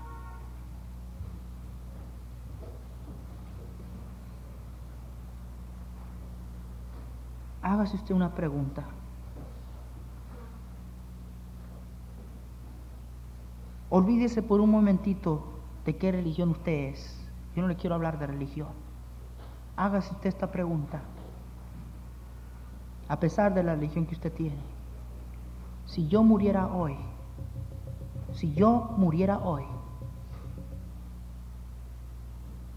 Hágase 7.61 7.97
usted 7.97 8.15
una 8.15 8.35
pregunta. 8.35 8.83
Olvídese 13.91 14.41
por 14.41 14.63
un 14.63 14.71
momentito 14.71 15.45
de 15.85 15.95
qué 15.99 16.11
religión 16.11 16.49
usted 16.49 16.95
es. 16.95 17.21
Yo 17.55 17.61
no 17.61 17.69
le 17.69 17.77
quiero 17.77 17.95
hablar 17.95 18.19
de 18.19 18.27
religión. 18.27 18.69
Hágase 19.77 20.15
usted 20.15 20.31
esta 20.31 20.51
pregunta. 20.51 21.03
A 23.07 23.21
pesar 23.21 23.53
de 23.53 23.63
la 23.63 23.75
religión 23.75 24.07
que 24.07 24.15
usted 24.15 24.33
tiene. 24.33 24.63
Si 25.85 26.09
yo 26.09 26.23
muriera 26.23 26.69
hoy, 26.69 26.97
si 28.39 28.55
yo 28.55 28.95
muriera 28.97 29.39
hoy, 29.39 29.65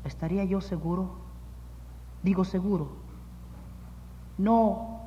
¿estaría 0.04 0.44
yo 0.44 0.60
seguro? 0.60 1.12
Digo 2.24 2.44
seguro. 2.46 2.90
No 4.40 5.02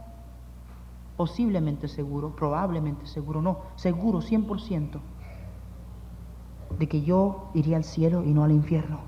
posiblemente 1.16 1.88
seguro, 1.88 2.36
probablemente 2.36 3.04
seguro, 3.06 3.42
no, 3.42 3.62
seguro 3.74 4.20
100% 4.20 5.00
de 6.78 6.88
que 6.88 7.02
yo 7.02 7.50
iría 7.54 7.76
al 7.76 7.84
cielo 7.84 8.22
y 8.22 8.32
no 8.32 8.44
al 8.44 8.52
infierno. 8.52 9.00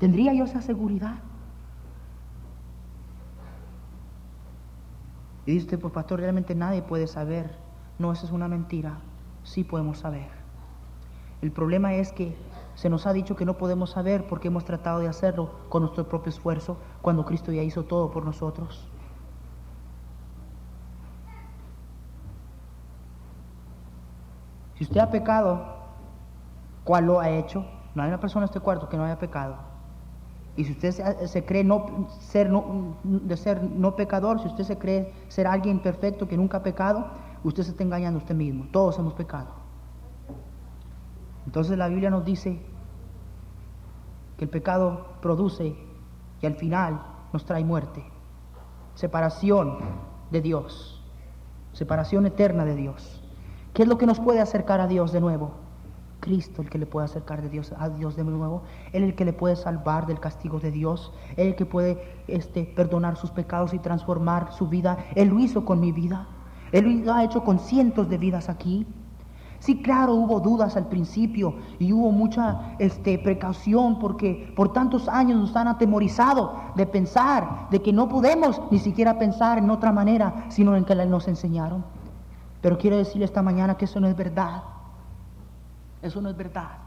¿Tendría 0.00 0.34
yo 0.34 0.42
esa 0.42 0.60
seguridad? 0.60 1.18
Y 5.46 5.52
dice 5.52 5.78
pues 5.78 5.92
pastor, 5.92 6.18
realmente 6.18 6.56
nadie 6.56 6.82
puede 6.82 7.06
saber. 7.06 7.62
No, 7.98 8.12
eso 8.12 8.26
es 8.26 8.32
una 8.32 8.48
mentira. 8.48 8.98
Sí 9.44 9.64
podemos 9.64 9.98
saber. 9.98 10.28
El 11.42 11.52
problema 11.52 11.94
es 11.94 12.12
que 12.12 12.36
se 12.74 12.88
nos 12.88 13.06
ha 13.06 13.12
dicho 13.12 13.36
que 13.36 13.44
no 13.44 13.54
podemos 13.54 13.90
saber 13.90 14.26
porque 14.26 14.48
hemos 14.48 14.64
tratado 14.64 14.98
de 15.00 15.08
hacerlo 15.08 15.50
con 15.68 15.82
nuestro 15.82 16.08
propio 16.08 16.30
esfuerzo 16.30 16.78
cuando 17.02 17.24
Cristo 17.24 17.52
ya 17.52 17.62
hizo 17.62 17.84
todo 17.84 18.10
por 18.10 18.24
nosotros. 18.24 18.88
Si 24.76 24.84
usted 24.84 25.00
ha 25.00 25.10
pecado, 25.10 25.64
¿cuál 26.82 27.06
lo 27.06 27.20
ha 27.20 27.30
hecho? 27.30 27.64
No 27.94 28.02
hay 28.02 28.08
una 28.08 28.18
persona 28.18 28.44
en 28.44 28.48
este 28.48 28.60
cuarto 28.60 28.88
que 28.88 28.96
no 28.96 29.04
haya 29.04 29.18
pecado. 29.18 29.73
Y 30.56 30.64
si 30.64 30.72
usted 30.72 30.92
se, 31.26 31.44
cree 31.44 31.64
no 31.64 32.08
ser 32.20 32.48
no, 32.48 32.96
de 33.02 33.36
ser 33.36 33.62
no 33.62 33.96
pecador, 33.96 34.40
si 34.40 34.46
usted 34.46 34.64
se 34.64 34.78
cree 34.78 35.12
ser 35.28 35.46
alguien 35.46 35.80
perfecto 35.80 36.28
que 36.28 36.36
nunca 36.36 36.58
ha 36.58 36.62
pecado, 36.62 37.06
usted 37.42 37.64
se 37.64 37.70
está 37.70 37.82
engañando 37.82 38.20
a 38.20 38.22
usted 38.22 38.34
mismo. 38.34 38.66
Todos 38.70 38.98
hemos 38.98 39.14
pecado. 39.14 39.48
Entonces 41.46 41.76
la 41.76 41.88
Biblia 41.88 42.10
nos 42.10 42.24
dice 42.24 42.60
que 44.36 44.44
el 44.44 44.50
pecado 44.50 45.06
produce 45.20 45.76
y 46.40 46.46
al 46.46 46.54
final 46.54 47.02
nos 47.32 47.44
trae 47.44 47.64
muerte, 47.64 48.04
separación 48.94 49.78
de 50.30 50.40
Dios, 50.40 51.02
separación 51.72 52.26
eterna 52.26 52.64
de 52.64 52.76
Dios. 52.76 53.22
¿Qué 53.72 53.82
es 53.82 53.88
lo 53.88 53.98
que 53.98 54.06
nos 54.06 54.20
puede 54.20 54.40
acercar 54.40 54.80
a 54.80 54.86
Dios 54.86 55.12
de 55.12 55.20
nuevo? 55.20 55.63
Cristo 56.24 56.62
el 56.62 56.70
que 56.70 56.78
le 56.78 56.86
puede 56.86 57.04
acercar 57.04 57.42
de 57.42 57.50
Dios, 57.50 57.74
a 57.78 57.90
Dios 57.90 58.16
de 58.16 58.24
nuevo, 58.24 58.62
el 58.94 59.14
que 59.14 59.26
le 59.26 59.34
puede 59.34 59.56
salvar 59.56 60.06
del 60.06 60.20
castigo 60.20 60.58
de 60.58 60.70
Dios, 60.70 61.12
el 61.36 61.54
que 61.54 61.66
puede 61.66 62.02
este, 62.28 62.64
perdonar 62.64 63.18
sus 63.18 63.30
pecados 63.30 63.74
y 63.74 63.78
transformar 63.78 64.50
su 64.52 64.66
vida. 64.66 64.96
Él 65.14 65.28
lo 65.28 65.38
hizo 65.38 65.66
con 65.66 65.80
mi 65.80 65.92
vida, 65.92 66.26
Él 66.72 67.04
lo 67.04 67.12
ha 67.12 67.24
hecho 67.24 67.44
con 67.44 67.58
cientos 67.58 68.08
de 68.08 68.16
vidas 68.16 68.48
aquí. 68.48 68.86
Sí, 69.58 69.82
claro, 69.82 70.14
hubo 70.14 70.40
dudas 70.40 70.76
al 70.76 70.88
principio 70.88 71.56
y 71.78 71.92
hubo 71.92 72.10
mucha 72.10 72.74
este, 72.78 73.18
precaución 73.18 73.98
porque 73.98 74.50
por 74.56 74.72
tantos 74.72 75.08
años 75.08 75.38
nos 75.38 75.56
han 75.56 75.68
atemorizado 75.68 76.54
de 76.74 76.86
pensar, 76.86 77.68
de 77.70 77.82
que 77.82 77.92
no 77.92 78.08
podemos 78.08 78.62
ni 78.70 78.78
siquiera 78.78 79.18
pensar 79.18 79.58
en 79.58 79.68
otra 79.68 79.92
manera, 79.92 80.46
sino 80.48 80.74
en 80.74 80.86
que 80.86 80.94
nos 80.94 81.28
enseñaron. 81.28 81.84
Pero 82.62 82.78
quiero 82.78 82.96
decirle 82.96 83.26
esta 83.26 83.42
mañana 83.42 83.76
que 83.76 83.84
eso 83.84 84.00
no 84.00 84.06
es 84.06 84.16
verdad. 84.16 84.73
Eso 86.04 86.20
no 86.20 86.28
es 86.28 86.36
verdad. 86.36 86.78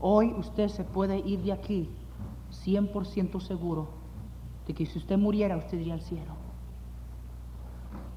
Hoy 0.00 0.34
usted 0.36 0.68
se 0.68 0.82
puede 0.82 1.18
ir 1.20 1.40
de 1.42 1.52
aquí 1.52 1.88
100% 2.64 3.40
seguro 3.40 3.88
de 4.66 4.74
que 4.74 4.84
si 4.84 4.98
usted 4.98 5.16
muriera, 5.16 5.56
usted 5.56 5.78
iría 5.78 5.94
al 5.94 6.02
cielo. 6.02 6.34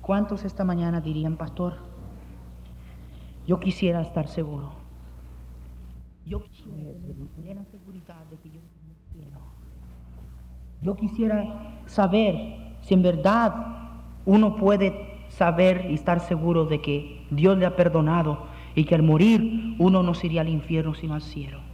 ¿Cuántos 0.01 0.45
esta 0.45 0.63
mañana 0.63 0.99
dirían, 0.99 1.37
pastor? 1.37 1.77
Yo 3.45 3.59
quisiera 3.59 4.01
estar 4.01 4.27
seguro. 4.27 4.71
Yo 6.25 6.41
quisiera 6.41 7.63
seguridad 7.65 8.25
de 8.31 8.37
que 8.37 8.49
yo 8.49 8.61
cielo. 9.13 9.39
Yo 10.81 10.95
quisiera 10.95 11.81
saber 11.85 12.77
si 12.81 12.95
en 12.95 13.03
verdad 13.03 13.53
uno 14.25 14.55
puede 14.55 15.08
saber 15.39 15.87
y 15.89 15.93
estar 15.93 16.19
seguro 16.19 16.65
de 16.65 16.81
que 16.81 17.21
Dios 17.29 17.57
le 17.57 17.65
ha 17.65 17.77
perdonado 17.77 18.45
y 18.75 18.83
que 18.83 18.93
al 18.93 19.03
morir 19.03 19.73
uno 19.79 20.03
no 20.03 20.13
sería 20.13 20.41
al 20.41 20.49
infierno 20.49 20.93
sino 20.93 21.13
al 21.15 21.21
cielo. 21.21 21.68